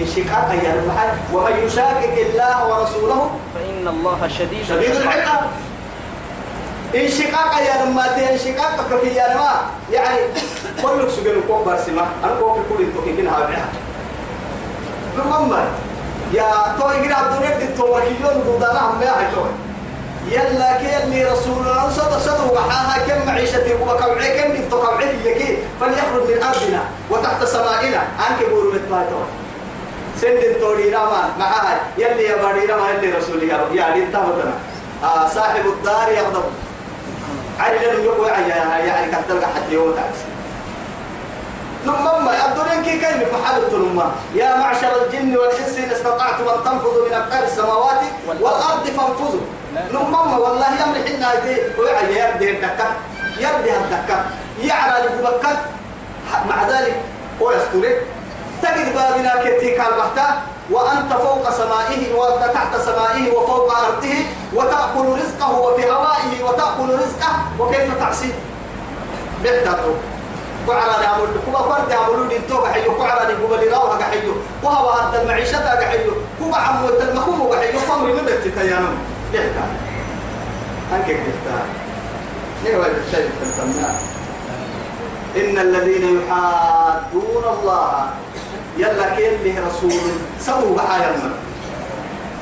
انشقاق 0.00 0.50
أيام 0.50 0.78
المحل 0.78 1.08
ومن 1.32 1.54
يشاقق 1.66 2.14
الله 2.30 2.56
ورسوله 2.68 3.30
فإن 3.54 3.88
الله 3.88 4.28
شديد 4.28 4.64
شديد 4.68 4.90
العقاب. 4.90 5.40
انشقاق 6.94 7.52
يا 7.60 7.84
لما 7.84 8.30
انشقاق 8.32 9.00
في 9.00 9.08
يا 9.08 9.34
لما 9.34 9.50
يعني 9.92 10.18
كل 10.82 11.10
سجن 11.10 11.40
كوك 11.48 11.66
برسمة 11.66 12.02
أنا 12.24 12.34
كوك 12.40 12.56
كل 12.68 12.84
إنتو 12.84 13.04
كين 13.04 13.26
هابعها 13.28 13.68
المهم 15.18 15.52
يا 16.32 16.76
تو 16.80 16.90
يجري 16.90 17.14
عبد 17.14 17.42
الرب 17.42 17.76
تو 17.78 17.96
وكيلون 17.96 18.58
ضدنا 18.60 18.90
هم 18.90 19.02
يا 19.02 19.10
هاي 19.10 19.26
يلا 20.30 20.78
كي 20.78 21.04
اللي 21.04 21.24
رسول 21.24 21.58
الله 21.58 21.90
صدق 21.90 22.18
صدق 22.18 22.52
وحاها 22.52 23.06
كم 23.06 23.26
معيشتي 23.26 23.74
وكوعي 23.74 24.42
كم 24.42 24.50
انتو 24.50 24.80
كوعي 24.80 25.08
يكي 25.24 25.58
فليخرج 25.80 26.22
من 26.28 26.42
أرضنا 26.42 26.82
وتحت 27.10 27.44
سمائنا. 27.44 28.02
أنك 28.28 28.48
بورو 28.50 28.72
متبايتون 28.72 29.26
سند 30.20 30.56
توري 30.60 30.90
راما 30.90 31.30
معها 31.38 31.80
يلي 31.98 32.22
يا 32.22 32.36
باري 32.42 32.66
راما 32.66 32.90
يلي 32.90 33.12
رسول 33.18 33.42
يا 33.42 33.68
يا 33.72 33.94
دين 33.94 34.12
تابتنا 34.12 34.54
آه 35.04 35.28
صاحب 35.28 35.66
الدار 35.66 36.08
يغضب 36.12 36.44
علي 37.58 37.78
لن 37.78 38.04
يقوى 38.04 38.28
يعني 38.28 39.12
كتلقى 39.12 39.46
حتى 39.46 39.72
يوم 39.72 39.92
تاكسي 39.94 40.24
نمما 41.86 42.46
الدنيا 42.46 42.82
كي 42.82 43.24
محل 43.32 43.58
التنمى 43.58 44.04
يا 44.34 44.56
معشر 44.56 44.88
الجن 45.06 45.36
والإنس 45.36 45.78
إن 45.78 45.90
استطعتم 45.90 46.48
أن 46.48 46.64
تنفذوا 46.64 47.08
من 47.08 47.14
أقطار 47.14 47.42
السماوات 47.44 48.00
والأرض 48.28 48.84
فانفذوا. 48.86 49.40
نمما 49.92 50.36
والله 50.36 50.66
يمر 50.66 51.08
حنا 51.08 51.34
يدي 51.34 51.60
ويعي 51.80 52.18
يرده 52.18 52.50
الدكة 52.50 52.86
يرده 53.38 53.76
الدكة 53.76 54.24
يعرى 54.62 55.06
لبكة 55.06 55.56
مع 56.48 56.68
ذلك 56.68 56.96
هو 57.42 57.52
يستوري 57.52 57.96
تجد 58.62 58.94
بابنا 58.94 59.34
كتيك 59.44 59.80
البحتة 59.80 60.26
وأنت 60.70 61.12
فوق 61.12 61.50
سمائه 61.50 62.14
وتحت 62.14 62.76
سمائه 62.76 63.30
وفوق 63.36 63.78
أرضه 63.78 64.14
وتأكل 64.54 65.18
رزقه 65.22 65.58
وفي 65.60 65.90
هوائه 65.90 66.07
وتأكل 66.48 66.94
رزقه 66.94 67.30
وكيف 67.58 67.98
تعصيه؟ 67.98 68.32
بحتاته 69.44 69.94
كعراني 70.66 71.06
عمل 71.06 71.26
كوبا 71.46 71.58
فرد 71.58 71.92
عملوا 71.92 72.28
دي 72.28 72.38
تو 72.48 72.66
حيو 72.66 72.98
كعراني 72.98 73.34
كوبا 73.42 73.54
اللي 73.54 73.70
راوها 73.72 74.04
حيو 74.04 74.32
وهو 74.62 74.90
هذا 74.90 75.22
المعيشة 75.22 75.86
حيو 75.88 76.12
كوبا 76.38 76.56
عمو 76.56 76.88
تلمكم 76.88 77.48
حيو 77.60 77.80
قمري 77.92 78.12
من 78.12 78.24
بيتك 78.24 78.56
يا 78.56 78.78
نم 78.80 78.94
بحتا 79.32 79.64
هنك 80.92 81.04
بحتا 81.04 81.58
ليه 82.64 82.76
وين 82.76 82.94
الشيء 83.06 83.30
إن 85.36 85.58
الذين 85.58 86.18
يحادون 86.18 87.44
الله 87.58 88.10
يلا 88.78 89.14
كين 89.16 89.32
له 89.44 89.66
رسول 89.68 89.92
سووا 90.40 90.76
بحايا 90.76 91.10
من 91.10 91.32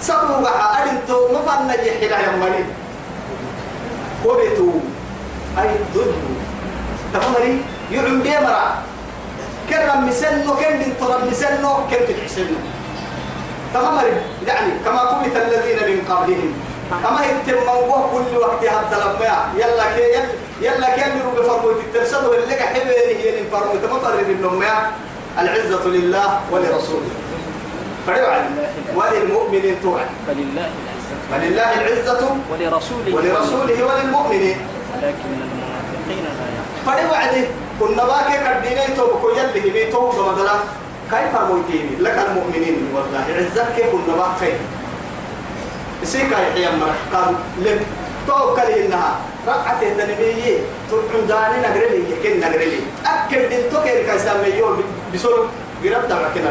سبوا 0.00 0.48
أرنتو 0.48 1.28
مفنا 1.32 1.74
يحيلا 1.74 2.18
يمني 2.20 2.64
وبتو 4.26 4.70
أي 5.58 5.68
ضد 5.94 6.14
تمامري 7.14 7.52
يعم 7.92 8.22
بيمرا 8.22 8.62
كرم 9.70 10.00
مسنو 10.08 10.52
بنت 10.54 11.00
رب 11.02 11.22
مسنو 11.30 11.70
كن 11.90 12.02
تحسنو 12.08 12.58
تمامري 13.74 14.12
يعني 14.46 14.70
كما 14.84 15.00
قلت 15.00 15.36
الذين 15.36 15.78
من 15.88 15.98
قبلهم. 16.10 16.52
كما 17.02 17.20
يتم 17.26 17.66
كل 18.12 18.36
وقت 18.38 18.62
هذا 18.64 18.96
لما 19.02 19.34
يلا 19.58 19.86
كي 19.96 20.22
يلا 20.62 20.88
كي 20.96 21.02
يمروا 21.10 21.34
بفرموت 21.38 21.78
الترسل 21.86 22.26
واللي 22.26 22.54
حبيني 22.54 23.14
هي 23.22 23.40
الفرموت 23.40 23.82
ما 23.92 23.98
فرد 23.98 24.28
النوم 24.28 24.64
العزة 25.38 25.84
لله 25.86 26.40
ولرسوله. 26.52 27.10
فريوعا 28.06 28.40
وللمؤمنين 28.94 29.76
توعد. 29.82 30.06
فلله. 30.26 30.70
فلله 31.30 31.70
العزة 31.80 32.22
ولرسوله 32.50 33.14
ولرسوله 33.14 33.78
وللمؤمنين 33.84 34.58
ولكن 34.92 35.30
المنافقين 35.46 36.24
لا 36.24 36.44
يعلمون. 36.54 36.84
فريوعد 36.86 37.34
كنا 37.80 38.04
باكي 38.04 38.36
كرديني 38.44 38.96
توبكو 38.96 39.28
يلي 39.28 39.70
هبي 39.70 39.92
توبكو 39.92 40.22
مدلا 40.30 40.56
كيف 41.10 41.32
مويتيني 41.48 41.94
لك 42.00 42.18
المؤمنين 42.28 42.76
والله. 42.94 43.24
عزتك 43.38 43.76
كنا 43.92 44.14
باكي 44.16 44.52
سيكا 46.04 46.38
يحيى 46.38 46.68
مرح 46.76 46.98
قال 47.12 47.34
لك 47.62 47.80
توكل 48.26 48.70
إنها. 48.82 49.18
رقعت 49.46 49.82
النبي 49.82 50.58
تقعد 50.90 51.26
داني 51.28 51.56
نقرلي 51.62 52.00
يكن 52.10 52.40
نقرلي 52.40 52.80
أكل 53.06 53.48
دين 53.48 53.70
توكل 53.70 53.98
كيسامي 54.10 54.48
يوم 54.58 54.82
بسرعة 55.14 55.46
قرب 55.84 56.08
دعوة 56.08 56.28
كنا 56.34 56.50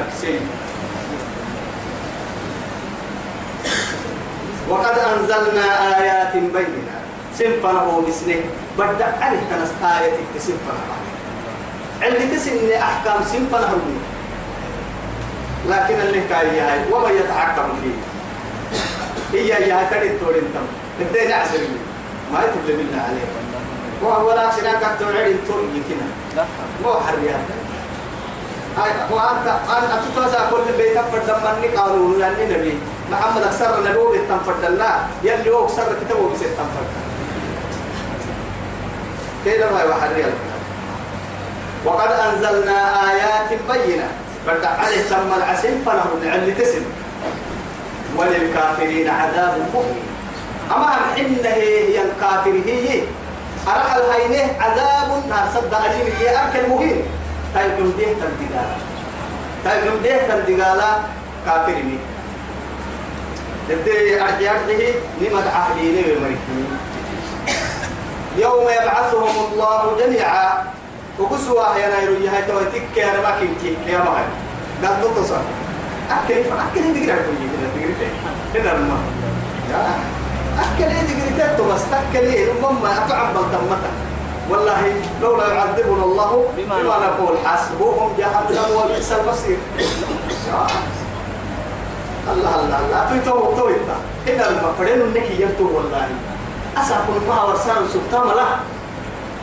وقد 4.70 4.98
أنزلنا 5.00 5.98
آيات 6.00 6.34
بينات 6.34 7.06
سنفنا 7.38 8.02
بسنه 8.08 8.40
بدأ 8.78 9.14
عليه 9.22 9.40
كنس 9.40 9.72
آية 9.84 10.14
سنفنا 10.40 10.96
عندي 12.02 12.36
تسن 12.36 12.72
أحكام 12.72 13.24
سنفنا 13.32 13.74
هم 13.74 13.98
لكن 15.70 15.96
اللي 16.00 16.22
كاي 16.30 16.60
هاي 16.60 16.80
وما 16.92 17.10
يتحكم 17.10 17.70
فيه. 17.82 17.98
هي 19.40 19.54
هي 19.54 19.86
كريت 19.90 20.20
تورين 20.22 20.44
تم 20.54 20.66
الدنيا 21.02 21.36
عسل 21.36 21.60
ما 22.34 22.40
يتبلي 22.44 22.78
بالله 22.78 23.02
عليه 23.02 23.28
وهو 24.04 24.32
لا 24.32 24.52
سناك 24.52 24.82
تورين 25.00 25.38
تورين 25.48 25.70
يكنا 25.76 26.46
مو 26.84 26.94
حريات 26.94 27.46
وأنت 29.12 29.48
أنت 29.48 29.92
تتوزع 30.06 30.50
كل 30.50 30.74
بيت 30.78 30.98
فرد 31.00 31.58
مني 31.58 31.68
قانون 31.68 32.20
لأني 32.20 32.46
نبي. 32.58 32.78
محمد 33.12 33.44
أكثر 33.44 33.84
نبوه 33.90 34.12
بالتنفرد 34.12 34.64
الله 34.66 35.08
يلي 35.24 35.50
هو 35.50 35.66
أكثر 35.66 35.84
كتبه 35.84 36.30
بس 36.30 36.42
التنفرد 36.42 36.90
كده 39.46 39.72
ما 39.72 39.82
يوحري 39.82 40.26
وقد 41.86 42.12
أنزلنا 42.12 43.12
آيات 43.12 43.50
بينات. 43.72 44.10
بدأ 44.48 44.68
عليه 44.70 45.02
تم 45.10 45.34
العسل 45.38 45.82
فله 45.86 46.06
نعل 46.24 46.56
تسم 46.58 46.82
وللكافرين 48.18 49.10
عذاب 49.10 49.58
مهين. 49.74 50.04
أما 50.76 50.92
حنه 51.16 51.50
هي 51.50 52.02
الكافر 52.02 52.62
هي 52.66 53.02
أرح 53.68 53.96
الهينه 53.96 54.54
عذاب 54.60 55.24
نار 55.30 55.48
صد 55.56 55.74
أليم 55.74 56.14
هي 56.20 56.36
أكل 56.36 56.70
مهين 56.70 57.04
طيب 57.56 57.72
نمديه 57.80 58.06
تنتقالا 58.08 58.76
طيب 59.66 59.92
نمديه 59.94 60.18
تنتقالا 60.18 60.98
كافر 61.46 61.72
مين 61.76 62.00
تبدي 63.70 64.22
أرجعته 64.22 64.94
نمت 65.22 65.48
عهدين 65.48 65.96
ومريكين 65.96 66.68
يوم 68.38 68.62
يبعثهم 68.62 69.54
الله 69.54 69.98
جميعا 70.00 70.64
وقسوا 71.20 71.76
يا 71.76 71.90
نايرو 71.90 72.14
يا 72.14 72.32
هاي 72.32 72.42
تويتك 72.48 72.98
يا 72.98 73.14
رماكين 73.20 73.56
كي 73.64 73.92
يا 73.92 73.98
مهاي 73.98 74.26
قال 74.84 75.02
تتصل 75.02 75.42
أكل 76.12 76.34
أكل 76.34 76.80
هندي 76.80 77.12
قرأت 77.12 77.26
ويجي 77.28 77.48
كده 77.54 77.68
تقريبا 78.54 78.70
هنا 78.72 78.98
يا 79.72 79.80
أكل 80.60 80.84
هندي 80.84 81.42
قرأت 81.42 81.62
بس 81.62 81.82
تأكل 81.92 82.26
إيه 82.26 82.50
ربما 82.50 83.06
أطعم 83.06 83.34
بلتمتا 83.34 83.92
والله 84.50 84.94
لولا 85.22 85.54
يعذبنا 85.54 86.04
الله 86.04 86.46
بما 86.58 86.78
نقول 86.84 87.38
حسبهم 87.46 88.14
جهنم 88.18 88.76
وبئس 88.76 89.12
المصير. 89.12 89.58
الله 92.32 92.56
الله 92.60 92.80
الله. 92.86 93.00
توي 93.10 93.20
تو 93.26 93.56
تو 93.58 93.68
إنت. 93.70 93.90
هنا 94.28 94.44
المفرين 94.50 95.02
إنك 95.02 95.28
يبتو 95.40 95.66
والله. 95.76 96.08
أسأكون 96.78 97.22
ما 97.28 97.44
ورسان 97.44 97.82
سبتام 97.94 98.28
لا 98.38 98.48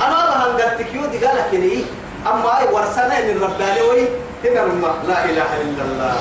أنا 0.05 0.17
الله 0.23 0.37
هنقلتك 0.43 0.95
يودي 0.95 1.19
قالك 1.27 1.55
إني. 1.55 1.85
أما 2.27 2.59
أي 2.59 2.67
ورسانا 2.75 3.21
من 3.21 3.37
رباني 3.43 3.83
وي. 3.91 4.03
هنا 4.45 4.63
الماء 4.63 4.97
لا 5.09 5.19
إله 5.25 5.51
إلا 5.65 5.83
الله. 5.89 6.15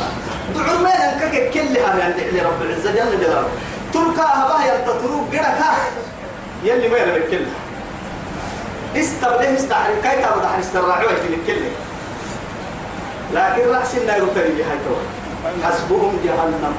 دعوا 0.55 0.79
ما 0.85 0.93
ننكك 1.01 1.49
كلها 1.53 1.89
عند 2.03 2.19
رب 2.47 2.59
العزة 2.61 2.91
جل 2.91 3.11
جلاله. 3.21 3.49
تلقى 3.93 4.27
هباه 4.39 4.63
يلتطروق 4.65 5.25
قرأك 5.33 5.93
يلي 6.63 6.87
ما 6.87 6.97
يرى 6.97 7.11
بالكلها 7.11 7.59
استبده 8.95 9.55
استحرم 9.55 9.95
كي 10.03 10.15
تابد 10.21 10.45
عن 10.45 10.59
استراعوه 10.59 11.15
في 11.15 11.27
الكلة 11.27 11.71
لكن 13.33 13.69
رأس 13.69 13.95
النار 13.95 14.19
تريد 14.35 14.59
هاي 14.61 14.79
حسبهم 15.63 16.13
جهنم. 16.25 16.73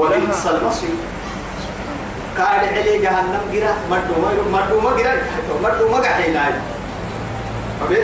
وبئس 0.00 0.46
المصير. 0.46 0.96
قال 2.38 2.62
علي 2.74 2.98
جهنم 2.98 3.42
جرا 3.52 3.72
مردو 3.90 4.14
مردو 4.52 4.80
ما 4.80 4.90
جرا. 4.98 5.14
مردو 5.62 5.88
ما 5.88 5.98
قاعدين 5.98 6.36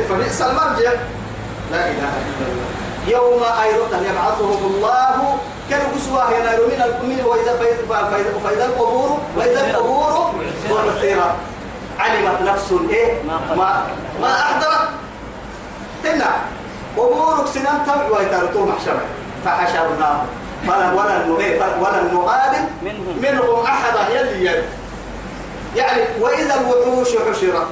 فبئس 0.08 0.42
المرجع. 0.42 0.92
لا 1.72 1.82
إله 1.90 2.12
إلا 2.28 2.44
الله. 2.50 2.68
يوم 3.06 3.42
أيضا 3.42 3.98
يبعثهم 4.08 4.60
الله 4.70 5.38
كانوا 5.70 5.88
قسوة 5.94 6.22
هنا 6.28 6.52
من 6.68 6.80
من 7.08 7.18
واذا 7.24 7.52
فاذا 7.56 8.32
فاذا 8.44 8.64
القبور 8.66 9.18
وإذا 9.36 9.60
القبور 9.66 10.34
والثيرة 10.70 11.36
علمت 11.98 12.38
نفس 12.42 12.68
إيه؟ 12.90 13.22
ما 13.22 13.36
ما 14.20 14.30
أحضرت. 14.42 14.88
هنا 16.04 16.30
قبورك 16.96 17.46
سنان 17.54 17.78
تبع 17.86 18.06
ويترتو 18.18 18.66
محشرة. 18.66 19.04
فحشرناهم. 19.44 20.26
ولا 20.68 20.92
ولا 21.80 22.02
نغادر 22.12 22.64
منهم. 22.82 23.64
احدا 23.64 24.20
يلي 24.20 24.46
يلي 24.46 24.64
يعني 25.76 26.02
وإذا 26.20 26.54
الوحوش 26.60 27.08
حشرت 27.08 27.66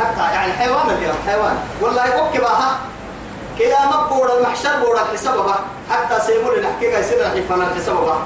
حتى 0.00 0.34
يعني 0.34 0.52
حيوان 0.52 0.90
اليوم 0.90 1.16
حيوان. 1.26 1.56
والله 1.80 2.06
يفك 2.06 2.40
بها. 2.40 2.78
كيا 3.58 3.78
بورا 4.10 4.38
المحشر 4.38 4.80
بورا 4.84 5.02
الحساب 5.02 5.34
بها 5.34 5.58
حتى 5.90 6.20
سيقول 6.26 6.54
الحقيقة 6.58 6.98
يصير 6.98 7.20
الحفان 7.20 7.62
الحساب 7.62 7.96
بها 7.96 8.18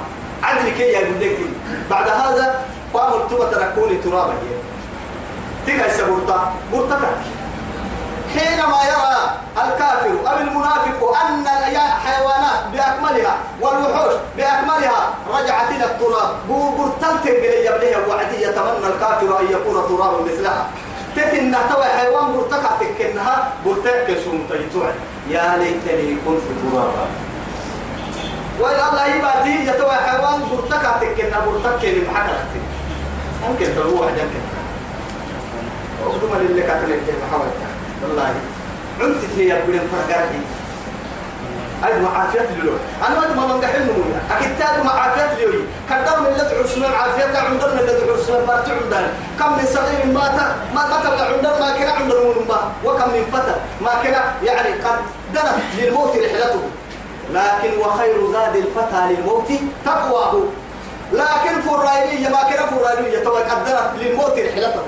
عدل 0.42 0.68
كي 0.70 0.82
يقول 0.82 1.48
بعد 1.90 2.08
هذا 2.08 2.64
قاموا 2.94 3.16
التوبة 3.16 3.50
تركوني 3.50 3.96
ترابا. 3.96 4.34
تيجا 5.66 5.86
يسبورتا 5.86 6.52
بورتا. 6.72 6.98
حينما 8.34 8.78
يرى 8.92 9.16
الكافر 9.64 10.30
أو 10.30 10.38
المنافق 10.38 11.16
أن 11.26 11.46
الحيوانات 11.46 12.60
بأكملها 12.72 13.36
والوحوش 13.60 14.14
بأكملها 14.36 15.14
رجعت 15.34 15.70
إلى 15.70 15.84
التراب 15.84 16.30
بورتل 16.48 17.22
تنقل 17.22 17.44
يبليها 17.44 17.98
وعدي 18.08 18.42
يتمنى 18.42 18.86
الكافر 18.94 19.40
أن 19.40 19.46
يكون 19.50 19.74
ترابا 19.88 20.22
مثلها. 20.24 20.66
تتن 21.16 21.50
نحتوى 21.50 21.84
حيوان 21.84 22.32
برتقع 22.36 22.70
تكنها 22.80 23.52
برتقع 23.66 24.14
سوم 24.24 24.46
تيتوع 24.50 24.90
يا 25.28 25.56
ليتني 25.58 26.16
كنت 26.26 26.42
ترابا. 26.72 27.06
وإلى 28.60 28.88
الله 28.88 29.06
يباتي 29.06 29.66
يتوى 29.66 29.92
حيوان 29.92 30.40
برتقع 30.52 30.92
تكنها 30.96 31.40
برتقع 31.46 31.88
لمحكرتك 31.88 32.62
ممكن 33.48 33.66
تروح 33.74 34.08
جنك 34.08 34.44
أقدم 36.06 36.38
للي 36.40 36.62
كاتل 36.62 37.00
محاولة 37.26 37.69
والله. 38.02 38.34
عنت 39.00 39.24
هي 39.36 39.62
بدين 39.62 39.80
فرقاتي 39.92 40.40
أد 41.84 42.02
معافية 42.02 42.40
للو 42.40 42.72
أنا 43.06 43.24
أدم 43.24 43.54
من 43.54 43.60
دحين 43.60 43.82
نمونا 43.82 44.20
أكيد 44.30 44.58
تاد 44.58 44.84
معافية 44.84 45.44
للو 45.44 45.62
كدر 45.90 46.20
من 46.20 46.26
اللي 46.26 46.50
تعوسنا 46.50 46.88
معافية 46.88 47.38
عندنا 47.38 47.74
من 47.74 47.78
اللي 47.78 48.00
تعوسنا 48.00 48.38
بارت 48.38 48.68
عندنا 48.68 49.08
كم 49.38 49.52
من 49.52 49.66
صغير 49.74 50.06
مات 50.06 50.40
ما 50.74 50.82
مات 50.88 51.06
عندنا 51.20 51.60
ما 51.60 51.78
كنا 51.78 51.90
عندنا 51.90 52.20
ما 52.48 52.72
وكم 52.84 53.08
من 53.10 53.24
فتى 53.32 53.54
ما 53.80 53.90
كنا 54.02 54.22
يعني 54.42 54.68
قد 54.68 54.98
دنت 55.34 55.62
للموت 55.78 56.16
رحلته. 56.16 56.62
لكن 57.32 57.78
وخير 57.78 58.32
زاد 58.32 58.56
الفتى 58.56 59.02
للموت 59.10 59.48
تقواه. 59.84 60.42
لكن 61.12 61.60
فرايلية 61.60 62.28
ما 62.28 62.42
كنا 62.42 62.66
فرايلية 62.66 63.24
تو 63.24 63.30
قدرت 63.30 63.90
للموت 64.00 64.38
رحلته. 64.38 64.82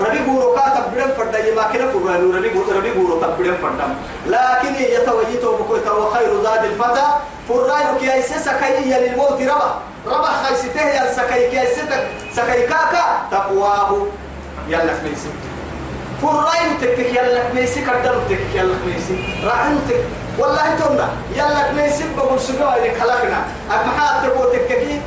ربي 0.00 0.18
بورو 0.18 0.54
كاتب 0.54 0.84
بدم 0.94 1.10
فردا 1.18 1.54
ما 1.56 1.62
كنا 1.72 1.92
فرانو 1.92 2.36
ربي 2.36 2.48
بورو 2.48 2.78
ربي 2.78 2.90
بورو 2.90 3.20
تب 3.20 3.38
بدم 3.38 3.54
فردم 3.62 3.90
لكن 4.26 4.74
يتويتو 4.94 5.56
بكويتا 5.56 5.92
وخير 5.92 6.42
زاد 6.42 6.64
الفتى 6.64 7.06
فرانو 7.48 7.98
كي 8.00 8.12
أيسسا 8.12 8.52
كي 8.60 8.90
للموت 8.90 9.42
ربا 9.42 9.70
ربا 10.06 10.30
خيسته 10.42 10.80
يا 10.80 11.12
سكاي 11.12 11.50
كي 11.50 11.60
أيسسك 11.60 12.06
سكاي 12.36 12.62
كاكا 12.66 13.04
تقواه 13.30 14.06
يلا 14.68 14.92
ميسي 15.04 15.30
فرانو 16.22 16.72
تكك 16.80 17.10
يلا 17.16 17.42
ميسي 17.54 17.80
كدر 17.80 18.14
تكك 18.28 18.54
يلا 18.54 18.74
ميسي 18.86 19.16
راعن 19.44 19.78
تك 19.88 20.04
والله 20.38 20.76
تونا 20.78 21.08
يلا 21.36 21.72
ميسي 21.72 22.04
بقول 22.16 22.40
سجوا 22.40 22.76
إلى 22.76 23.00
خلقنا 23.00 23.40
أكمحات 23.70 24.26
تقول 24.26 24.52
تككي 24.52 25.00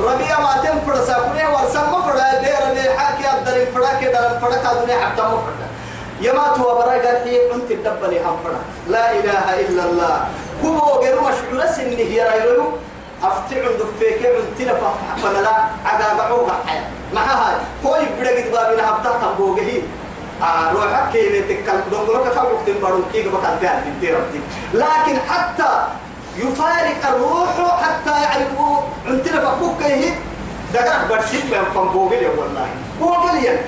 ربيع 0.00 0.40
ما 0.40 0.56
تم 0.64 0.80
فرسا 0.86 1.14
كوني 1.14 1.46
ورسم 1.46 1.92
مفردا 1.92 2.40
دير 2.40 2.70
اللي 2.70 2.98
حاكي 2.98 3.38
الدرين 3.38 3.66
فردا 3.74 4.00
كده 4.00 4.32
الفردا 4.36 4.56
كادوني 4.56 4.92
حتى 5.04 5.22
مفردا 5.22 5.66
يما 6.20 6.52
تو 6.56 6.62
براي 6.78 7.00
قال 7.06 7.28
هي 7.28 7.52
أنت 7.54 7.68
تدبلي 7.72 8.20
هم 8.20 8.36
فردا 8.44 8.58
لا 8.88 9.12
إله 9.12 9.60
إلا 9.60 9.84
الله. 9.84 10.24
كوبو 10.62 11.00
غير 11.02 11.20
مشعور 11.20 11.66
سنة 11.76 11.96
هي 12.12 12.22
رايلو 12.22 12.64
افتعن 13.22 13.68
دفيك 13.78 14.26
انت 14.26 14.60
لفا 14.60 14.92
فلا 15.22 15.48
عقا 15.84 16.14
بعوغا 16.18 16.54
حيا 16.66 16.84
ما 17.14 17.20
هاي 17.20 17.54
كوي 17.82 18.04
بدك 18.20 18.46
بابنا 18.52 18.86
حتى 18.86 19.10
تبوغي 19.22 19.82
آه 20.42 20.72
روحك 20.72 21.12
كي 21.12 21.42
تكل 21.42 21.78
دونغلوك 21.90 22.28
خلوك 22.28 22.60
تنبارون 22.66 23.04
كي 23.12 23.28
بقى 23.28 23.58
في 23.60 24.40
لكن 24.74 25.18
حتى 25.28 25.86
يفارق 26.36 27.06
الروح 27.08 27.82
حتى 27.82 28.22
يعرفوا 28.22 28.76
عندنا 29.06 29.40
فكوك 29.50 29.78
كيه 29.82 30.14
دقرك 30.74 31.08
برسيت 31.10 31.44
من 31.44 31.64
فنبوغل 31.74 32.26
والله. 32.38 32.66
هو 33.02 33.12
قليا 33.14 33.64